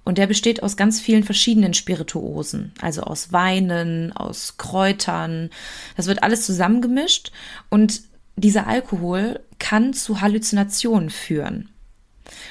Und 0.03 0.17
der 0.17 0.27
besteht 0.27 0.63
aus 0.63 0.77
ganz 0.77 1.01
vielen 1.01 1.23
verschiedenen 1.23 1.73
Spirituosen, 1.73 2.71
also 2.81 3.01
aus 3.01 3.33
Weinen, 3.33 4.13
aus 4.13 4.55
Kräutern. 4.57 5.49
Das 5.97 6.07
wird 6.07 6.23
alles 6.23 6.45
zusammengemischt 6.45 7.31
und 7.69 8.01
dieser 8.37 8.67
Alkohol 8.67 9.41
kann 9.59 9.93
zu 9.93 10.21
Halluzinationen 10.21 11.09
führen. 11.09 11.69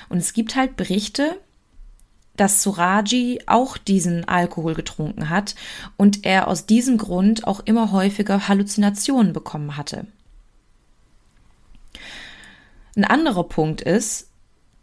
Und 0.08 0.18
es 0.18 0.32
gibt 0.32 0.54
halt 0.54 0.76
Berichte, 0.76 1.38
dass 2.36 2.62
Suraji 2.62 3.40
auch 3.46 3.78
diesen 3.78 4.28
Alkohol 4.28 4.74
getrunken 4.74 5.30
hat 5.30 5.54
und 5.96 6.26
er 6.26 6.48
aus 6.48 6.66
diesem 6.66 6.98
Grund 6.98 7.46
auch 7.46 7.60
immer 7.60 7.90
häufiger 7.90 8.48
Halluzinationen 8.48 9.32
bekommen 9.32 9.76
hatte. 9.76 10.06
Ein 12.96 13.04
anderer 13.04 13.44
Punkt 13.44 13.82
ist, 13.82 14.28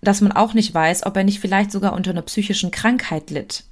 dass 0.01 0.21
man 0.21 0.31
auch 0.31 0.53
nicht 0.53 0.73
weiß, 0.73 1.05
ob 1.05 1.17
er 1.17 1.23
nicht 1.23 1.39
vielleicht 1.39 1.71
sogar 1.71 1.93
unter 1.93 2.11
einer 2.11 2.21
psychischen 2.21 2.71
Krankheit 2.71 3.31
litt, 3.31 3.63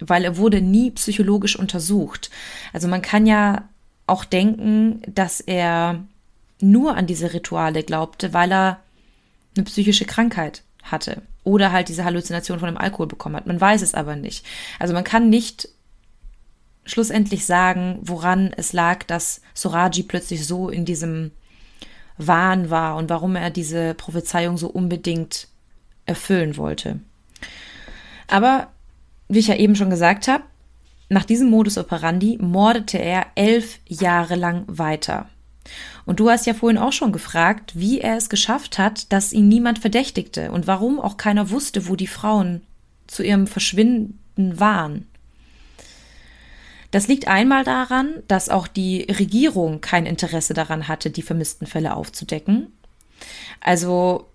weil 0.00 0.24
er 0.24 0.36
wurde 0.36 0.60
nie 0.60 0.90
psychologisch 0.90 1.56
untersucht. 1.56 2.30
Also 2.72 2.88
man 2.88 3.02
kann 3.02 3.26
ja 3.26 3.68
auch 4.06 4.24
denken, 4.24 5.02
dass 5.06 5.40
er 5.40 6.04
nur 6.60 6.96
an 6.96 7.06
diese 7.06 7.32
Rituale 7.32 7.82
glaubte, 7.82 8.32
weil 8.32 8.52
er 8.52 8.80
eine 9.56 9.64
psychische 9.64 10.04
Krankheit 10.04 10.62
hatte 10.82 11.22
oder 11.44 11.72
halt 11.72 11.88
diese 11.88 12.04
Halluzination 12.04 12.58
von 12.58 12.68
dem 12.68 12.78
Alkohol 12.78 13.06
bekommen 13.06 13.36
hat. 13.36 13.46
Man 13.46 13.60
weiß 13.60 13.82
es 13.82 13.94
aber 13.94 14.16
nicht. 14.16 14.44
Also 14.78 14.94
man 14.94 15.04
kann 15.04 15.28
nicht 15.28 15.68
schlussendlich 16.84 17.44
sagen, 17.46 17.98
woran 18.02 18.52
es 18.56 18.72
lag, 18.72 19.04
dass 19.04 19.42
Soraji 19.54 20.04
plötzlich 20.04 20.46
so 20.46 20.68
in 20.70 20.84
diesem 20.84 21.32
Wahn 22.18 22.70
war 22.70 22.96
und 22.96 23.10
warum 23.10 23.36
er 23.36 23.50
diese 23.50 23.94
Prophezeiung 23.94 24.56
so 24.56 24.68
unbedingt 24.68 25.48
erfüllen 26.06 26.56
wollte. 26.56 27.00
Aber, 28.28 28.68
wie 29.28 29.40
ich 29.40 29.48
ja 29.48 29.56
eben 29.56 29.76
schon 29.76 29.90
gesagt 29.90 30.28
habe, 30.28 30.44
nach 31.08 31.24
diesem 31.24 31.50
Modus 31.50 31.78
operandi 31.78 32.38
mordete 32.40 32.98
er 32.98 33.26
elf 33.34 33.78
Jahre 33.86 34.34
lang 34.34 34.64
weiter. 34.66 35.28
Und 36.04 36.20
du 36.20 36.30
hast 36.30 36.46
ja 36.46 36.54
vorhin 36.54 36.78
auch 36.78 36.92
schon 36.92 37.12
gefragt, 37.12 37.72
wie 37.74 38.00
er 38.00 38.16
es 38.16 38.28
geschafft 38.28 38.78
hat, 38.78 39.12
dass 39.12 39.32
ihn 39.32 39.48
niemand 39.48 39.78
verdächtigte 39.78 40.52
und 40.52 40.66
warum 40.66 41.00
auch 41.00 41.16
keiner 41.16 41.50
wusste, 41.50 41.88
wo 41.88 41.96
die 41.96 42.06
Frauen 42.06 42.62
zu 43.06 43.22
ihrem 43.22 43.46
Verschwinden 43.46 44.60
waren. 44.60 45.06
Das 46.96 47.08
liegt 47.08 47.28
einmal 47.28 47.62
daran, 47.62 48.22
dass 48.26 48.48
auch 48.48 48.66
die 48.66 49.02
Regierung 49.02 49.82
kein 49.82 50.06
Interesse 50.06 50.54
daran 50.54 50.88
hatte, 50.88 51.10
die 51.10 51.20
vermissten 51.20 51.66
Fälle 51.66 51.94
aufzudecken. 51.94 52.72
Also 53.60 54.28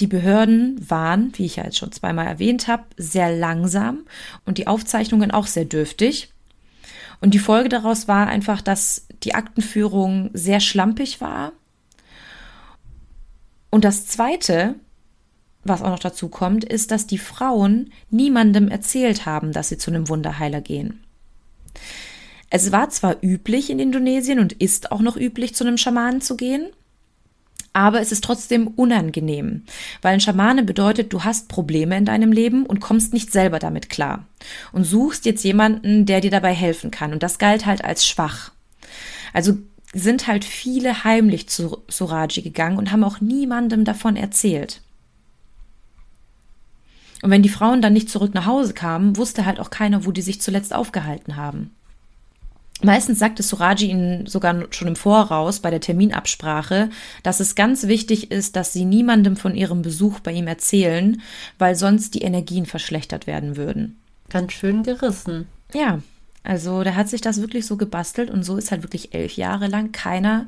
die 0.00 0.08
Behörden 0.08 0.84
waren, 0.90 1.30
wie 1.36 1.46
ich 1.46 1.54
ja 1.54 1.64
jetzt 1.64 1.78
schon 1.78 1.92
zweimal 1.92 2.26
erwähnt 2.26 2.66
habe, 2.66 2.82
sehr 2.96 3.30
langsam 3.30 4.00
und 4.44 4.58
die 4.58 4.66
Aufzeichnungen 4.66 5.30
auch 5.30 5.46
sehr 5.46 5.66
dürftig. 5.66 6.32
Und 7.20 7.32
die 7.32 7.38
Folge 7.38 7.68
daraus 7.68 8.08
war 8.08 8.26
einfach, 8.26 8.60
dass 8.60 9.06
die 9.22 9.36
Aktenführung 9.36 10.30
sehr 10.32 10.58
schlampig 10.58 11.20
war. 11.20 11.52
Und 13.70 13.84
das 13.84 14.08
Zweite, 14.08 14.74
was 15.62 15.80
auch 15.80 15.90
noch 15.90 16.00
dazu 16.00 16.28
kommt, 16.28 16.64
ist, 16.64 16.90
dass 16.90 17.06
die 17.06 17.18
Frauen 17.18 17.92
niemandem 18.10 18.66
erzählt 18.66 19.26
haben, 19.26 19.52
dass 19.52 19.68
sie 19.68 19.78
zu 19.78 19.92
einem 19.92 20.08
Wunderheiler 20.08 20.60
gehen. 20.60 21.04
Es 22.50 22.72
war 22.72 22.90
zwar 22.90 23.16
üblich 23.22 23.70
in 23.70 23.78
Indonesien 23.78 24.40
und 24.40 24.52
ist 24.54 24.90
auch 24.90 25.00
noch 25.00 25.16
üblich, 25.16 25.54
zu 25.54 25.64
einem 25.64 25.76
Schamanen 25.76 26.20
zu 26.20 26.36
gehen, 26.36 26.70
aber 27.72 28.00
es 28.00 28.10
ist 28.10 28.24
trotzdem 28.24 28.66
unangenehm, 28.66 29.62
weil 30.02 30.14
ein 30.14 30.20
Schamane 30.20 30.64
bedeutet, 30.64 31.12
du 31.12 31.22
hast 31.22 31.48
Probleme 31.48 31.96
in 31.96 32.04
deinem 32.04 32.32
Leben 32.32 32.66
und 32.66 32.80
kommst 32.80 33.12
nicht 33.12 33.30
selber 33.30 33.60
damit 33.60 33.88
klar 33.88 34.26
und 34.72 34.84
suchst 34.84 35.24
jetzt 35.24 35.44
jemanden, 35.44 36.06
der 36.06 36.20
dir 36.20 36.32
dabei 36.32 36.52
helfen 36.52 36.90
kann 36.90 37.12
und 37.12 37.22
das 37.22 37.38
galt 37.38 37.66
halt 37.66 37.84
als 37.84 38.04
schwach. 38.06 38.50
Also 39.32 39.58
sind 39.92 40.26
halt 40.26 40.44
viele 40.44 41.04
heimlich 41.04 41.48
zu 41.48 41.78
Suraji 41.88 42.42
gegangen 42.42 42.78
und 42.78 42.90
haben 42.90 43.04
auch 43.04 43.20
niemandem 43.20 43.84
davon 43.84 44.16
erzählt. 44.16 44.82
Und 47.22 47.30
wenn 47.30 47.42
die 47.42 47.48
Frauen 47.48 47.82
dann 47.82 47.92
nicht 47.92 48.08
zurück 48.08 48.34
nach 48.34 48.46
Hause 48.46 48.72
kamen, 48.72 49.16
wusste 49.16 49.44
halt 49.44 49.60
auch 49.60 49.70
keiner, 49.70 50.06
wo 50.06 50.12
die 50.12 50.22
sich 50.22 50.40
zuletzt 50.40 50.74
aufgehalten 50.74 51.36
haben. 51.36 51.74
Meistens 52.82 53.18
sagte 53.18 53.42
Suraji 53.42 53.90
ihnen 53.90 54.26
sogar 54.26 54.56
schon 54.70 54.88
im 54.88 54.96
Voraus 54.96 55.60
bei 55.60 55.70
der 55.70 55.80
Terminabsprache, 55.80 56.88
dass 57.22 57.40
es 57.40 57.54
ganz 57.54 57.86
wichtig 57.86 58.30
ist, 58.30 58.56
dass 58.56 58.72
sie 58.72 58.86
niemandem 58.86 59.36
von 59.36 59.54
ihrem 59.54 59.82
Besuch 59.82 60.20
bei 60.20 60.32
ihm 60.32 60.46
erzählen, 60.46 61.20
weil 61.58 61.74
sonst 61.74 62.14
die 62.14 62.22
Energien 62.22 62.64
verschlechtert 62.64 63.26
werden 63.26 63.56
würden. 63.56 63.98
Ganz 64.30 64.52
schön 64.52 64.82
gerissen. 64.82 65.46
Ja, 65.74 66.00
also 66.42 66.82
der 66.82 66.96
hat 66.96 67.08
sich 67.08 67.20
das 67.20 67.42
wirklich 67.42 67.66
so 67.66 67.76
gebastelt 67.76 68.30
und 68.30 68.44
so 68.44 68.56
ist 68.56 68.70
halt 68.70 68.82
wirklich 68.82 69.12
elf 69.12 69.36
Jahre 69.36 69.66
lang 69.66 69.92
keiner 69.92 70.46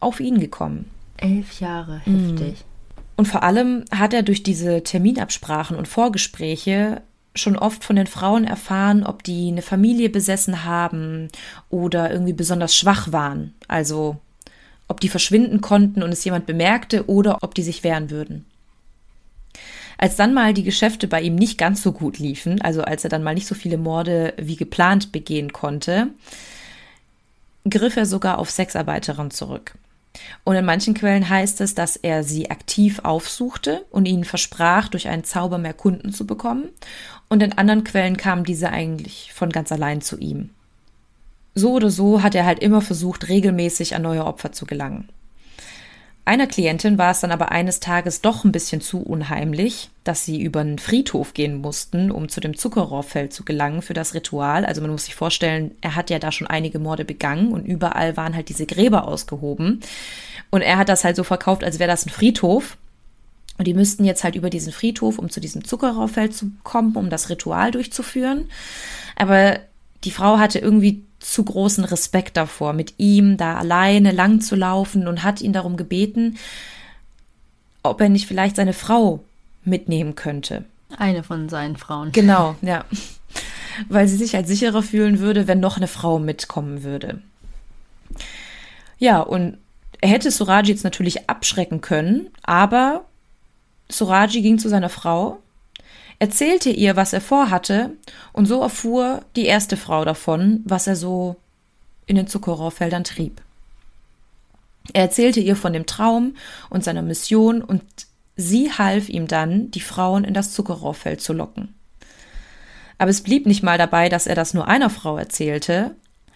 auf 0.00 0.18
ihn 0.18 0.40
gekommen. 0.40 0.90
Elf 1.16 1.60
Jahre, 1.60 1.98
heftig. 1.98 2.64
Mhm. 2.64 2.73
Und 3.16 3.26
vor 3.26 3.42
allem 3.42 3.84
hat 3.90 4.12
er 4.12 4.22
durch 4.22 4.42
diese 4.42 4.82
Terminabsprachen 4.82 5.76
und 5.76 5.88
Vorgespräche 5.88 7.02
schon 7.34 7.56
oft 7.56 7.84
von 7.84 7.96
den 7.96 8.06
Frauen 8.06 8.44
erfahren, 8.44 9.04
ob 9.04 9.22
die 9.22 9.48
eine 9.48 9.62
Familie 9.62 10.08
besessen 10.08 10.64
haben 10.64 11.28
oder 11.68 12.10
irgendwie 12.10 12.32
besonders 12.32 12.76
schwach 12.76 13.12
waren. 13.12 13.54
Also 13.66 14.16
ob 14.86 15.00
die 15.00 15.08
verschwinden 15.08 15.60
konnten 15.60 16.02
und 16.02 16.12
es 16.12 16.24
jemand 16.24 16.46
bemerkte 16.46 17.08
oder 17.08 17.42
ob 17.42 17.54
die 17.54 17.62
sich 17.62 17.82
wehren 17.82 18.10
würden. 18.10 18.44
Als 19.96 20.16
dann 20.16 20.34
mal 20.34 20.54
die 20.54 20.64
Geschäfte 20.64 21.06
bei 21.06 21.22
ihm 21.22 21.36
nicht 21.36 21.56
ganz 21.56 21.82
so 21.82 21.92
gut 21.92 22.18
liefen, 22.18 22.60
also 22.60 22.82
als 22.82 23.04
er 23.04 23.10
dann 23.10 23.22
mal 23.22 23.34
nicht 23.34 23.46
so 23.46 23.54
viele 23.54 23.78
Morde 23.78 24.34
wie 24.36 24.56
geplant 24.56 25.12
begehen 25.12 25.52
konnte, 25.52 26.08
griff 27.68 27.96
er 27.96 28.06
sogar 28.06 28.38
auf 28.38 28.50
Sexarbeiterinnen 28.50 29.30
zurück. 29.30 29.74
Und 30.44 30.56
in 30.56 30.64
manchen 30.64 30.94
Quellen 30.94 31.28
heißt 31.28 31.60
es, 31.60 31.74
dass 31.74 31.96
er 31.96 32.22
sie 32.22 32.50
aktiv 32.50 33.00
aufsuchte 33.02 33.84
und 33.90 34.06
ihnen 34.06 34.24
versprach, 34.24 34.88
durch 34.88 35.08
einen 35.08 35.24
Zauber 35.24 35.58
mehr 35.58 35.74
Kunden 35.74 36.12
zu 36.12 36.26
bekommen. 36.26 36.68
Und 37.28 37.42
in 37.42 37.52
anderen 37.52 37.84
Quellen 37.84 38.16
kamen 38.16 38.44
diese 38.44 38.70
eigentlich 38.70 39.32
von 39.32 39.50
ganz 39.50 39.72
allein 39.72 40.00
zu 40.00 40.18
ihm. 40.18 40.50
So 41.54 41.72
oder 41.72 41.90
so 41.90 42.22
hat 42.22 42.34
er 42.34 42.46
halt 42.46 42.58
immer 42.58 42.80
versucht, 42.80 43.28
regelmäßig 43.28 43.94
an 43.94 44.02
neue 44.02 44.24
Opfer 44.24 44.52
zu 44.52 44.66
gelangen. 44.66 45.08
Einer 46.26 46.46
Klientin 46.46 46.96
war 46.96 47.10
es 47.10 47.20
dann 47.20 47.32
aber 47.32 47.52
eines 47.52 47.80
Tages 47.80 48.22
doch 48.22 48.44
ein 48.44 48.52
bisschen 48.52 48.80
zu 48.80 49.02
unheimlich, 49.02 49.90
dass 50.04 50.24
sie 50.24 50.40
über 50.40 50.60
einen 50.60 50.78
Friedhof 50.78 51.34
gehen 51.34 51.60
mussten, 51.60 52.10
um 52.10 52.30
zu 52.30 52.40
dem 52.40 52.56
Zuckerrohrfeld 52.56 53.32
zu 53.34 53.44
gelangen 53.44 53.82
für 53.82 53.92
das 53.92 54.14
Ritual. 54.14 54.64
Also 54.64 54.80
man 54.80 54.90
muss 54.90 55.04
sich 55.04 55.14
vorstellen, 55.14 55.72
er 55.82 55.96
hat 55.96 56.08
ja 56.08 56.18
da 56.18 56.32
schon 56.32 56.46
einige 56.46 56.78
Morde 56.78 57.04
begangen 57.04 57.52
und 57.52 57.66
überall 57.66 58.16
waren 58.16 58.34
halt 58.34 58.48
diese 58.48 58.64
Gräber 58.64 59.06
ausgehoben. 59.06 59.80
Und 60.50 60.62
er 60.62 60.78
hat 60.78 60.88
das 60.88 61.04
halt 61.04 61.16
so 61.16 61.24
verkauft, 61.24 61.62
als 61.62 61.78
wäre 61.78 61.90
das 61.90 62.06
ein 62.06 62.10
Friedhof. 62.10 62.78
Und 63.58 63.66
die 63.66 63.74
müssten 63.74 64.04
jetzt 64.04 64.24
halt 64.24 64.34
über 64.34 64.48
diesen 64.48 64.72
Friedhof, 64.72 65.18
um 65.18 65.28
zu 65.28 65.40
diesem 65.40 65.64
Zuckerrohrfeld 65.64 66.34
zu 66.34 66.52
kommen, 66.62 66.96
um 66.96 67.10
das 67.10 67.28
Ritual 67.28 67.70
durchzuführen. 67.70 68.48
Aber 69.14 69.58
die 70.04 70.10
Frau 70.10 70.38
hatte 70.38 70.58
irgendwie 70.58 71.02
zu 71.24 71.42
großen 71.42 71.84
Respekt 71.84 72.36
davor, 72.36 72.72
mit 72.72 72.94
ihm 72.98 73.36
da 73.36 73.56
alleine 73.56 74.12
lang 74.12 74.40
zu 74.40 74.56
laufen 74.56 75.08
und 75.08 75.22
hat 75.22 75.40
ihn 75.40 75.52
darum 75.52 75.76
gebeten, 75.76 76.36
ob 77.82 78.00
er 78.00 78.08
nicht 78.08 78.26
vielleicht 78.26 78.56
seine 78.56 78.72
Frau 78.72 79.20
mitnehmen 79.64 80.14
könnte. 80.14 80.64
Eine 80.96 81.22
von 81.22 81.48
seinen 81.48 81.76
Frauen. 81.76 82.12
Genau, 82.12 82.56
ja. 82.60 82.84
Weil 83.88 84.06
sie 84.06 84.16
sich 84.16 84.34
halt 84.34 84.46
sicherer 84.46 84.82
fühlen 84.82 85.18
würde, 85.18 85.48
wenn 85.48 85.60
noch 85.60 85.76
eine 85.76 85.88
Frau 85.88 86.18
mitkommen 86.18 86.82
würde. 86.82 87.20
Ja, 88.98 89.20
und 89.20 89.56
er 90.00 90.10
hätte 90.10 90.30
Suraji 90.30 90.70
jetzt 90.70 90.84
natürlich 90.84 91.28
abschrecken 91.28 91.80
können, 91.80 92.28
aber 92.42 93.06
Suraji 93.88 94.42
ging 94.42 94.58
zu 94.58 94.68
seiner 94.68 94.90
Frau 94.90 95.38
erzählte 96.18 96.70
ihr, 96.70 96.96
was 96.96 97.12
er 97.12 97.20
vorhatte, 97.20 97.90
und 98.32 98.46
so 98.46 98.60
erfuhr 98.60 99.22
die 99.36 99.46
erste 99.46 99.76
Frau 99.76 100.04
davon, 100.04 100.62
was 100.64 100.86
er 100.86 100.96
so 100.96 101.36
in 102.06 102.16
den 102.16 102.26
Zuckerrohrfeldern 102.26 103.04
trieb. 103.04 103.40
Er 104.92 105.02
erzählte 105.02 105.40
ihr 105.40 105.56
von 105.56 105.72
dem 105.72 105.86
Traum 105.86 106.36
und 106.68 106.84
seiner 106.84 107.02
Mission 107.02 107.62
und 107.62 107.82
sie 108.36 108.70
half 108.72 109.08
ihm 109.08 109.26
dann, 109.26 109.70
die 109.70 109.80
Frauen 109.80 110.24
in 110.24 110.34
das 110.34 110.52
Zuckerrohrfeld 110.52 111.20
zu 111.20 111.32
locken. 111.32 111.74
Aber 112.98 113.10
es 113.10 113.22
blieb 113.22 113.46
nicht 113.46 113.62
mal 113.62 113.78
dabei, 113.78 114.08
dass 114.08 114.26
er 114.26 114.34
das 114.34 114.54
nur 114.54 114.68
einer 114.68 114.90
Frau 114.90 115.16
erzählte, 115.16 115.94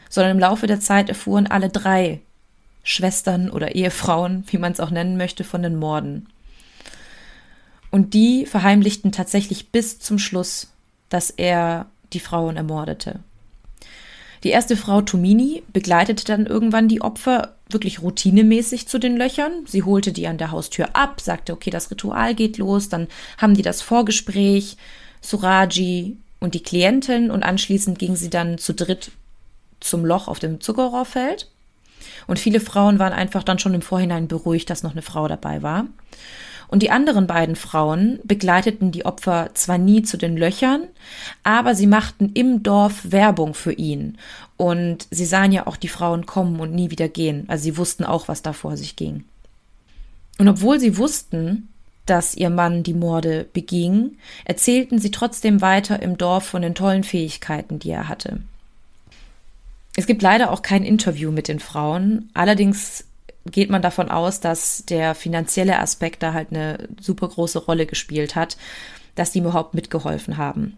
sondern 0.09 0.33
im 0.33 0.41
Laufe 0.41 0.67
der 0.67 0.81
Zeit 0.81 1.09
erfuhren 1.09 1.47
alle 1.47 1.69
drei 1.69 2.21
Schwestern 2.83 3.51
oder 3.51 3.75
Ehefrauen, 3.75 4.45
wie 4.49 4.59
man 4.59 4.73
es 4.73 4.81
auch 4.81 4.91
nennen 4.91 5.17
möchte, 5.19 5.45
von 5.45 5.63
den 5.63 5.77
Morden. 5.77 6.27
Und 7.91 8.15
die 8.15 8.47
verheimlichten 8.47 9.13
tatsächlich 9.13 9.71
bis 9.71 9.99
zum 9.99 10.19
Schluss, 10.19 10.69
dass 11.09 11.31
er 11.31 11.87
die 12.13 12.21
Frauen 12.21 12.57
ermordete. 12.57 13.21
Die 14.45 14.51
erste 14.51 14.77
Frau 14.77 15.01
Tomini 15.03 15.63
begleitete 15.73 16.25
dann 16.25 16.47
irgendwann 16.47 16.89
die 16.89 17.01
Opfer 17.01 17.55
wirklich 17.71 18.03
routinemäßig 18.03 18.87
zu 18.87 18.99
den 18.99 19.17
Löchern. 19.17 19.65
Sie 19.67 19.83
holte 19.83 20.13
die 20.13 20.27
an 20.27 20.39
der 20.39 20.53
Haustür 20.53 20.95
ab, 20.95 21.21
sagte, 21.21 21.53
okay, 21.53 21.71
das 21.71 21.91
Ritual 21.91 22.35
geht 22.35 22.57
los, 22.59 22.89
dann 22.89 23.09
haben 23.37 23.55
die 23.55 23.63
das 23.63 23.83
Vorgespräch, 23.83 24.77
Suraji 25.21 26.17
und 26.41 26.55
die 26.55 26.63
Klientin 26.63 27.31
und 27.31 27.43
anschließend 27.43 27.99
ging 27.99 28.15
sie 28.15 28.31
dann 28.31 28.59
zu 28.59 28.75
dritt 28.75 29.11
zum 29.81 30.05
Loch 30.05 30.29
auf 30.29 30.39
dem 30.39 30.61
Zuckerrohrfeld. 30.61 31.51
Und 32.27 32.39
viele 32.39 32.61
Frauen 32.61 32.99
waren 32.99 33.13
einfach 33.13 33.43
dann 33.43 33.59
schon 33.59 33.75
im 33.75 33.83
Vorhinein 33.83 34.29
beruhigt, 34.29 34.71
dass 34.71 34.83
noch 34.83 34.93
eine 34.93 35.03
Frau 35.03 35.27
dabei 35.29 35.63
war. 35.63 35.87
Und 36.69 36.83
die 36.83 36.91
anderen 36.91 37.27
beiden 37.27 37.57
Frauen 37.57 38.21
begleiteten 38.25 38.93
die 38.93 39.07
Opfer 39.07 39.51
zwar 39.55 39.79
nie 39.79 40.03
zu 40.03 40.19
den 40.19 40.37
Löchern, 40.37 40.83
aber 41.43 41.75
sie 41.75 41.87
machten 41.87 42.31
im 42.35 42.63
Dorf 42.63 43.11
Werbung 43.11 43.55
für 43.55 43.73
ihn. 43.73 44.19
Und 44.57 45.07
sie 45.11 45.25
sahen 45.25 45.53
ja 45.53 45.67
auch 45.67 45.77
die 45.77 45.89
Frauen 45.89 46.27
kommen 46.27 46.61
und 46.61 46.75
nie 46.75 46.91
wieder 46.91 47.09
gehen. 47.09 47.45
Also 47.49 47.65
sie 47.65 47.77
wussten 47.79 48.05
auch, 48.05 48.29
was 48.29 48.43
da 48.43 48.53
vor 48.53 48.77
sich 48.77 48.97
ging. 48.97 49.25
Und 50.39 50.49
obwohl 50.49 50.79
sie 50.79 50.99
wussten, 50.99 51.69
dass 52.07 52.35
ihr 52.35 52.51
Mann 52.51 52.83
die 52.83 52.95
Morde 52.95 53.47
beging, 53.53 54.17
erzählten 54.45 54.99
sie 54.99 55.11
trotzdem 55.11 55.61
weiter 55.61 56.01
im 56.03 56.17
Dorf 56.17 56.45
von 56.45 56.63
den 56.63 56.75
tollen 56.75 57.05
Fähigkeiten, 57.05 57.79
die 57.79 57.91
er 57.91 58.09
hatte. 58.09 58.41
Es 59.97 60.07
gibt 60.07 60.23
leider 60.23 60.53
auch 60.53 60.63
kein 60.63 60.85
Interview 60.85 61.33
mit 61.33 61.49
den 61.49 61.59
Frauen. 61.59 62.31
Allerdings 62.33 63.05
geht 63.51 63.71
man 63.71 63.83
davon 63.83 64.11
aus, 64.11 64.41
dass 64.41 64.85
der 64.87 65.15
finanzielle 65.15 65.79
Aspekt 65.79 66.23
da 66.23 66.33
halt 66.33 66.49
eine 66.51 66.89
super 67.01 67.29
große 67.29 67.59
Rolle 67.59 67.87
gespielt 67.87 68.37
hat, 68.37 68.57
dass 69.15 69.33
die 69.33 69.41
überhaupt 69.41 69.75
mitgeholfen 69.75 70.37
haben. 70.37 70.77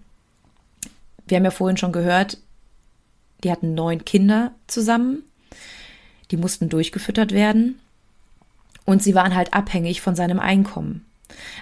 Wir 1.26 1.36
haben 1.36 1.44
ja 1.44 1.50
vorhin 1.50 1.76
schon 1.76 1.92
gehört, 1.92 2.38
die 3.44 3.50
hatten 3.50 3.74
neun 3.74 4.04
Kinder 4.04 4.52
zusammen, 4.66 5.22
die 6.30 6.36
mussten 6.36 6.68
durchgefüttert 6.68 7.32
werden 7.32 7.78
und 8.84 9.02
sie 9.02 9.14
waren 9.14 9.34
halt 9.34 9.54
abhängig 9.54 10.00
von 10.00 10.16
seinem 10.16 10.38
Einkommen. 10.38 11.06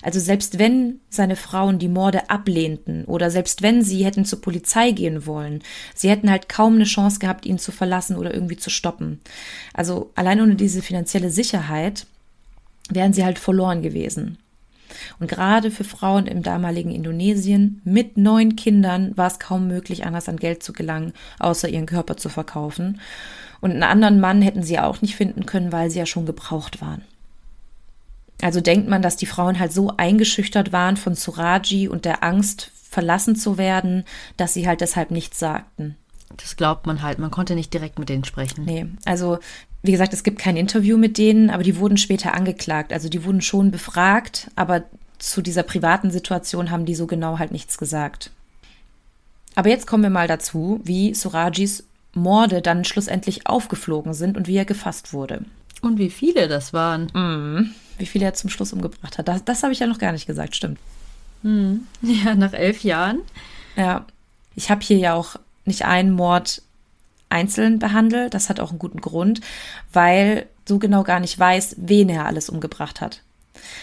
Also 0.02 0.20
selbst 0.20 0.58
wenn 0.58 1.00
seine 1.10 1.36
Frauen 1.36 1.78
die 1.78 1.88
Morde 1.88 2.30
ablehnten 2.30 3.04
oder 3.04 3.30
selbst 3.30 3.62
wenn 3.62 3.82
sie 3.82 4.04
hätten 4.04 4.24
zur 4.24 4.40
Polizei 4.40 4.90
gehen 4.90 5.26
wollen, 5.26 5.62
sie 5.94 6.10
hätten 6.10 6.30
halt 6.30 6.48
kaum 6.48 6.74
eine 6.74 6.84
Chance 6.84 7.18
gehabt, 7.18 7.46
ihn 7.46 7.58
zu 7.58 7.72
verlassen 7.72 8.16
oder 8.16 8.32
irgendwie 8.32 8.56
zu 8.56 8.70
stoppen. 8.70 9.20
Also 9.74 10.10
allein 10.14 10.40
ohne 10.40 10.54
diese 10.54 10.82
finanzielle 10.82 11.30
Sicherheit 11.30 12.06
wären 12.90 13.12
sie 13.12 13.24
halt 13.24 13.38
verloren 13.38 13.82
gewesen. 13.82 14.38
Und 15.20 15.28
gerade 15.28 15.70
für 15.70 15.84
Frauen 15.84 16.26
im 16.26 16.42
damaligen 16.42 16.90
Indonesien 16.90 17.80
mit 17.84 18.16
neun 18.16 18.56
Kindern 18.56 19.16
war 19.16 19.26
es 19.26 19.38
kaum 19.38 19.68
möglich, 19.68 20.06
anders 20.06 20.28
an 20.28 20.38
Geld 20.38 20.62
zu 20.62 20.72
gelangen, 20.72 21.12
außer 21.38 21.68
ihren 21.68 21.86
Körper 21.86 22.16
zu 22.16 22.28
verkaufen. 22.28 23.00
Und 23.60 23.72
einen 23.72 23.82
anderen 23.82 24.20
Mann 24.20 24.42
hätten 24.42 24.62
sie 24.62 24.78
auch 24.78 25.02
nicht 25.02 25.16
finden 25.16 25.46
können, 25.46 25.72
weil 25.72 25.90
sie 25.90 25.98
ja 25.98 26.06
schon 26.06 26.26
gebraucht 26.26 26.80
waren. 26.80 27.02
Also 28.40 28.60
denkt 28.60 28.88
man, 28.88 29.02
dass 29.02 29.16
die 29.16 29.26
Frauen 29.26 29.58
halt 29.58 29.72
so 29.72 29.92
eingeschüchtert 29.96 30.72
waren 30.72 30.96
von 30.96 31.14
Suraji 31.14 31.88
und 31.88 32.04
der 32.04 32.22
Angst, 32.22 32.70
verlassen 32.88 33.36
zu 33.36 33.58
werden, 33.58 34.04
dass 34.36 34.54
sie 34.54 34.66
halt 34.66 34.80
deshalb 34.80 35.10
nichts 35.10 35.38
sagten. 35.38 35.96
Das 36.36 36.56
glaubt 36.56 36.86
man 36.86 37.02
halt. 37.02 37.18
Man 37.18 37.30
konnte 37.30 37.54
nicht 37.54 37.72
direkt 37.72 37.98
mit 37.98 38.08
denen 38.08 38.24
sprechen. 38.24 38.64
Nee, 38.64 38.86
also 39.04 39.38
wie 39.82 39.92
gesagt, 39.92 40.12
es 40.12 40.22
gibt 40.22 40.38
kein 40.38 40.56
Interview 40.56 40.96
mit 40.96 41.18
denen, 41.18 41.50
aber 41.50 41.62
die 41.62 41.76
wurden 41.78 41.96
später 41.96 42.34
angeklagt. 42.34 42.92
Also 42.92 43.08
die 43.08 43.24
wurden 43.24 43.40
schon 43.40 43.70
befragt, 43.70 44.50
aber 44.56 44.84
zu 45.18 45.42
dieser 45.42 45.62
privaten 45.62 46.10
Situation 46.10 46.70
haben 46.70 46.86
die 46.86 46.94
so 46.94 47.06
genau 47.06 47.38
halt 47.38 47.52
nichts 47.52 47.78
gesagt. 47.78 48.30
Aber 49.54 49.68
jetzt 49.68 49.86
kommen 49.86 50.02
wir 50.02 50.10
mal 50.10 50.28
dazu, 50.28 50.80
wie 50.84 51.14
Surajis 51.14 51.84
Morde 52.14 52.62
dann 52.62 52.84
schlussendlich 52.84 53.46
aufgeflogen 53.46 54.14
sind 54.14 54.36
und 54.36 54.48
wie 54.48 54.56
er 54.56 54.64
gefasst 54.64 55.12
wurde. 55.12 55.44
Und 55.82 55.98
wie 55.98 56.10
viele 56.10 56.48
das 56.48 56.72
waren. 56.72 57.10
Mhm. 57.14 57.74
Wie 57.98 58.06
viele 58.06 58.26
er 58.26 58.34
zum 58.34 58.50
Schluss 58.50 58.72
umgebracht 58.72 59.18
hat. 59.18 59.28
Das, 59.28 59.44
das 59.44 59.62
habe 59.62 59.72
ich 59.72 59.80
ja 59.80 59.86
noch 59.86 59.98
gar 59.98 60.12
nicht 60.12 60.26
gesagt, 60.26 60.56
stimmt. 60.56 60.78
Mhm. 61.42 61.86
Ja, 62.02 62.34
nach 62.34 62.52
elf 62.52 62.82
Jahren. 62.84 63.20
Ja. 63.76 64.06
Ich 64.54 64.70
habe 64.70 64.82
hier 64.82 64.98
ja 64.98 65.14
auch 65.14 65.36
nicht 65.64 65.84
einen 65.84 66.12
Mord 66.12 66.62
einzeln 67.28 67.78
behandelt. 67.78 68.34
Das 68.34 68.48
hat 68.48 68.60
auch 68.60 68.70
einen 68.70 68.78
guten 68.78 69.00
Grund, 69.00 69.40
weil 69.92 70.46
so 70.66 70.78
genau 70.78 71.02
gar 71.02 71.20
nicht 71.20 71.38
weiß, 71.38 71.76
wen 71.78 72.08
er 72.08 72.26
alles 72.26 72.48
umgebracht 72.48 73.00
hat. 73.00 73.22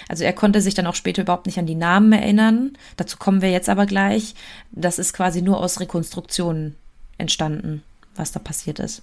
Also 0.08 0.24
er 0.24 0.34
konnte 0.34 0.62
sich 0.62 0.74
dann 0.74 0.88
auch 0.88 0.96
später 0.96 1.22
überhaupt 1.24 1.46
nicht 1.46 1.60
an 1.60 1.66
die 1.66 1.76
Namen 1.76 2.14
erinnern. 2.14 2.78
Dazu 2.98 3.18
kommen 3.18 3.42
wir 3.42 3.52
jetzt 3.52 3.70
aber 3.70 3.86
gleich. 3.86 4.36
Das 4.72 5.00
ist 5.00 5.14
quasi 5.14 5.42
nur 5.42 5.60
aus 5.60 5.80
Rekonstruktionen 5.80 6.76
entstanden, 7.18 7.84
was 8.16 8.32
da 8.32 8.40
passiert 8.40 8.80
ist. 8.80 9.02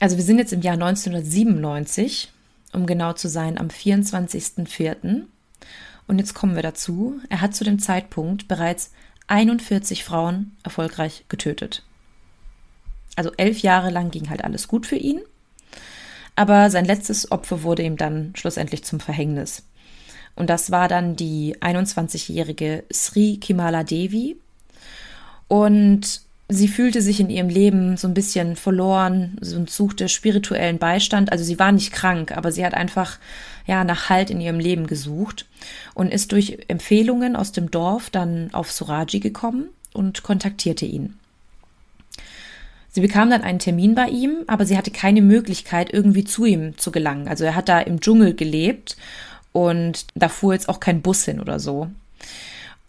Also 0.00 0.16
wir 0.16 0.24
sind 0.24 0.38
jetzt 0.38 0.52
im 0.52 0.62
Jahr 0.62 0.74
1997, 0.74 2.30
um 2.72 2.86
genau 2.86 3.12
zu 3.12 3.28
sein, 3.28 3.58
am 3.58 3.68
24.04. 3.68 5.22
Und 6.06 6.18
jetzt 6.18 6.34
kommen 6.34 6.54
wir 6.54 6.62
dazu. 6.62 7.20
Er 7.28 7.40
hat 7.40 7.54
zu 7.54 7.64
dem 7.64 7.78
Zeitpunkt 7.78 8.48
bereits 8.48 8.92
41 9.26 10.04
Frauen 10.04 10.56
erfolgreich 10.62 11.24
getötet. 11.28 11.84
Also 13.16 13.32
elf 13.36 13.60
Jahre 13.60 13.90
lang 13.90 14.10
ging 14.10 14.30
halt 14.30 14.44
alles 14.44 14.68
gut 14.68 14.86
für 14.86 14.96
ihn. 14.96 15.20
Aber 16.36 16.70
sein 16.70 16.84
letztes 16.84 17.32
Opfer 17.32 17.62
wurde 17.62 17.82
ihm 17.82 17.96
dann 17.96 18.32
schlussendlich 18.36 18.84
zum 18.84 19.00
Verhängnis. 19.00 19.64
Und 20.36 20.48
das 20.48 20.70
war 20.70 20.86
dann 20.86 21.16
die 21.16 21.56
21-jährige 21.56 22.84
Sri 22.92 23.38
Kimala 23.38 23.82
Devi. 23.82 24.38
Und 25.48 26.20
sie 26.48 26.68
fühlte 26.68 27.02
sich 27.02 27.20
in 27.20 27.30
ihrem 27.30 27.48
Leben 27.48 27.96
so 27.96 28.08
ein 28.08 28.14
bisschen 28.14 28.56
verloren 28.56 29.38
und 29.40 29.70
suchte 29.70 30.08
spirituellen 30.08 30.78
Beistand. 30.78 31.30
Also 31.30 31.44
sie 31.44 31.58
war 31.58 31.72
nicht 31.72 31.92
krank, 31.92 32.36
aber 32.36 32.52
sie 32.52 32.64
hat 32.64 32.74
einfach 32.74 33.18
ja 33.66 33.84
nach 33.84 34.08
Halt 34.08 34.30
in 34.30 34.40
ihrem 34.40 34.58
Leben 34.58 34.86
gesucht 34.86 35.46
und 35.94 36.12
ist 36.12 36.32
durch 36.32 36.58
Empfehlungen 36.68 37.36
aus 37.36 37.52
dem 37.52 37.70
Dorf 37.70 38.08
dann 38.10 38.48
auf 38.52 38.72
Suraji 38.72 39.20
gekommen 39.20 39.68
und 39.92 40.22
kontaktierte 40.22 40.86
ihn. 40.86 41.18
Sie 42.90 43.02
bekam 43.02 43.28
dann 43.28 43.42
einen 43.42 43.58
Termin 43.58 43.94
bei 43.94 44.08
ihm, 44.08 44.38
aber 44.46 44.64
sie 44.64 44.78
hatte 44.78 44.90
keine 44.90 45.20
Möglichkeit, 45.20 45.92
irgendwie 45.92 46.24
zu 46.24 46.46
ihm 46.46 46.78
zu 46.78 46.90
gelangen. 46.90 47.28
Also 47.28 47.44
er 47.44 47.54
hat 47.54 47.68
da 47.68 47.80
im 47.80 48.00
Dschungel 48.00 48.34
gelebt 48.34 48.96
und 49.52 50.06
da 50.14 50.30
fuhr 50.30 50.54
jetzt 50.54 50.70
auch 50.70 50.80
kein 50.80 51.02
Bus 51.02 51.24
hin 51.26 51.40
oder 51.40 51.60
so. 51.60 51.88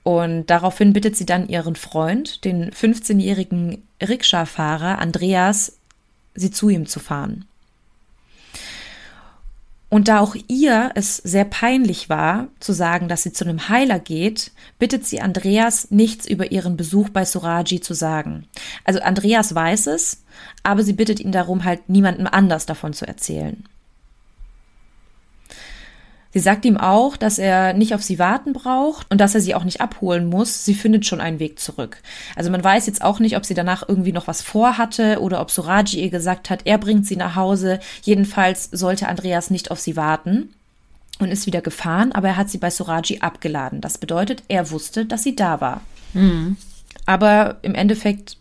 Und 0.10 0.48
daraufhin 0.48 0.92
bittet 0.92 1.16
sie 1.16 1.28
dann 1.28 1.48
ihren 1.48 1.76
Freund, 1.76 2.44
den 2.44 2.72
15-jährigen 2.72 3.84
Rikscha-Fahrer 4.02 4.98
Andreas, 4.98 5.78
sie 6.34 6.50
zu 6.50 6.70
ihm 6.70 6.88
zu 6.88 7.00
fahren. 7.00 7.46
Und 9.88 10.08
da 10.08 10.20
auch 10.20 10.36
ihr 10.48 10.90
es 10.96 11.18
sehr 11.18 11.46
peinlich 11.46 12.10
war, 12.10 12.48
zu 12.60 12.74
sagen, 12.74 13.08
dass 13.08 13.22
sie 13.22 13.34
zu 13.34 13.44
einem 13.44 13.70
Heiler 13.70 14.00
geht, 14.00 14.52
bittet 14.80 15.06
sie 15.06 15.22
Andreas, 15.22 15.92
nichts 15.92 16.28
über 16.28 16.52
ihren 16.52 16.76
Besuch 16.76 17.10
bei 17.10 17.24
Suraji 17.24 17.80
zu 17.80 17.94
sagen. 17.94 18.48
Also 18.86 19.02
Andreas 19.02 19.54
weiß 19.54 19.86
es, 19.86 20.24
aber 20.64 20.82
sie 20.82 20.94
bittet 20.94 21.20
ihn 21.20 21.32
darum, 21.32 21.66
halt 21.66 21.88
niemandem 21.88 22.26
anders 22.26 22.66
davon 22.66 22.94
zu 22.94 23.08
erzählen. 23.08 23.64
Sie 26.32 26.40
sagt 26.40 26.64
ihm 26.66 26.78
auch, 26.78 27.18
dass 27.18 27.40
er 27.40 27.74
nicht 27.74 27.96
auf 27.96 28.04
sie 28.04 28.20
warten 28.20 28.54
braucht 28.54 29.10
und 29.10 29.20
dass 29.20 29.34
er 29.34 29.42
sie 29.42 29.56
auch 29.56 29.64
nicht 29.64 29.82
abholen 29.82 30.28
muss. 30.28 30.64
Sie 30.64 30.76
findet 30.76 31.06
schon 31.06 31.22
einen 31.22 31.40
Weg 31.40 31.60
zurück. 31.60 31.98
Also 32.36 32.52
man 32.52 32.64
weiß 32.64 32.86
jetzt 32.86 33.02
auch 33.02 33.20
nicht, 33.20 33.36
ob 33.36 33.46
sie 33.46 33.56
danach 33.56 33.88
irgendwie 33.88 34.12
noch 34.12 34.28
was 34.28 34.44
vorhatte 34.44 35.22
oder 35.22 35.42
ob 35.42 35.50
Suraji 35.50 36.04
ihr 36.04 36.12
gesagt 36.12 36.52
hat, 36.52 36.62
er 36.66 36.78
bringt 36.78 37.08
sie 37.08 37.16
nach 37.16 37.36
Hause. 37.36 37.80
Jedenfalls 38.04 38.70
sollte 38.72 39.08
Andreas 39.08 39.50
nicht 39.50 39.72
auf 39.72 39.80
sie 39.80 39.96
warten 39.96 40.54
und 41.18 41.32
ist 41.32 41.48
wieder 41.48 41.62
gefahren, 41.62 42.12
aber 42.12 42.30
er 42.30 42.38
hat 42.38 42.50
sie 42.50 42.60
bei 42.60 42.70
Suraji 42.70 43.20
abgeladen. 43.22 43.82
Das 43.82 43.98
bedeutet, 43.98 44.44
er 44.50 44.70
wusste, 44.70 45.06
dass 45.08 45.24
sie 45.24 45.36
da 45.36 45.62
war. 45.62 45.82
Mhm. 46.14 46.58
Aber 47.08 47.58
im 47.64 47.74
Endeffekt 47.74 48.38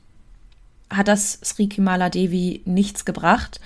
hat 0.91 1.09
das 1.09 1.39
Sri 1.43 1.69
Kimala 1.69 2.11
Devi 2.11 2.61
nichts 2.67 3.07
gebracht. 3.07 3.61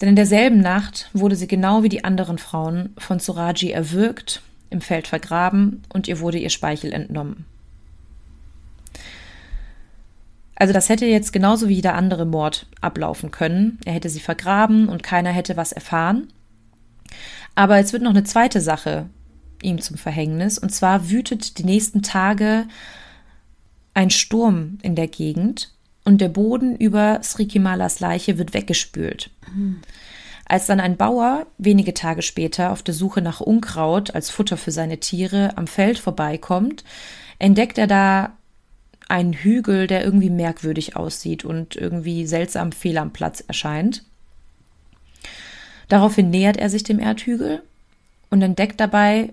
Denn 0.00 0.08
in 0.08 0.16
derselben 0.16 0.60
Nacht 0.60 1.10
wurde 1.12 1.36
sie 1.36 1.46
genau 1.46 1.82
wie 1.82 1.88
die 1.88 2.04
anderen 2.04 2.38
Frauen 2.38 2.94
von 2.96 3.18
Suraji 3.18 3.70
erwürgt, 3.70 4.42
im 4.70 4.80
Feld 4.80 5.08
vergraben 5.08 5.82
und 5.92 6.08
ihr 6.08 6.20
wurde 6.20 6.38
ihr 6.38 6.50
Speichel 6.50 6.92
entnommen. 6.92 7.44
Also 10.54 10.72
das 10.72 10.88
hätte 10.88 11.06
jetzt 11.06 11.32
genauso 11.32 11.68
wie 11.68 11.74
jeder 11.74 11.94
andere 11.94 12.26
Mord 12.26 12.66
ablaufen 12.80 13.30
können. 13.30 13.78
Er 13.84 13.94
hätte 13.94 14.10
sie 14.10 14.20
vergraben 14.20 14.88
und 14.88 15.02
keiner 15.02 15.30
hätte 15.30 15.56
was 15.56 15.72
erfahren. 15.72 16.28
Aber 17.54 17.78
jetzt 17.78 17.92
wird 17.92 18.02
noch 18.02 18.10
eine 18.10 18.24
zweite 18.24 18.60
Sache 18.60 19.08
ihm 19.62 19.80
zum 19.80 19.96
Verhängnis. 19.96 20.58
Und 20.58 20.70
zwar 20.70 21.10
wütet 21.10 21.58
die 21.58 21.64
nächsten 21.64 22.02
Tage 22.02 22.66
ein 23.94 24.10
Sturm 24.10 24.78
in 24.82 24.94
der 24.94 25.08
Gegend 25.08 25.72
und 26.10 26.20
der 26.20 26.28
Boden 26.28 26.74
über 26.74 27.20
Srikimalas 27.22 28.00
Leiche 28.00 28.36
wird 28.36 28.52
weggespült. 28.52 29.30
Mhm. 29.54 29.80
Als 30.44 30.66
dann 30.66 30.80
ein 30.80 30.96
Bauer 30.96 31.46
wenige 31.56 31.94
Tage 31.94 32.22
später 32.22 32.72
auf 32.72 32.82
der 32.82 32.94
Suche 32.94 33.22
nach 33.22 33.40
Unkraut 33.40 34.12
als 34.12 34.28
Futter 34.28 34.56
für 34.56 34.72
seine 34.72 34.98
Tiere 34.98 35.56
am 35.56 35.68
Feld 35.68 36.00
vorbeikommt, 36.00 36.82
entdeckt 37.38 37.78
er 37.78 37.86
da 37.86 38.32
einen 39.08 39.34
Hügel, 39.34 39.86
der 39.86 40.04
irgendwie 40.04 40.30
merkwürdig 40.30 40.96
aussieht 40.96 41.44
und 41.44 41.76
irgendwie 41.76 42.26
seltsam 42.26 42.72
fehl 42.72 42.98
am 42.98 43.12
Platz 43.12 43.44
erscheint. 43.46 44.02
Daraufhin 45.86 46.28
nähert 46.28 46.56
er 46.56 46.70
sich 46.70 46.82
dem 46.82 46.98
Erdhügel 46.98 47.62
und 48.30 48.42
entdeckt 48.42 48.80
dabei 48.80 49.32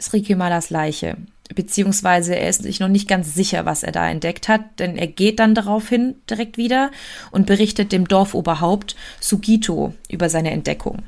Srikimalas 0.00 0.70
Leiche, 0.70 1.18
beziehungsweise 1.54 2.36
er 2.36 2.48
ist 2.48 2.62
sich 2.62 2.80
noch 2.80 2.88
nicht 2.88 3.08
ganz 3.08 3.34
sicher, 3.34 3.66
was 3.66 3.82
er 3.82 3.92
da 3.92 4.08
entdeckt 4.08 4.48
hat, 4.48 4.62
denn 4.78 4.96
er 4.96 5.06
geht 5.06 5.38
dann 5.38 5.54
daraufhin 5.54 6.16
direkt 6.28 6.56
wieder 6.56 6.90
und 7.30 7.46
berichtet 7.46 7.92
dem 7.92 8.08
Dorfoberhaupt 8.08 8.96
Sugito 9.20 9.94
über 10.08 10.30
seine 10.30 10.52
Entdeckung. 10.52 11.02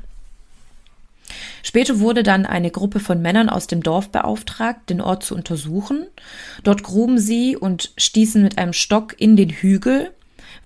Später 1.63 1.99
wurde 1.99 2.23
dann 2.23 2.45
eine 2.45 2.71
Gruppe 2.71 2.99
von 2.99 3.21
Männern 3.21 3.49
aus 3.49 3.67
dem 3.67 3.83
Dorf 3.83 4.09
beauftragt, 4.09 4.89
den 4.89 5.01
Ort 5.01 5.23
zu 5.23 5.35
untersuchen. 5.35 6.05
Dort 6.63 6.83
gruben 6.83 7.17
sie 7.17 7.57
und 7.57 7.91
stießen 7.97 8.41
mit 8.41 8.57
einem 8.57 8.73
Stock 8.73 9.19
in 9.19 9.35
den 9.35 9.49
Hügel, 9.49 10.11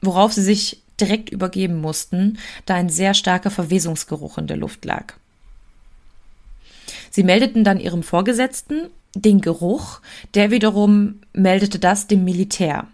worauf 0.01 0.33
sie 0.33 0.43
sich 0.43 0.81
direkt 0.99 1.31
übergeben 1.31 1.81
mussten, 1.81 2.37
da 2.65 2.75
ein 2.75 2.89
sehr 2.89 3.15
starker 3.15 3.49
Verwesungsgeruch 3.49 4.37
in 4.37 4.45
der 4.45 4.57
Luft 4.57 4.85
lag. 4.85 5.15
Sie 7.09 7.23
meldeten 7.23 7.63
dann 7.63 7.79
ihrem 7.79 8.03
Vorgesetzten 8.03 8.91
den 9.15 9.41
Geruch, 9.41 9.99
der 10.33 10.51
wiederum 10.51 11.21
meldete 11.33 11.79
das 11.79 12.07
dem 12.07 12.23
Militär. 12.23 12.87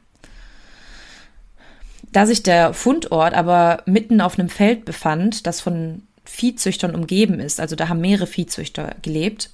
Da 2.12 2.26
sich 2.26 2.42
der 2.42 2.74
Fundort 2.74 3.34
aber 3.34 3.84
mitten 3.86 4.22
auf 4.22 4.40
einem 4.40 4.50
Feld 4.50 4.86
befand, 4.86 5.46
das 5.46 5.62
von 5.62 6.04
Viehzüchtern 6.26 6.96
umgeben 6.96 7.40
ist, 7.40 7.60
also 7.60 7.76
da 7.76 7.90
haben 7.90 8.02
mehrere 8.02 8.28
Viehzüchter 8.28 8.96
gelebt, 9.02 9.52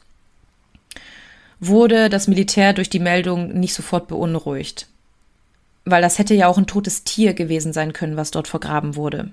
wurde 1.60 2.10
das 2.10 2.28
Militär 2.28 2.74
durch 2.74 2.90
die 2.90 3.00
Meldung 3.00 3.60
nicht 3.60 3.74
sofort 3.74 4.08
beunruhigt. 4.08 4.88
Weil 5.86 6.02
das 6.02 6.20
hätte 6.20 6.34
ja 6.34 6.48
auch 6.48 6.58
ein 6.58 6.68
totes 6.68 7.04
Tier 7.04 7.34
gewesen 7.34 7.74
sein 7.74 7.94
können, 7.94 8.18
was 8.18 8.32
dort 8.32 8.48
vergraben 8.48 8.96
wurde. 8.96 9.32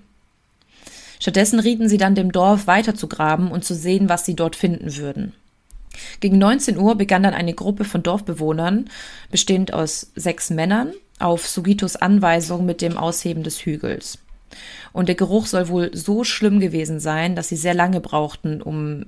Stattdessen 1.20 1.60
rieten 1.60 1.88
sie 1.88 1.98
dann 1.98 2.14
dem 2.14 2.32
Dorf 2.32 2.66
weiter 2.66 2.94
zu 2.94 3.06
graben 3.06 3.50
und 3.50 3.64
zu 3.64 3.74
sehen, 3.74 4.08
was 4.08 4.24
sie 4.24 4.34
dort 4.34 4.56
finden 4.56 4.96
würden. 4.96 5.34
Gegen 6.20 6.38
19 6.38 6.78
Uhr 6.78 6.94
begann 6.96 7.22
dann 7.22 7.34
eine 7.34 7.54
Gruppe 7.54 7.84
von 7.84 8.02
Dorfbewohnern, 8.02 8.88
bestehend 9.30 9.72
aus 9.72 10.10
sechs 10.14 10.50
Männern, 10.50 10.92
auf 11.18 11.46
Sugitos 11.46 11.96
Anweisung 11.96 12.64
mit 12.64 12.80
dem 12.80 12.96
Ausheben 12.96 13.42
des 13.42 13.64
Hügels. 13.64 14.18
Und 14.92 15.08
der 15.08 15.14
Geruch 15.14 15.46
soll 15.46 15.68
wohl 15.68 15.90
so 15.94 16.24
schlimm 16.24 16.60
gewesen 16.60 17.00
sein, 17.00 17.36
dass 17.36 17.48
sie 17.48 17.56
sehr 17.56 17.74
lange 17.74 18.00
brauchten, 18.00 18.62
um 18.62 19.06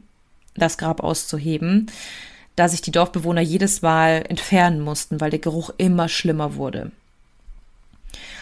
das 0.54 0.78
Grab 0.78 1.02
auszuheben, 1.02 1.90
da 2.56 2.68
sich 2.68 2.82
die 2.82 2.92
Dorfbewohner 2.92 3.40
jedes 3.40 3.82
Mal 3.82 4.24
entfernen 4.28 4.80
mussten, 4.80 5.20
weil 5.20 5.30
der 5.30 5.38
Geruch 5.38 5.70
immer 5.78 6.08
schlimmer 6.08 6.54
wurde. 6.56 6.92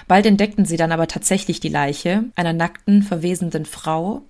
Bald 0.08 0.26
entdeckten 0.26 0.64
sie 0.64 0.76
dann 0.76 0.90
aber 0.90 1.06
tatsächlich 1.06 1.60
die 1.60 1.68
Leiche 1.68 2.24
einer 2.34 2.52
nackten, 2.52 3.02
verwesenden 3.02 3.64
Frau. 3.64 4.22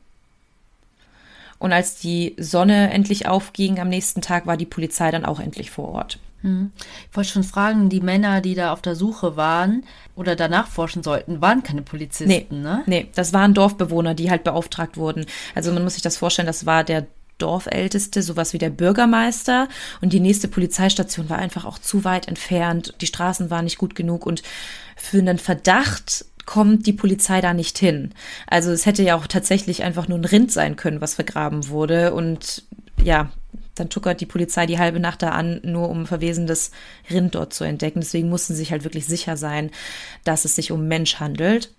Und 1.60 1.72
als 1.72 1.96
die 1.96 2.34
Sonne 2.38 2.90
endlich 2.90 3.28
aufging 3.28 3.78
am 3.78 3.88
nächsten 3.88 4.22
Tag, 4.22 4.46
war 4.46 4.56
die 4.56 4.66
Polizei 4.66 5.12
dann 5.12 5.24
auch 5.24 5.38
endlich 5.38 5.70
vor 5.70 5.90
Ort. 5.90 6.18
Hm. 6.40 6.72
Ich 7.10 7.16
wollte 7.16 7.30
schon 7.30 7.44
fragen, 7.44 7.90
die 7.90 8.00
Männer, 8.00 8.40
die 8.40 8.54
da 8.54 8.72
auf 8.72 8.80
der 8.80 8.96
Suche 8.96 9.36
waren 9.36 9.84
oder 10.16 10.36
danach 10.36 10.68
forschen 10.68 11.02
sollten, 11.02 11.42
waren 11.42 11.62
keine 11.62 11.82
Polizisten, 11.82 12.28
nee, 12.28 12.46
ne? 12.50 12.82
Nee, 12.86 13.08
das 13.14 13.34
waren 13.34 13.52
Dorfbewohner, 13.52 14.14
die 14.14 14.30
halt 14.30 14.42
beauftragt 14.42 14.96
wurden. 14.96 15.26
Also 15.54 15.70
man 15.70 15.84
muss 15.84 15.94
sich 15.94 16.02
das 16.02 16.16
vorstellen, 16.16 16.46
das 16.46 16.64
war 16.64 16.82
der 16.82 17.06
Dorfälteste, 17.36 18.22
sowas 18.22 18.52
wie 18.52 18.58
der 18.58 18.70
Bürgermeister. 18.70 19.68
Und 20.00 20.12
die 20.14 20.20
nächste 20.20 20.48
Polizeistation 20.48 21.28
war 21.28 21.38
einfach 21.38 21.64
auch 21.66 21.78
zu 21.78 22.04
weit 22.04 22.28
entfernt. 22.28 22.94
Die 23.00 23.06
Straßen 23.06 23.50
waren 23.50 23.64
nicht 23.64 23.78
gut 23.78 23.94
genug 23.94 24.26
und 24.26 24.42
für 24.96 25.18
einen 25.18 25.38
Verdacht 25.38 26.24
kommt 26.50 26.84
die 26.86 26.92
Polizei 26.92 27.40
da 27.40 27.54
nicht 27.54 27.78
hin. 27.78 28.10
Also 28.48 28.72
es 28.72 28.84
hätte 28.84 29.04
ja 29.04 29.14
auch 29.14 29.28
tatsächlich 29.28 29.84
einfach 29.84 30.08
nur 30.08 30.18
ein 30.18 30.24
Rind 30.24 30.50
sein 30.50 30.74
können, 30.74 31.00
was 31.00 31.14
vergraben 31.14 31.68
wurde. 31.68 32.12
Und 32.12 32.64
ja, 33.00 33.30
dann 33.76 33.88
tuckert 33.88 34.20
die 34.20 34.26
Polizei 34.26 34.66
die 34.66 34.80
halbe 34.80 34.98
Nacht 34.98 35.22
da 35.22 35.28
an, 35.28 35.60
nur 35.62 35.88
um 35.88 36.06
verwesendes 36.06 36.72
Rind 37.08 37.36
dort 37.36 37.54
zu 37.54 37.62
entdecken. 37.62 38.00
Deswegen 38.00 38.28
mussten 38.28 38.54
sie 38.54 38.62
sich 38.62 38.72
halt 38.72 38.82
wirklich 38.82 39.06
sicher 39.06 39.36
sein, 39.36 39.70
dass 40.24 40.44
es 40.44 40.56
sich 40.56 40.72
um 40.72 40.88
Mensch 40.88 41.20
handelt. 41.20 41.72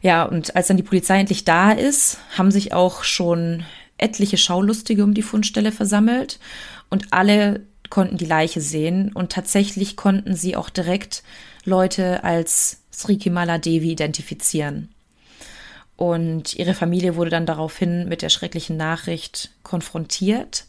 Ja, 0.00 0.22
und 0.24 0.56
als 0.56 0.68
dann 0.68 0.78
die 0.78 0.82
Polizei 0.82 1.20
endlich 1.20 1.44
da 1.44 1.70
ist, 1.70 2.16
haben 2.38 2.50
sich 2.50 2.72
auch 2.72 3.04
schon 3.04 3.64
etliche 3.98 4.38
Schaulustige 4.38 5.04
um 5.04 5.12
die 5.12 5.20
Fundstelle 5.20 5.72
versammelt 5.72 6.38
und 6.88 7.12
alle 7.12 7.60
konnten 7.90 8.16
die 8.16 8.24
Leiche 8.24 8.62
sehen 8.62 9.12
und 9.12 9.30
tatsächlich 9.30 9.94
konnten 9.94 10.34
sie 10.34 10.56
auch 10.56 10.70
direkt 10.70 11.22
Leute 11.66 12.24
als 12.24 12.83
Srikimala 12.94 13.58
Devi 13.58 13.92
identifizieren. 13.92 14.88
Und 15.96 16.54
ihre 16.54 16.74
Familie 16.74 17.16
wurde 17.16 17.30
dann 17.30 17.46
daraufhin 17.46 18.08
mit 18.08 18.22
der 18.22 18.28
schrecklichen 18.28 18.76
Nachricht 18.76 19.50
konfrontiert. 19.62 20.64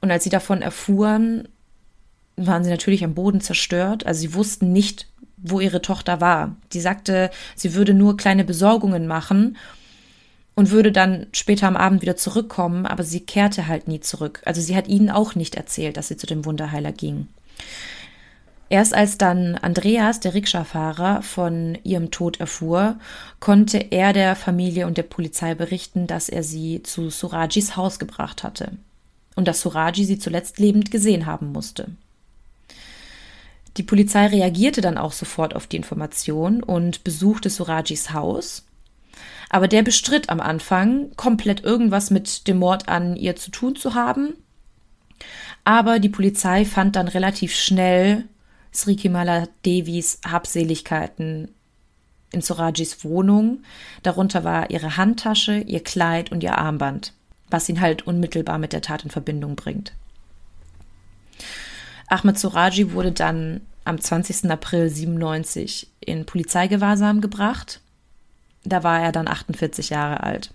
Und 0.00 0.10
als 0.10 0.24
sie 0.24 0.30
davon 0.30 0.62
erfuhren, 0.62 1.48
waren 2.36 2.64
sie 2.64 2.70
natürlich 2.70 3.04
am 3.04 3.14
Boden 3.14 3.40
zerstört. 3.40 4.06
Also 4.06 4.20
sie 4.20 4.34
wussten 4.34 4.72
nicht, 4.72 5.06
wo 5.36 5.60
ihre 5.60 5.82
Tochter 5.82 6.20
war. 6.20 6.56
Die 6.72 6.80
sagte, 6.80 7.30
sie 7.56 7.74
würde 7.74 7.94
nur 7.94 8.16
kleine 8.16 8.44
Besorgungen 8.44 9.06
machen 9.06 9.56
und 10.54 10.70
würde 10.70 10.92
dann 10.92 11.26
später 11.32 11.66
am 11.66 11.76
Abend 11.76 12.02
wieder 12.02 12.16
zurückkommen, 12.16 12.86
aber 12.86 13.02
sie 13.04 13.20
kehrte 13.20 13.66
halt 13.66 13.88
nie 13.88 14.00
zurück. 14.00 14.42
Also 14.44 14.60
sie 14.60 14.76
hat 14.76 14.86
ihnen 14.86 15.10
auch 15.10 15.34
nicht 15.34 15.54
erzählt, 15.54 15.96
dass 15.96 16.08
sie 16.08 16.16
zu 16.16 16.26
dem 16.26 16.44
Wunderheiler 16.44 16.92
ging. 16.92 17.26
Erst 18.72 18.94
als 18.94 19.18
dann 19.18 19.56
Andreas, 19.56 20.20
der 20.20 20.32
Rikscha-Fahrer, 20.32 21.20
von 21.20 21.76
ihrem 21.84 22.10
Tod 22.10 22.40
erfuhr, 22.40 22.98
konnte 23.38 23.76
er 23.76 24.14
der 24.14 24.34
Familie 24.34 24.86
und 24.86 24.96
der 24.96 25.02
Polizei 25.02 25.54
berichten, 25.54 26.06
dass 26.06 26.30
er 26.30 26.42
sie 26.42 26.82
zu 26.82 27.10
Surajis 27.10 27.76
Haus 27.76 27.98
gebracht 27.98 28.42
hatte 28.42 28.72
und 29.36 29.46
dass 29.46 29.60
Suraji 29.60 30.06
sie 30.06 30.18
zuletzt 30.18 30.58
lebend 30.58 30.90
gesehen 30.90 31.26
haben 31.26 31.52
musste. 31.52 31.88
Die 33.76 33.82
Polizei 33.82 34.28
reagierte 34.28 34.80
dann 34.80 34.96
auch 34.96 35.12
sofort 35.12 35.54
auf 35.54 35.66
die 35.66 35.76
Information 35.76 36.62
und 36.62 37.04
besuchte 37.04 37.50
Surajis 37.50 38.14
Haus. 38.14 38.64
Aber 39.50 39.68
der 39.68 39.82
bestritt 39.82 40.30
am 40.30 40.40
Anfang, 40.40 41.14
komplett 41.16 41.62
irgendwas 41.62 42.10
mit 42.10 42.48
dem 42.48 42.56
Mord 42.56 42.88
an 42.88 43.16
ihr 43.16 43.36
zu 43.36 43.50
tun 43.50 43.76
zu 43.76 43.92
haben. 43.92 44.32
Aber 45.62 45.98
die 45.98 46.08
Polizei 46.08 46.64
fand 46.64 46.96
dann 46.96 47.08
relativ 47.08 47.54
schnell 47.54 48.24
Srikimala 48.72 49.48
Devis 49.64 50.20
Habseligkeiten 50.26 51.48
in 52.32 52.40
Surajis 52.40 53.04
Wohnung. 53.04 53.62
Darunter 54.02 54.44
war 54.44 54.70
ihre 54.70 54.96
Handtasche, 54.96 55.58
ihr 55.58 55.82
Kleid 55.82 56.32
und 56.32 56.42
ihr 56.42 56.58
Armband, 56.58 57.12
was 57.50 57.68
ihn 57.68 57.80
halt 57.80 58.06
unmittelbar 58.06 58.58
mit 58.58 58.72
der 58.72 58.82
Tat 58.82 59.04
in 59.04 59.10
Verbindung 59.10 59.56
bringt. 59.56 59.92
Ahmed 62.08 62.38
Suraji 62.38 62.92
wurde 62.92 63.12
dann 63.12 63.60
am 63.84 64.00
20. 64.00 64.50
April 64.50 64.88
97 64.88 65.88
in 66.00 66.26
Polizeigewahrsam 66.26 67.20
gebracht. 67.20 67.80
Da 68.64 68.82
war 68.82 69.00
er 69.00 69.12
dann 69.12 69.28
48 69.28 69.90
Jahre 69.90 70.22
alt. 70.22 70.52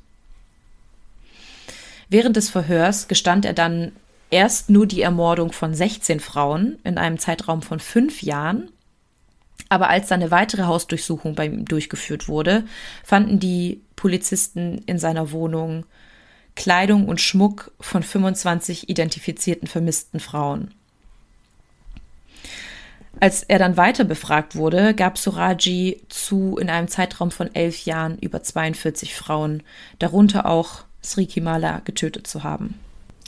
Während 2.09 2.37
des 2.37 2.49
Verhörs 2.49 3.07
gestand 3.07 3.43
er 3.45 3.53
dann 3.53 3.91
erst 4.29 4.69
nur 4.69 4.87
die 4.87 5.01
Ermordung 5.01 5.51
von 5.51 5.73
16 5.73 6.19
Frauen 6.19 6.79
in 6.83 6.97
einem 6.97 7.19
Zeitraum 7.19 7.61
von 7.61 7.79
fünf 7.79 8.21
Jahren. 8.21 8.69
Aber 9.69 9.89
als 9.89 10.07
dann 10.07 10.21
eine 10.21 10.31
weitere 10.31 10.63
Hausdurchsuchung 10.63 11.35
bei 11.35 11.45
ihm 11.45 11.65
durchgeführt 11.65 12.27
wurde, 12.27 12.63
fanden 13.03 13.39
die 13.39 13.81
Polizisten 13.95 14.81
in 14.85 14.99
seiner 14.99 15.31
Wohnung 15.31 15.85
Kleidung 16.55 17.07
und 17.07 17.21
Schmuck 17.21 17.71
von 17.79 18.01
25 18.01 18.89
identifizierten 18.89 19.67
vermissten 19.67 20.19
Frauen. 20.19 20.73
Als 23.19 23.43
er 23.43 23.59
dann 23.59 23.77
weiter 23.77 24.03
befragt 24.03 24.55
wurde, 24.55 24.93
gab 24.93 25.17
Suraji 25.17 26.01
zu, 26.09 26.57
in 26.57 26.69
einem 26.69 26.87
Zeitraum 26.87 27.31
von 27.31 27.53
elf 27.53 27.85
Jahren 27.85 28.17
über 28.19 28.43
42 28.43 29.15
Frauen, 29.15 29.63
darunter 29.99 30.45
auch 30.45 30.83
Sri 31.03 31.25
Kimala, 31.25 31.81
getötet 31.83 32.27
zu 32.27 32.43
haben. 32.43 32.75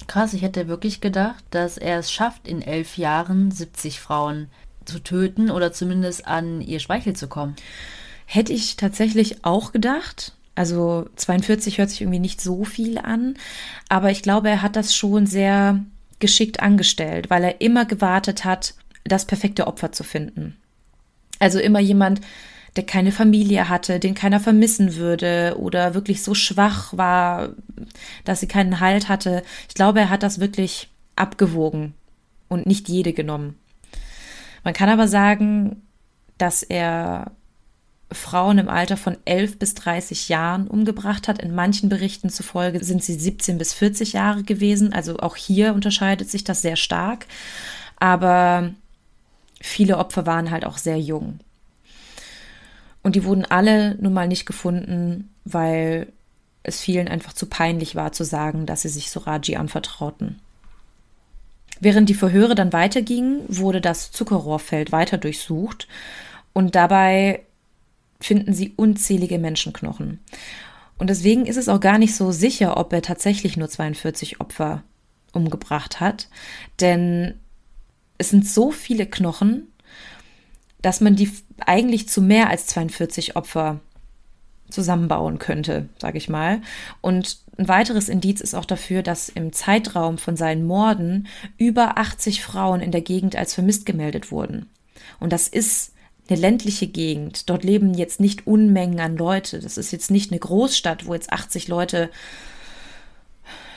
Krass, 0.07 0.33
ich 0.33 0.41
hätte 0.41 0.67
wirklich 0.67 1.01
gedacht, 1.01 1.43
dass 1.51 1.77
er 1.77 1.99
es 1.99 2.11
schafft, 2.11 2.47
in 2.47 2.61
elf 2.61 2.97
Jahren 2.97 3.51
70 3.51 3.99
Frauen 3.99 4.47
zu 4.85 4.99
töten 4.99 5.51
oder 5.51 5.71
zumindest 5.71 6.27
an 6.27 6.61
ihr 6.61 6.79
Speichel 6.79 7.15
zu 7.15 7.27
kommen. 7.27 7.55
Hätte 8.25 8.53
ich 8.53 8.75
tatsächlich 8.75 9.45
auch 9.45 9.71
gedacht. 9.71 10.33
Also 10.55 11.07
42 11.15 11.77
hört 11.77 11.89
sich 11.89 12.01
irgendwie 12.01 12.19
nicht 12.19 12.41
so 12.41 12.65
viel 12.65 12.97
an, 12.97 13.35
aber 13.87 14.11
ich 14.11 14.23
glaube, 14.23 14.49
er 14.49 14.61
hat 14.61 14.75
das 14.75 14.93
schon 14.93 15.25
sehr 15.25 15.83
geschickt 16.19 16.59
angestellt, 16.59 17.29
weil 17.29 17.43
er 17.43 17.61
immer 17.61 17.85
gewartet 17.85 18.43
hat, 18.43 18.73
das 19.05 19.25
perfekte 19.25 19.67
Opfer 19.67 19.93
zu 19.93 20.03
finden. 20.03 20.57
Also 21.39 21.59
immer 21.59 21.79
jemand, 21.79 22.19
der 22.75 22.85
keine 22.85 23.11
Familie 23.11 23.69
hatte, 23.69 23.99
den 23.99 24.15
keiner 24.15 24.39
vermissen 24.39 24.95
würde 24.95 25.55
oder 25.57 25.93
wirklich 25.93 26.23
so 26.23 26.33
schwach 26.33 26.95
war, 26.95 27.49
dass 28.25 28.39
sie 28.39 28.47
keinen 28.47 28.79
Halt 28.79 29.09
hatte. 29.09 29.43
Ich 29.67 29.73
glaube, 29.73 29.99
er 29.99 30.09
hat 30.09 30.23
das 30.23 30.39
wirklich 30.39 30.89
abgewogen 31.15 31.93
und 32.47 32.65
nicht 32.65 32.89
jede 32.89 33.13
genommen. 33.13 33.57
Man 34.63 34.73
kann 34.73 34.89
aber 34.89 35.07
sagen, 35.07 35.81
dass 36.37 36.63
er 36.63 37.31
Frauen 38.11 38.57
im 38.57 38.69
Alter 38.69 38.97
von 38.97 39.17
11 39.25 39.59
bis 39.59 39.75
30 39.75 40.29
Jahren 40.29 40.67
umgebracht 40.67 41.27
hat. 41.27 41.41
In 41.41 41.53
manchen 41.53 41.89
Berichten 41.89 42.29
zufolge 42.29 42.83
sind 42.83 43.03
sie 43.03 43.13
17 43.13 43.57
bis 43.57 43.73
40 43.73 44.13
Jahre 44.13 44.43
gewesen. 44.43 44.93
Also 44.93 45.17
auch 45.19 45.35
hier 45.35 45.73
unterscheidet 45.73 46.29
sich 46.29 46.43
das 46.43 46.61
sehr 46.61 46.75
stark. 46.75 47.27
Aber 47.97 48.71
viele 49.61 49.97
Opfer 49.97 50.25
waren 50.25 50.49
halt 50.49 50.65
auch 50.65 50.77
sehr 50.77 50.99
jung. 50.99 51.39
Und 53.01 53.15
die 53.15 53.23
wurden 53.23 53.45
alle 53.45 53.95
nun 53.95 54.13
mal 54.13 54.27
nicht 54.27 54.45
gefunden, 54.45 55.29
weil 55.45 56.11
es 56.63 56.81
vielen 56.81 57.07
einfach 57.07 57.33
zu 57.33 57.45
peinlich 57.45 57.95
war 57.95 58.11
zu 58.11 58.23
sagen, 58.23 58.65
dass 58.65 58.81
sie 58.81 58.89
sich 58.89 59.09
Soraji 59.09 59.55
anvertrauten. 59.55 60.39
Während 61.79 62.09
die 62.09 62.13
Verhöre 62.13 62.55
dann 62.55 62.73
weitergingen, 62.73 63.43
wurde 63.47 63.79
das 63.79 64.11
Zuckerrohrfeld 64.11 64.91
weiter 64.91 65.17
durchsucht 65.17 65.87
und 66.51 66.75
dabei 66.75 67.41
finden 68.19 68.53
sie 68.53 68.73
unzählige 68.75 69.39
Menschenknochen. 69.39 70.19
Und 70.97 71.09
deswegen 71.09 71.45
ist 71.45 71.55
es 71.55 71.69
auch 71.69 71.79
gar 71.79 71.97
nicht 71.97 72.15
so 72.15 72.31
sicher, 72.31 72.75
ob 72.75 72.91
er 72.91 73.01
tatsächlich 73.01 73.55
nur 73.55 73.69
42 73.69 74.41
Opfer 74.41 74.83
umgebracht 75.31 76.01
hat, 76.01 76.27
denn 76.81 77.35
es 78.17 78.29
sind 78.29 78.45
so 78.45 78.71
viele 78.71 79.05
Knochen, 79.05 79.67
dass 80.81 81.01
man 81.01 81.15
die 81.15 81.31
eigentlich 81.65 82.07
zu 82.07 82.21
mehr 82.21 82.49
als 82.49 82.67
42 82.67 83.35
Opfer 83.35 83.79
zusammenbauen 84.69 85.39
könnte, 85.39 85.89
sage 85.97 86.17
ich 86.17 86.29
mal. 86.29 86.61
Und 87.01 87.39
ein 87.57 87.67
weiteres 87.67 88.07
Indiz 88.07 88.39
ist 88.39 88.55
auch 88.55 88.65
dafür, 88.65 89.03
dass 89.03 89.29
im 89.29 89.51
Zeitraum 89.51 90.17
von 90.17 90.37
seinen 90.37 90.65
Morden 90.65 91.27
über 91.57 91.97
80 91.97 92.41
Frauen 92.43 92.81
in 92.81 92.91
der 92.91 93.01
Gegend 93.01 93.35
als 93.35 93.53
vermisst 93.53 93.85
gemeldet 93.85 94.31
wurden. 94.31 94.69
Und 95.19 95.33
das 95.33 95.47
ist 95.47 95.93
eine 96.29 96.39
ländliche 96.39 96.87
Gegend. 96.87 97.49
Dort 97.49 97.63
leben 97.63 97.93
jetzt 97.93 98.19
nicht 98.19 98.47
Unmengen 98.47 98.99
an 98.99 99.17
Leute. 99.17 99.59
Das 99.59 99.77
ist 99.77 99.91
jetzt 99.91 100.11
nicht 100.11 100.31
eine 100.31 100.39
Großstadt, 100.39 101.07
wo 101.07 101.13
jetzt 101.13 101.33
80 101.33 101.67
Leute 101.67 102.09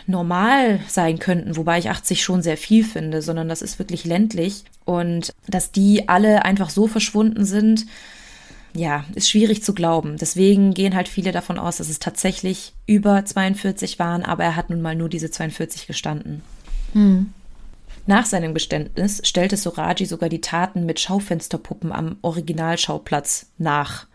normal 0.06 0.80
sein 0.88 1.18
könnten, 1.18 1.56
wobei 1.56 1.78
ich 1.78 1.90
80 1.90 2.22
schon 2.22 2.42
sehr 2.42 2.56
viel 2.56 2.84
finde, 2.84 3.22
sondern 3.22 3.48
das 3.48 3.62
ist 3.62 3.78
wirklich 3.78 4.04
ländlich. 4.04 4.64
Und 4.84 5.32
dass 5.46 5.72
die 5.72 6.08
alle 6.08 6.44
einfach 6.44 6.70
so 6.70 6.86
verschwunden 6.86 7.44
sind, 7.44 7.86
ja, 8.74 9.04
ist 9.14 9.30
schwierig 9.30 9.62
zu 9.62 9.74
glauben. 9.74 10.16
Deswegen 10.16 10.72
gehen 10.74 10.94
halt 10.94 11.08
viele 11.08 11.32
davon 11.32 11.58
aus, 11.58 11.76
dass 11.76 11.88
es 11.88 11.98
tatsächlich 11.98 12.72
über 12.86 13.24
42 13.24 13.98
waren, 13.98 14.24
aber 14.24 14.44
er 14.44 14.56
hat 14.56 14.70
nun 14.70 14.80
mal 14.80 14.94
nur 14.94 15.08
diese 15.08 15.30
42 15.30 15.86
gestanden. 15.86 16.42
Hm. 16.92 17.32
Nach 18.06 18.26
seinem 18.26 18.54
Geständnis 18.54 19.20
stellte 19.24 19.56
Soraji 19.56 20.06
sogar 20.06 20.28
die 20.28 20.40
Taten 20.40 20.86
mit 20.86 20.98
Schaufensterpuppen 20.98 21.92
am 21.92 22.16
Originalschauplatz 22.22 23.46
nach. 23.58 24.06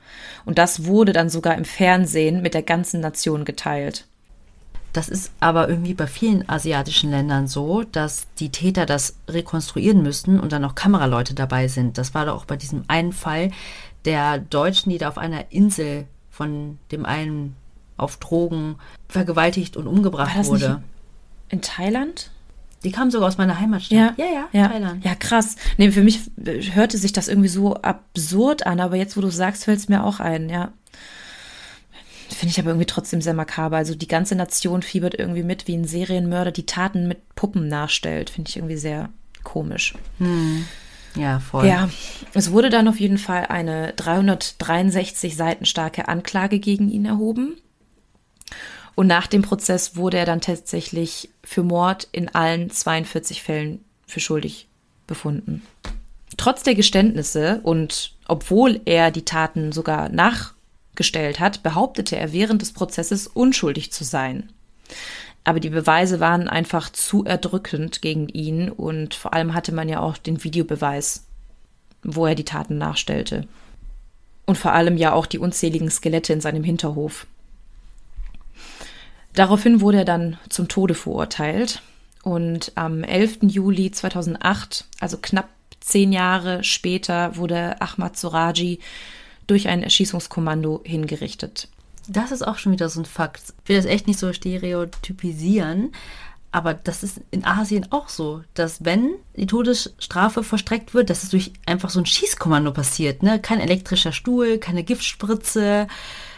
Und 0.45 0.57
das 0.57 0.85
wurde 0.85 1.13
dann 1.13 1.29
sogar 1.29 1.55
im 1.55 1.65
Fernsehen 1.65 2.41
mit 2.41 2.53
der 2.53 2.63
ganzen 2.63 2.99
Nation 2.99 3.45
geteilt. 3.45 4.06
Das 4.93 5.09
ist 5.09 5.31
aber 5.39 5.69
irgendwie 5.69 5.93
bei 5.93 6.07
vielen 6.07 6.47
asiatischen 6.49 7.11
Ländern 7.11 7.47
so, 7.47 7.83
dass 7.83 8.27
die 8.39 8.49
Täter 8.49 8.85
das 8.85 9.15
rekonstruieren 9.27 10.01
müssten 10.01 10.39
und 10.39 10.51
dann 10.51 10.65
auch 10.65 10.75
Kameraleute 10.75 11.33
dabei 11.33 11.67
sind. 11.67 11.97
Das 11.97 12.13
war 12.13 12.25
doch 12.25 12.35
auch 12.35 12.45
bei 12.45 12.55
diesem 12.55 12.83
einen 12.87 13.13
Fall 13.13 13.51
der 14.05 14.39
Deutschen, 14.39 14.89
die 14.89 14.97
da 14.97 15.09
auf 15.09 15.17
einer 15.17 15.51
Insel 15.51 16.05
von 16.31 16.79
dem 16.91 17.05
einen 17.05 17.55
auf 17.97 18.17
Drogen 18.17 18.75
vergewaltigt 19.09 19.75
und 19.75 19.87
umgebracht 19.87 20.45
wurde. 20.45 20.81
in 21.49 21.61
Thailand? 21.61 22.31
Die 22.83 22.91
kam 22.91 23.09
sogar 23.09 23.27
aus 23.27 23.37
meiner 23.37 23.59
Heimatstadt. 23.59 23.97
Ja, 23.97 24.13
ja, 24.17 24.31
ja, 24.31 24.47
ja. 24.51 24.67
Thailand. 24.67 25.03
Ja, 25.03 25.15
krass. 25.15 25.55
Nee, 25.77 25.91
für 25.91 26.03
mich 26.03 26.21
hörte 26.73 26.97
sich 26.97 27.11
das 27.11 27.27
irgendwie 27.27 27.49
so 27.49 27.75
absurd 27.75 28.67
an, 28.67 28.79
aber 28.79 28.95
jetzt, 28.95 29.17
wo 29.17 29.21
du 29.21 29.29
sagst, 29.29 29.65
fällt 29.65 29.79
es 29.79 29.89
mir 29.89 30.03
auch 30.03 30.19
ein, 30.19 30.49
ja. 30.49 30.71
Finde 32.37 32.51
ich 32.51 32.59
aber 32.59 32.69
irgendwie 32.69 32.85
trotzdem 32.85 33.19
sehr 33.19 33.33
makaber. 33.33 33.77
Also 33.77 33.95
die 33.95 34.07
ganze 34.07 34.35
Nation 34.35 34.83
fiebert 34.83 35.15
irgendwie 35.15 35.41
mit, 35.41 35.67
wie 35.67 35.75
ein 35.75 35.85
Serienmörder 35.85 36.51
die 36.51 36.67
Taten 36.67 37.07
mit 37.07 37.33
Puppen 37.33 37.67
nachstellt. 37.67 38.29
Finde 38.29 38.49
ich 38.49 38.57
irgendwie 38.57 38.77
sehr 38.77 39.09
komisch. 39.43 39.95
Hm. 40.19 40.67
Ja, 41.15 41.39
voll. 41.39 41.65
Ja, 41.65 41.89
es 42.35 42.51
wurde 42.51 42.69
dann 42.69 42.87
auf 42.87 42.99
jeden 42.99 43.17
Fall 43.17 43.47
eine 43.47 43.91
363 43.93 45.35
Seiten 45.35 45.65
starke 45.65 46.07
Anklage 46.07 46.59
gegen 46.59 46.91
ihn 46.91 47.05
erhoben. 47.05 47.57
Und 48.93 49.07
nach 49.07 49.25
dem 49.25 49.41
Prozess 49.41 49.95
wurde 49.95 50.17
er 50.17 50.25
dann 50.25 50.41
tatsächlich 50.41 51.31
für 51.43 51.63
Mord 51.63 52.07
in 52.11 52.29
allen 52.35 52.69
42 52.69 53.41
Fällen 53.41 53.83
für 54.05 54.19
schuldig 54.19 54.67
befunden. 55.07 55.63
Trotz 56.37 56.61
der 56.61 56.75
Geständnisse 56.75 57.61
und 57.63 58.13
obwohl 58.27 58.79
er 58.85 59.09
die 59.09 59.25
Taten 59.25 59.71
sogar 59.71 60.09
nachgestellt 60.97 61.39
hat, 61.39 61.61
behauptete 61.63 62.17
er 62.17 62.33
während 62.33 62.61
des 62.61 62.73
Prozesses 62.73 63.27
unschuldig 63.27 63.91
zu 63.91 64.03
sein. 64.03 64.51
Aber 65.43 65.59
die 65.59 65.69
Beweise 65.69 66.19
waren 66.19 66.49
einfach 66.49 66.91
zu 66.91 67.23
erdrückend 67.23 68.01
gegen 68.01 68.27
ihn 68.29 68.69
und 68.69 69.13
vor 69.13 69.33
allem 69.33 69.53
hatte 69.53 69.73
man 69.73 69.87
ja 69.87 69.99
auch 69.99 70.17
den 70.17 70.43
Videobeweis, 70.43 71.25
wo 72.03 72.25
er 72.25 72.35
die 72.35 72.45
Taten 72.45 72.77
nachstellte. 72.77 73.47
Und 74.45 74.57
vor 74.57 74.73
allem 74.73 74.97
ja 74.97 75.13
auch 75.13 75.25
die 75.25 75.39
unzähligen 75.39 75.89
Skelette 75.89 76.33
in 76.33 76.41
seinem 76.41 76.63
Hinterhof. 76.63 77.27
Daraufhin 79.33 79.81
wurde 79.81 79.99
er 79.99 80.05
dann 80.05 80.37
zum 80.49 80.67
Tode 80.67 80.95
verurteilt 80.95 81.81
und 82.23 82.71
am 82.75 83.03
11. 83.03 83.39
Juli 83.43 83.91
2008, 83.91 84.85
also 84.99 85.17
knapp 85.21 85.49
zehn 85.79 86.11
Jahre 86.11 86.63
später, 86.63 87.37
wurde 87.37 87.79
Ahmad 87.81 88.17
Soraji 88.17 88.79
durch 89.47 89.67
ein 89.67 89.83
Erschießungskommando 89.83 90.81
hingerichtet. 90.83 91.69
Das 92.07 92.31
ist 92.31 92.45
auch 92.45 92.57
schon 92.57 92.71
wieder 92.71 92.89
so 92.89 93.01
ein 93.01 93.05
Fakt. 93.05 93.53
Ich 93.63 93.69
will 93.69 93.77
das 93.77 93.85
echt 93.85 94.07
nicht 94.07 94.19
so 94.19 94.31
stereotypisieren, 94.31 95.91
aber 96.51 96.73
das 96.73 97.03
ist 97.03 97.21
in 97.31 97.45
Asien 97.45 97.91
auch 97.91 98.07
so, 98.07 98.41
dass 98.53 98.85
wenn 98.85 99.11
die 99.35 99.47
Todesstrafe 99.47 100.43
verstreckt 100.43 100.93
wird, 100.93 101.09
dass 101.09 101.23
es 101.23 101.29
durch 101.29 101.51
einfach 101.65 101.89
so 101.89 101.99
ein 101.99 102.05
Schießkommando 102.05 102.71
passiert. 102.71 103.23
Ne? 103.23 103.39
Kein 103.39 103.59
elektrischer 103.59 104.13
Stuhl, 104.13 104.57
keine 104.57 104.83
Giftspritze, 104.83 105.87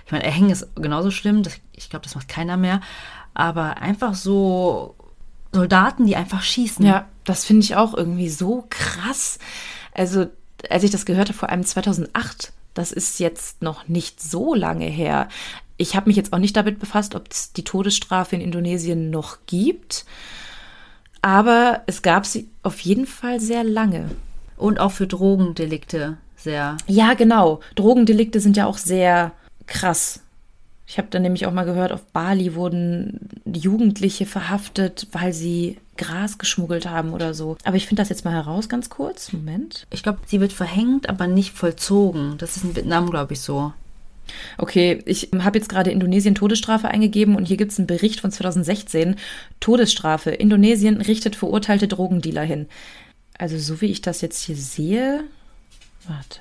ich 0.09 0.11
meine, 0.11 0.25
erhängen 0.25 0.49
ist 0.49 0.67
genauso 0.75 1.11
schlimm. 1.11 1.43
Das, 1.43 1.53
ich 1.75 1.91
glaube, 1.91 2.03
das 2.03 2.15
macht 2.15 2.27
keiner 2.27 2.57
mehr. 2.57 2.81
Aber 3.35 3.77
einfach 3.77 4.15
so 4.15 4.95
Soldaten, 5.51 6.07
die 6.07 6.15
einfach 6.15 6.41
schießen. 6.41 6.83
Ja, 6.83 7.07
das 7.25 7.45
finde 7.45 7.63
ich 7.63 7.75
auch 7.75 7.93
irgendwie 7.93 8.29
so 8.29 8.65
krass. 8.71 9.37
Also, 9.93 10.25
als 10.67 10.83
ich 10.83 10.89
das 10.89 11.05
gehört 11.05 11.29
habe, 11.29 11.37
vor 11.37 11.49
allem 11.49 11.63
2008, 11.63 12.51
das 12.79 12.91
ist 12.91 13.19
jetzt 13.19 13.61
noch 13.61 13.87
nicht 13.87 14.21
so 14.21 14.53
lange 14.55 14.85
her. 14.85 15.27
Ich 15.77 15.95
habe 15.95 16.09
mich 16.09 16.15
jetzt 16.15 16.33
auch 16.33 16.39
nicht 16.39 16.55
damit 16.55 16.79
befasst, 16.79 17.13
ob 17.13 17.29
es 17.29 17.53
die 17.53 17.63
Todesstrafe 17.63 18.35
in 18.35 18.41
Indonesien 18.41 19.09
noch 19.09 19.37
gibt. 19.45 20.05
Aber 21.21 21.81
es 21.85 22.01
gab 22.01 22.25
sie 22.25 22.49
auf 22.63 22.79
jeden 22.79 23.05
Fall 23.05 23.39
sehr 23.39 23.63
lange. 23.63 24.09
Und 24.57 24.79
auch 24.79 24.91
für 24.91 25.07
Drogendelikte 25.07 26.17
sehr. 26.35 26.77
Ja, 26.87 27.13
genau. 27.13 27.59
Drogendelikte 27.75 28.39
sind 28.39 28.57
ja 28.57 28.65
auch 28.65 28.77
sehr 28.77 29.31
krass. 29.67 30.21
Ich 30.89 30.97
habe 30.97 31.07
dann 31.11 31.21
nämlich 31.21 31.45
auch 31.45 31.53
mal 31.53 31.65
gehört, 31.65 31.91
auf 31.91 32.03
Bali 32.05 32.55
wurden 32.55 33.29
Jugendliche 33.45 34.25
verhaftet, 34.25 35.05
weil 35.11 35.33
sie 35.33 35.77
Gras 35.97 36.39
geschmuggelt 36.39 36.89
haben 36.89 37.13
oder 37.13 37.35
so. 37.35 37.57
Aber 37.63 37.75
ich 37.77 37.85
finde 37.85 38.01
das 38.01 38.09
jetzt 38.09 38.25
mal 38.25 38.33
heraus, 38.33 38.69
ganz 38.69 38.89
kurz. 38.89 39.31
Moment. 39.31 39.85
Ich 39.91 40.01
glaube, 40.01 40.17
sie 40.25 40.41
wird 40.41 40.51
verhängt, 40.51 41.07
aber 41.07 41.27
nicht 41.27 41.55
vollzogen. 41.55 42.39
Das 42.39 42.57
ist 42.57 42.63
in 42.63 42.75
Vietnam, 42.75 43.11
glaube 43.11 43.33
ich, 43.33 43.41
so. 43.41 43.71
Okay, 44.57 45.03
ich 45.05 45.29
habe 45.37 45.59
jetzt 45.59 45.69
gerade 45.69 45.91
Indonesien 45.91 46.33
Todesstrafe 46.33 46.87
eingegeben 46.87 47.35
und 47.35 47.45
hier 47.45 47.57
gibt 47.57 47.71
es 47.71 47.77
einen 47.77 47.85
Bericht 47.85 48.19
von 48.19 48.31
2016. 48.31 49.15
Todesstrafe. 49.59 50.31
Indonesien 50.31 51.01
richtet 51.01 51.35
verurteilte 51.35 51.87
Drogendealer 51.87 52.43
hin. 52.43 52.67
Also 53.37 53.59
so 53.59 53.79
wie 53.81 53.91
ich 53.91 54.01
das 54.01 54.21
jetzt 54.21 54.43
hier 54.43 54.55
sehe. 54.55 55.23
Warte. 56.07 56.39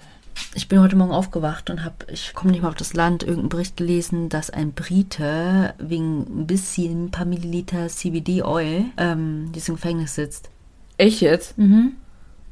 Ich 0.55 0.69
bin 0.69 0.81
heute 0.81 0.97
Morgen 0.97 1.13
aufgewacht 1.13 1.71
und 1.71 1.85
habe, 1.85 2.07
ich 2.13 2.35
komme 2.35 2.53
nicht 2.53 2.63
mal 2.63 2.69
auf 2.69 2.75
das 2.75 2.95
Land, 2.95 3.23
irgendeinen 3.23 3.49
Bericht 3.49 3.77
gelesen, 3.77 4.29
dass 4.29 4.51
ein 4.51 4.73
Brite 4.73 5.75
wegen 5.79 6.43
ein 6.43 6.47
bisschen, 6.47 7.07
ein 7.07 7.11
paar 7.11 7.27
Milliliter 7.27 7.89
CBD-Oil, 7.89 8.87
ähm, 8.97 9.51
jetzt 9.55 9.69
im 9.69 9.77
Gefängnis 9.77 10.15
sitzt. 10.15 10.51
Echt 10.97 11.21
jetzt? 11.21 11.57
Mhm. 11.59 11.93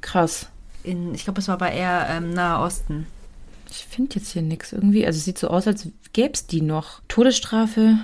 Krass. 0.01 0.49
In, 0.85 1.15
ich 1.15 1.25
glaube, 1.25 1.41
es 1.41 1.49
war 1.49 1.59
bei 1.59 1.73
eher 1.75 2.07
ähm, 2.11 2.33
Nahe 2.33 2.65
Osten. 2.65 3.07
Ich 3.71 3.85
finde 3.85 4.17
jetzt 4.17 4.31
hier 4.31 4.43
nichts 4.43 4.73
irgendwie. 4.73 5.07
Also 5.07 5.19
es 5.19 5.25
sieht 5.25 5.39
so 5.39 5.49
aus, 5.49 5.67
als 5.67 5.89
gäbe 6.13 6.35
es 6.35 6.47
die 6.47 6.63
noch. 6.63 7.01
Todesstrafe 7.09 7.99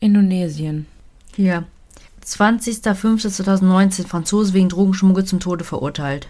Indonesien. 0.00 0.86
Hier. 1.36 1.64
20.05.2019 2.24 4.06
Franzose 4.06 4.54
wegen 4.54 4.68
Drogenschmuggel 4.68 5.24
zum 5.24 5.40
Tode 5.40 5.64
verurteilt. 5.64 6.28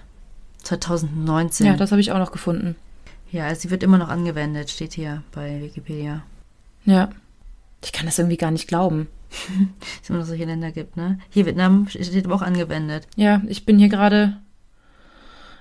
2019. 0.62 1.66
Ja, 1.66 1.76
das 1.76 1.90
habe 1.90 2.00
ich 2.00 2.12
auch 2.12 2.18
noch 2.18 2.32
gefunden. 2.32 2.76
Ja, 3.32 3.54
sie 3.54 3.70
wird 3.70 3.82
immer 3.82 3.98
noch 3.98 4.10
angewendet, 4.10 4.70
steht 4.70 4.92
hier 4.92 5.22
bei 5.32 5.62
Wikipedia. 5.62 6.22
Ja. 6.84 7.08
Ich 7.82 7.92
kann 7.92 8.06
das 8.06 8.18
irgendwie 8.18 8.36
gar 8.36 8.50
nicht 8.50 8.68
glauben. 8.68 9.08
es 10.02 10.10
immer 10.10 10.18
noch 10.18 10.26
solche 10.26 10.44
Länder 10.44 10.70
gibt, 10.70 10.96
ne? 10.96 11.18
Hier 11.30 11.46
Vietnam 11.46 11.88
steht 11.88 12.26
aber 12.26 12.34
auch 12.34 12.42
angewendet. 12.42 13.08
Ja, 13.16 13.42
ich 13.48 13.64
bin 13.64 13.78
hier 13.78 13.88
gerade 13.88 14.36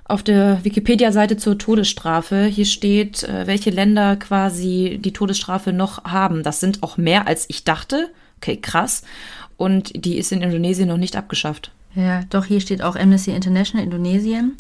auf 0.03 0.21
der 0.21 0.59
Wikipedia-Seite 0.65 1.37
zur 1.37 1.57
Todesstrafe. 1.57 2.43
Hier 2.43 2.65
steht, 2.65 3.23
äh, 3.23 3.47
welche 3.47 3.69
Länder 3.69 4.17
quasi 4.17 4.99
die 5.01 5.13
Todesstrafe 5.13 5.71
noch 5.71 6.03
haben. 6.03 6.43
Das 6.43 6.59
sind 6.59 6.83
auch 6.83 6.97
mehr, 6.97 7.27
als 7.27 7.45
ich 7.47 7.63
dachte. 7.63 8.09
Okay, 8.37 8.57
krass. 8.57 9.03
Und 9.55 10.05
die 10.05 10.17
ist 10.17 10.33
in 10.33 10.41
Indonesien 10.41 10.89
noch 10.89 10.97
nicht 10.97 11.15
abgeschafft. 11.15 11.71
Ja, 11.95 12.23
doch, 12.29 12.45
hier 12.45 12.59
steht 12.59 12.81
auch 12.81 12.95
Amnesty 12.95 13.31
International 13.31 13.85
Indonesien 13.85 14.57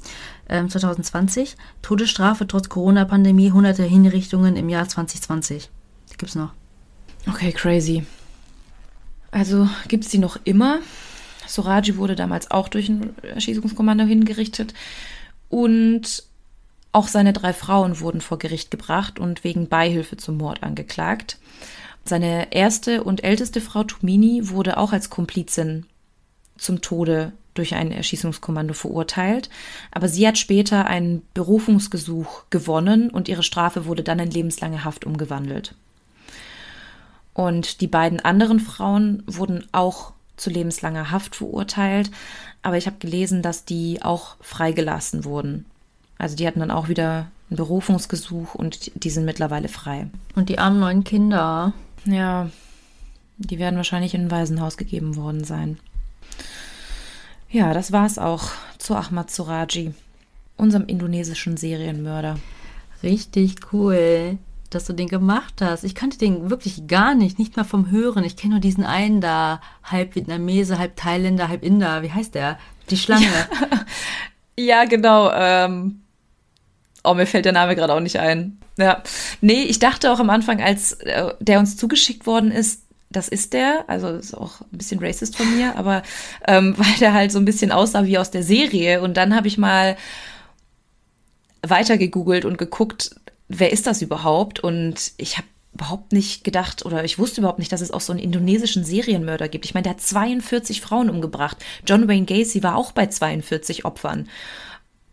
ähm, 0.51 0.69
2020. 0.69 1.55
Todesstrafe 1.81 2.45
trotz 2.45 2.69
Corona-Pandemie, 2.69 3.51
hunderte 3.51 3.83
Hinrichtungen 3.83 4.55
im 4.55 4.69
Jahr 4.69 4.87
2020. 4.87 5.69
Die 6.11 6.17
gibt's 6.17 6.35
noch. 6.35 6.53
Okay, 7.27 7.51
crazy. 7.51 8.05
Also 9.31 9.67
gibt 9.87 10.03
es 10.03 10.11
die 10.11 10.17
noch 10.17 10.37
immer. 10.43 10.79
Soraji 11.47 11.97
wurde 11.97 12.15
damals 12.15 12.51
auch 12.51 12.67
durch 12.67 12.89
ein 12.89 13.15
Erschießungskommando 13.23 14.03
hingerichtet. 14.03 14.73
Und 15.49 16.23
auch 16.91 17.07
seine 17.07 17.33
drei 17.33 17.53
Frauen 17.53 17.99
wurden 17.99 18.21
vor 18.21 18.37
Gericht 18.37 18.71
gebracht 18.71 19.19
und 19.19 19.43
wegen 19.43 19.69
Beihilfe 19.69 20.17
zum 20.17 20.37
Mord 20.37 20.63
angeklagt. 20.63 21.37
Seine 22.03 22.51
erste 22.51 23.03
und 23.03 23.23
älteste 23.23 23.61
Frau 23.61 23.83
Tumini 23.83 24.49
wurde 24.49 24.77
auch 24.77 24.91
als 24.91 25.09
Komplizin 25.09 25.85
zum 26.57 26.81
Tode 26.81 27.31
durch 27.53 27.75
ein 27.75 27.91
Erschießungskommando 27.91 28.73
verurteilt, 28.73 29.49
aber 29.91 30.07
sie 30.07 30.27
hat 30.27 30.37
später 30.37 30.85
einen 30.85 31.21
Berufungsgesuch 31.33 32.43
gewonnen 32.49 33.09
und 33.09 33.27
ihre 33.27 33.43
Strafe 33.43 33.85
wurde 33.85 34.03
dann 34.03 34.19
in 34.19 34.31
lebenslange 34.31 34.83
Haft 34.83 35.05
umgewandelt. 35.05 35.75
Und 37.33 37.81
die 37.81 37.87
beiden 37.87 38.19
anderen 38.19 38.59
Frauen 38.59 39.23
wurden 39.25 39.65
auch 39.71 40.13
zu 40.37 40.49
lebenslanger 40.49 41.11
Haft 41.11 41.35
verurteilt, 41.35 42.11
aber 42.61 42.77
ich 42.77 42.87
habe 42.87 42.97
gelesen, 42.99 43.41
dass 43.41 43.65
die 43.65 44.01
auch 44.01 44.35
freigelassen 44.41 45.25
wurden. 45.25 45.65
Also 46.17 46.35
die 46.35 46.45
hatten 46.45 46.59
dann 46.59 46.71
auch 46.71 46.87
wieder 46.87 47.27
ein 47.49 47.55
Berufungsgesuch 47.55 48.55
und 48.55 48.91
die 49.03 49.09
sind 49.09 49.25
mittlerweile 49.25 49.67
frei. 49.67 50.07
Und 50.35 50.49
die 50.49 50.59
armen 50.59 50.79
neuen 50.79 51.03
Kinder. 51.03 51.73
Ja, 52.05 52.49
Die 53.37 53.59
werden 53.59 53.75
wahrscheinlich 53.77 54.13
in 54.13 54.25
ein 54.25 54.31
Waisenhaus 54.31 54.77
gegeben 54.77 55.15
worden 55.15 55.43
sein. 55.43 55.79
Ja, 57.51 57.73
das 57.73 57.91
war's 57.91 58.17
auch 58.17 58.43
zu 58.77 58.95
Ahmad 58.95 59.29
Suraji, 59.29 59.93
unserem 60.55 60.85
indonesischen 60.85 61.57
Serienmörder. 61.57 62.37
Richtig 63.03 63.73
cool, 63.73 64.37
dass 64.69 64.85
du 64.85 64.93
den 64.93 65.09
gemacht 65.09 65.55
hast. 65.59 65.83
Ich 65.83 65.93
kannte 65.93 66.17
den 66.17 66.49
wirklich 66.49 66.87
gar 66.87 67.13
nicht, 67.13 67.39
nicht 67.39 67.57
mal 67.57 67.65
vom 67.65 67.91
Hören. 67.91 68.23
Ich 68.23 68.37
kenne 68.37 68.53
nur 68.53 68.61
diesen 68.61 68.85
einen 68.85 69.19
da, 69.19 69.59
halb 69.83 70.15
Vietnamese, 70.15 70.79
halb 70.79 70.95
Thailänder, 70.95 71.49
halb 71.49 71.63
Inder. 71.63 72.03
Wie 72.03 72.11
heißt 72.11 72.35
der? 72.35 72.57
Die 72.89 72.97
Schlange. 72.97 73.25
Ja, 73.25 73.83
ja 74.63 74.85
genau. 74.85 75.29
Ähm, 75.33 76.03
oh, 77.03 77.13
mir 77.13 77.25
fällt 77.25 77.43
der 77.43 77.51
Name 77.51 77.75
gerade 77.75 77.93
auch 77.93 77.99
nicht 77.99 78.17
ein. 78.17 78.59
Ja. 78.77 79.03
Nee, 79.41 79.63
ich 79.63 79.79
dachte 79.79 80.13
auch 80.13 80.21
am 80.21 80.29
Anfang, 80.29 80.61
als 80.61 80.93
äh, 80.93 81.33
der 81.41 81.59
uns 81.59 81.75
zugeschickt 81.75 82.25
worden 82.25 82.49
ist, 82.49 82.83
das 83.11 83.27
ist 83.27 83.53
der, 83.53 83.85
also 83.87 84.07
ist 84.09 84.33
auch 84.33 84.61
ein 84.61 84.77
bisschen 84.77 84.99
racist 84.99 85.35
von 85.35 85.55
mir, 85.55 85.75
aber 85.75 86.03
ähm, 86.47 86.75
weil 86.77 86.93
der 86.99 87.13
halt 87.13 87.31
so 87.31 87.39
ein 87.39 87.45
bisschen 87.45 87.71
aussah 87.71 88.05
wie 88.05 88.17
aus 88.17 88.31
der 88.31 88.43
Serie. 88.43 89.01
Und 89.01 89.17
dann 89.17 89.35
habe 89.35 89.47
ich 89.47 89.57
mal 89.57 89.97
weiter 91.61 91.97
gegoogelt 91.97 92.45
und 92.45 92.57
geguckt, 92.57 93.15
wer 93.47 93.71
ist 93.71 93.87
das 93.87 94.01
überhaupt? 94.01 94.59
Und 94.59 95.11
ich 95.17 95.37
habe 95.37 95.47
überhaupt 95.73 96.11
nicht 96.11 96.43
gedacht 96.43 96.85
oder 96.85 97.03
ich 97.03 97.17
wusste 97.17 97.41
überhaupt 97.41 97.59
nicht, 97.59 97.71
dass 97.71 97.81
es 97.81 97.91
auch 97.91 98.01
so 98.01 98.11
einen 98.11 98.21
indonesischen 98.21 98.83
Serienmörder 98.83 99.47
gibt. 99.47 99.65
Ich 99.65 99.73
meine, 99.73 99.83
der 99.83 99.93
hat 99.93 100.01
42 100.01 100.81
Frauen 100.81 101.09
umgebracht. 101.09 101.57
John 101.85 102.07
Wayne 102.07 102.25
Gacy 102.25 102.61
war 102.63 102.75
auch 102.75 102.91
bei 102.91 103.07
42 103.07 103.85
Opfern. 103.85 104.27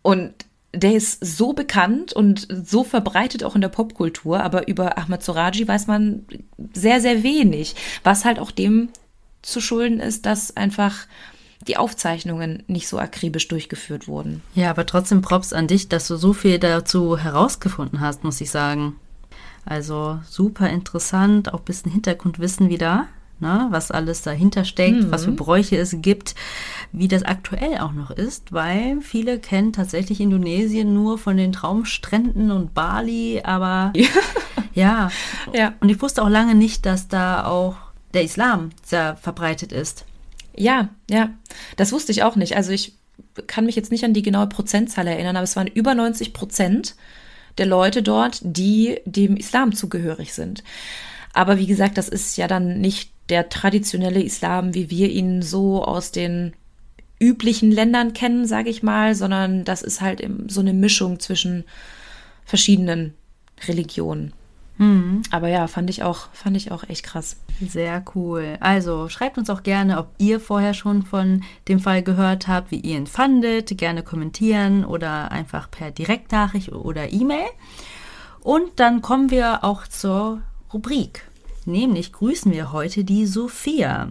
Und 0.01 0.33
der 0.73 0.93
ist 0.93 1.25
so 1.25 1.53
bekannt 1.53 2.13
und 2.13 2.47
so 2.49 2.83
verbreitet 2.83 3.43
auch 3.43 3.55
in 3.55 3.61
der 3.61 3.69
Popkultur, 3.69 4.41
aber 4.41 4.67
über 4.67 4.97
Ahmad 4.97 5.23
Soraji 5.23 5.67
weiß 5.67 5.87
man 5.87 6.25
sehr, 6.73 7.01
sehr 7.01 7.23
wenig, 7.23 7.75
was 8.03 8.25
halt 8.25 8.39
auch 8.39 8.51
dem 8.51 8.89
zu 9.41 9.61
schulden 9.61 9.99
ist, 9.99 10.25
dass 10.25 10.55
einfach 10.55 11.07
die 11.67 11.77
Aufzeichnungen 11.77 12.63
nicht 12.67 12.87
so 12.87 12.99
akribisch 12.99 13.47
durchgeführt 13.47 14.07
wurden. 14.07 14.41
Ja, 14.53 14.69
aber 14.69 14.85
trotzdem 14.85 15.21
Props 15.21 15.53
an 15.53 15.67
dich, 15.67 15.89
dass 15.89 16.07
du 16.07 16.15
so 16.15 16.33
viel 16.33 16.59
dazu 16.59 17.17
herausgefunden 17.17 17.99
hast, 17.99 18.23
muss 18.23 18.39
ich 18.39 18.51
sagen. 18.51 18.95
Also 19.65 20.19
super 20.27 20.69
interessant, 20.69 21.53
auch 21.53 21.59
ein 21.59 21.65
bisschen 21.65 21.91
Hintergrundwissen 21.91 22.69
wieder 22.69 23.07
ne, 23.39 23.67
was 23.69 23.91
alles 23.91 24.21
dahinter 24.21 24.65
steckt, 24.65 25.03
mhm. 25.03 25.11
was 25.11 25.25
für 25.25 25.31
Bräuche 25.31 25.77
es 25.77 25.95
gibt, 26.01 26.35
wie 26.91 27.07
das 27.07 27.23
aktuell 27.23 27.79
auch 27.79 27.93
noch 27.93 28.11
ist, 28.11 28.51
weil 28.51 29.01
viele 29.01 29.39
kennen 29.39 29.73
tatsächlich 29.73 30.19
Indonesien 30.19 30.93
nur 30.93 31.17
von 31.17 31.37
den 31.37 31.51
Traumstränden 31.51 32.51
und 32.51 32.73
Bali, 32.73 33.41
aber 33.43 33.93
ja. 34.73 35.09
ja. 35.53 35.73
Und 35.79 35.89
ich 35.89 36.01
wusste 36.01 36.23
auch 36.23 36.29
lange 36.29 36.55
nicht, 36.55 36.85
dass 36.85 37.07
da 37.07 37.45
auch 37.45 37.75
der 38.13 38.23
Islam 38.23 38.69
sehr 38.83 39.15
verbreitet 39.17 39.71
ist. 39.71 40.05
Ja, 40.55 40.89
ja, 41.09 41.29
das 41.77 41.91
wusste 41.91 42.11
ich 42.11 42.23
auch 42.23 42.35
nicht. 42.35 42.55
Also 42.55 42.71
ich 42.71 42.93
kann 43.47 43.65
mich 43.65 43.75
jetzt 43.75 43.91
nicht 43.91 44.03
an 44.03 44.13
die 44.13 44.21
genaue 44.21 44.47
Prozentzahl 44.47 45.07
erinnern, 45.07 45.35
aber 45.35 45.43
es 45.43 45.55
waren 45.55 45.67
über 45.67 45.93
90 45.95 46.33
Prozent 46.33 46.95
der 47.57 47.65
Leute 47.65 48.03
dort, 48.03 48.39
die 48.43 48.99
dem 49.05 49.37
Islam 49.37 49.73
zugehörig 49.73 50.33
sind. 50.33 50.63
Aber 51.33 51.57
wie 51.57 51.67
gesagt, 51.67 51.97
das 51.97 52.09
ist 52.09 52.37
ja 52.37 52.47
dann 52.47 52.79
nicht 52.79 53.11
der 53.29 53.49
traditionelle 53.49 54.21
Islam, 54.21 54.73
wie 54.73 54.89
wir 54.89 55.09
ihn 55.09 55.41
so 55.41 55.83
aus 55.83 56.11
den 56.11 56.53
üblichen 57.19 57.71
Ländern 57.71 58.13
kennen, 58.13 58.45
sage 58.45 58.69
ich 58.69 58.81
mal, 58.81 59.13
sondern 59.13 59.65
das 59.65 59.81
ist 59.81 60.01
halt 60.01 60.25
so 60.47 60.61
eine 60.61 60.73
Mischung 60.73 61.19
zwischen 61.19 61.65
verschiedenen 62.45 63.13
Religionen. 63.67 64.33
Mhm. 64.77 65.23
Aber 65.29 65.49
ja, 65.49 65.67
fand 65.67 65.89
ich 65.89 66.03
auch, 66.03 66.29
fand 66.31 66.55
ich 66.55 66.71
auch 66.71 66.87
echt 66.87 67.03
krass. 67.03 67.35
Sehr 67.59 68.03
cool. 68.15 68.57
Also 68.61 69.09
schreibt 69.09 69.37
uns 69.37 69.49
auch 69.49 69.63
gerne, 69.63 69.99
ob 69.99 70.07
ihr 70.17 70.39
vorher 70.39 70.73
schon 70.73 71.03
von 71.03 71.43
dem 71.67 71.81
Fall 71.81 72.01
gehört 72.01 72.47
habt, 72.47 72.71
wie 72.71 72.79
ihr 72.79 72.97
ihn 72.97 73.05
fandet. 73.05 73.77
Gerne 73.77 74.03
kommentieren 74.03 74.85
oder 74.85 75.31
einfach 75.31 75.69
per 75.69 75.91
Direktnachricht 75.91 76.71
oder 76.71 77.11
E-Mail. 77.11 77.47
Und 78.39 78.79
dann 78.79 79.01
kommen 79.01 79.31
wir 79.31 79.65
auch 79.65 79.85
zur 79.85 80.41
Rubrik. 80.73 81.28
Nämlich 81.69 82.11
grüßen 82.13 82.51
wir 82.51 82.71
heute 82.71 83.03
die 83.03 83.27
Sophia. 83.27 84.09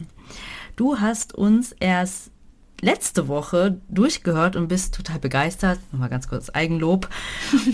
Du 0.77 1.01
hast 1.01 1.35
uns 1.35 1.73
erst 1.81 2.31
letzte 2.81 3.27
Woche 3.27 3.81
durchgehört 3.89 4.55
und 4.55 4.69
bist 4.69 4.95
total 4.95 5.19
begeistert. 5.19 5.81
Nochmal 5.91 6.09
ganz 6.09 6.29
kurz 6.29 6.51
Eigenlob. 6.51 7.09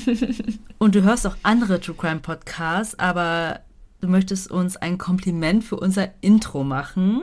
und 0.79 0.95
du 0.95 1.03
hörst 1.03 1.27
auch 1.27 1.37
andere 1.43 1.81
True 1.83 1.95
Crime 1.99 2.21
Podcasts, 2.21 2.99
aber 2.99 3.61
du 4.01 4.09
möchtest 4.09 4.51
uns 4.51 4.79
ein 4.79 4.97
Kompliment 4.97 5.63
für 5.63 5.77
unser 5.77 6.09
Intro 6.23 6.65
machen. 6.65 7.23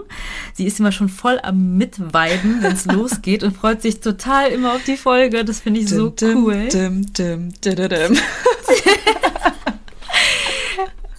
Sie 0.54 0.68
ist 0.68 0.80
immer 0.80 0.92
schon 0.92 1.10
voll 1.10 1.40
am 1.42 1.78
Mitweiben, 1.78 2.62
wenn 2.62 2.74
es 2.74 2.86
losgeht 2.92 3.44
und 3.44 3.58
freut 3.58 3.82
sich 3.82 4.02
total 4.02 4.50
immer 4.50 4.74
auf 4.74 4.84
die 4.84 4.98
Folge. 4.98 5.44
Das 5.44 5.62
finde 5.62 5.80
ich 5.80 5.90
so 5.90 6.14
cool. 6.22 6.68
Dim, 6.68 7.12
dim, 7.12 7.52
dim, 7.60 8.18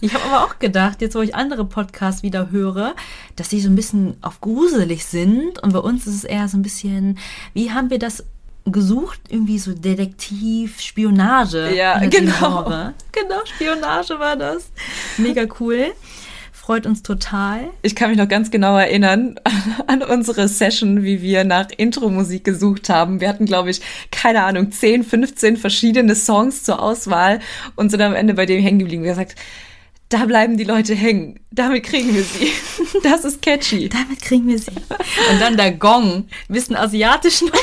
ich 0.03 0.13
habe 0.13 0.25
aber 0.25 0.43
auch 0.43 0.59
gedacht, 0.59 1.01
jetzt 1.01 1.15
wo 1.15 1.21
ich 1.21 1.33
andere 1.33 1.63
Podcasts 1.63 2.23
wieder 2.23 2.51
höre, 2.51 2.93
dass 3.37 3.49
sie 3.49 3.61
so 3.61 3.69
ein 3.69 3.75
bisschen 3.75 4.17
auf 4.21 4.41
gruselig 4.41 5.05
sind. 5.05 5.63
Und 5.63 5.71
bei 5.71 5.79
uns 5.79 6.05
ist 6.05 6.15
es 6.15 6.23
eher 6.25 6.49
so 6.49 6.57
ein 6.57 6.61
bisschen, 6.61 7.17
wie 7.53 7.71
haben 7.71 7.89
wir 7.89 7.99
das 7.99 8.25
gesucht? 8.65 9.21
Irgendwie 9.29 9.59
so 9.59 9.73
Detektiv, 9.73 10.81
Spionage. 10.81 11.73
Ja, 11.73 11.99
genau. 11.99 12.91
Genau, 13.13 13.45
Spionage 13.45 14.19
war 14.19 14.35
das. 14.35 14.71
Mega 15.17 15.45
cool 15.61 15.93
freut 16.51 16.85
uns 16.85 17.03
total. 17.03 17.71
Ich 17.81 17.93
kann 17.93 18.09
mich 18.09 18.17
noch 18.17 18.29
ganz 18.29 18.49
genau 18.49 18.77
erinnern 18.77 19.35
an 19.87 20.01
unsere 20.01 20.47
Session, 20.47 21.03
wie 21.03 21.21
wir 21.21 21.43
nach 21.43 21.67
Intro-Musik 21.75 22.45
gesucht 22.45 22.87
haben. 22.87 23.19
Wir 23.19 23.27
hatten, 23.27 23.45
glaube 23.45 23.69
ich, 23.69 23.81
keine 24.11 24.43
Ahnung, 24.43 24.71
10, 24.71 25.03
15 25.03 25.57
verschiedene 25.57 26.15
Songs 26.15 26.63
zur 26.63 26.81
Auswahl 26.81 27.41
und 27.75 27.89
sind 27.89 27.99
am 27.99 28.15
Ende 28.15 28.33
bei 28.33 28.45
dem 28.45 28.61
hängen 28.61 28.79
geblieben. 28.79 29.03
Wir 29.03 29.11
haben 29.11 29.19
gesagt, 29.19 29.37
da 30.13 30.25
bleiben 30.25 30.57
die 30.57 30.63
Leute 30.63 30.93
hängen. 30.93 31.39
Damit 31.51 31.83
kriegen 31.83 32.13
wir 32.13 32.23
sie. 32.23 32.51
Das 33.03 33.25
ist 33.25 33.41
catchy. 33.41 33.89
Damit 33.89 34.21
kriegen 34.21 34.47
wir 34.47 34.59
sie. 34.59 34.71
Und 34.71 35.41
dann 35.41 35.57
der 35.57 35.71
Gong. 35.71 36.27
Ein 36.47 36.53
bisschen 36.53 36.75
asiatisch 36.75 37.41
noch. 37.41 37.51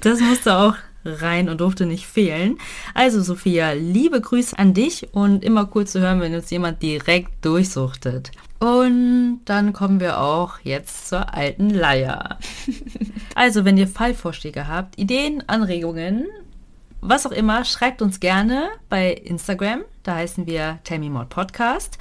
Das 0.00 0.20
musste 0.20 0.56
auch 0.56 0.74
rein 1.04 1.48
und 1.48 1.60
durfte 1.60 1.86
nicht 1.86 2.06
fehlen. 2.06 2.58
Also 2.92 3.22
Sophia, 3.22 3.72
liebe 3.72 4.20
Grüße 4.20 4.58
an 4.58 4.74
dich 4.74 5.08
und 5.12 5.44
immer 5.44 5.70
cool 5.74 5.86
zu 5.86 6.00
hören, 6.00 6.20
wenn 6.20 6.34
uns 6.34 6.50
jemand 6.50 6.82
direkt 6.82 7.44
durchsuchtet. 7.44 8.32
Und 8.58 9.40
dann 9.44 9.72
kommen 9.72 10.00
wir 10.00 10.20
auch 10.20 10.58
jetzt 10.64 11.08
zur 11.08 11.32
alten 11.34 11.70
Leier. 11.70 12.38
Also, 13.34 13.64
wenn 13.64 13.78
ihr 13.78 13.86
Fallvorschläge 13.86 14.66
habt, 14.66 14.98
Ideen, 14.98 15.44
Anregungen, 15.46 16.26
was 17.00 17.26
auch 17.26 17.32
immer, 17.32 17.64
schreibt 17.64 18.02
uns 18.02 18.20
gerne 18.20 18.68
bei 18.88 19.12
Instagram. 19.12 19.82
Da 20.02 20.16
heißen 20.16 20.46
wir 20.46 20.78
Me 20.90 21.10
More 21.10 21.26
Podcast. 21.26 21.98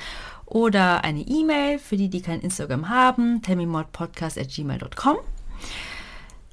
Oder 0.47 1.03
eine 1.03 1.21
E-Mail 1.21 1.77
für 1.77 1.97
die, 1.97 2.09
die 2.09 2.21
kein 2.21 2.39
Instagram 2.39 2.87
haben, 2.87 3.41
tellmemodpodcast 3.41 4.37
at 4.37 4.47
gmail.com. 4.47 5.17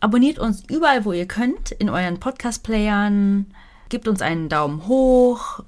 Abonniert 0.01 0.41
uns 0.41 0.65
überall, 0.69 1.05
wo 1.05 1.13
ihr 1.13 1.27
könnt, 1.27 1.71
in 1.71 1.89
euren 1.89 2.19
Podcast-Playern. 2.19 3.47
Gebt 3.89 4.09
uns 4.09 4.21
einen 4.21 4.49
Daumen 4.49 4.89
hoch. 4.89 5.61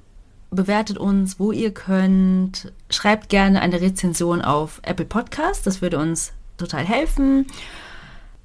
Bewertet 0.51 0.99
uns, 0.99 1.39
wo 1.39 1.53
ihr 1.53 1.73
könnt. 1.73 2.73
Schreibt 2.91 3.29
gerne 3.29 3.63
eine 3.63 3.81
Rezension 3.81 4.43
auf 4.43 4.81
Apple 4.83 5.07
Podcast. 5.07 5.65
Das 5.65 5.81
würde 5.81 5.99
uns 5.99 6.33
total 6.59 6.85
helfen. 6.85 7.47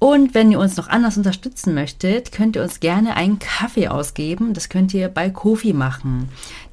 Und 0.02 0.34
wenn 0.34 0.50
ihr 0.50 0.58
uns 0.58 0.76
noch 0.76 0.88
anders 0.88 1.16
unterstützen 1.16 1.74
möchtet, 1.74 2.32
könnt 2.32 2.56
ihr 2.56 2.62
uns 2.64 2.80
gerne 2.80 3.14
einen 3.14 3.38
Kaffee 3.38 3.86
ausgeben. 3.86 4.52
Das 4.52 4.68
könnt 4.68 4.92
ihr 4.94 5.06
bei 5.06 5.30
Kofi 5.30 5.72
machen. 5.72 6.28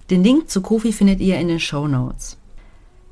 Den 0.09 0.23
Link 0.23 0.49
zu 0.49 0.61
Kofi 0.61 0.91
findet 0.91 1.19
ihr 1.19 1.37
in 1.37 1.47
den 1.47 1.59
Show 1.59 1.87
Notes. 1.87 2.37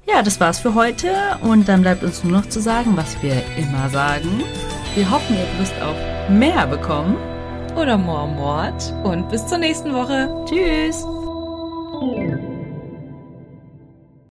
Ja, 0.08 0.24
das 0.24 0.40
war's 0.40 0.58
für 0.58 0.74
heute 0.74 1.14
und 1.44 1.70
dann 1.70 1.84
bleibt 1.84 2.02
uns 2.04 2.24
nur 2.24 2.34
noch 2.34 2.50
zu 2.50 2.60
sagen, 2.60 2.98
was 2.98 3.22
wir 3.22 3.44
immer 3.60 3.92
sagen. 3.92 4.42
Wir 4.96 5.12
hoffen, 5.12 5.36
ihr 5.36 5.60
Lust 5.60 5.80
auf 5.84 5.96
mehr 6.32 6.66
bekommen. 6.66 7.16
Oder 7.76 7.96
more 7.96 8.28
Mord 8.28 8.96
und 9.04 9.30
bis 9.30 9.46
zur 9.46 9.60
nächsten 9.60 9.94
Woche. 9.94 10.34
Tschüss. 10.50 11.06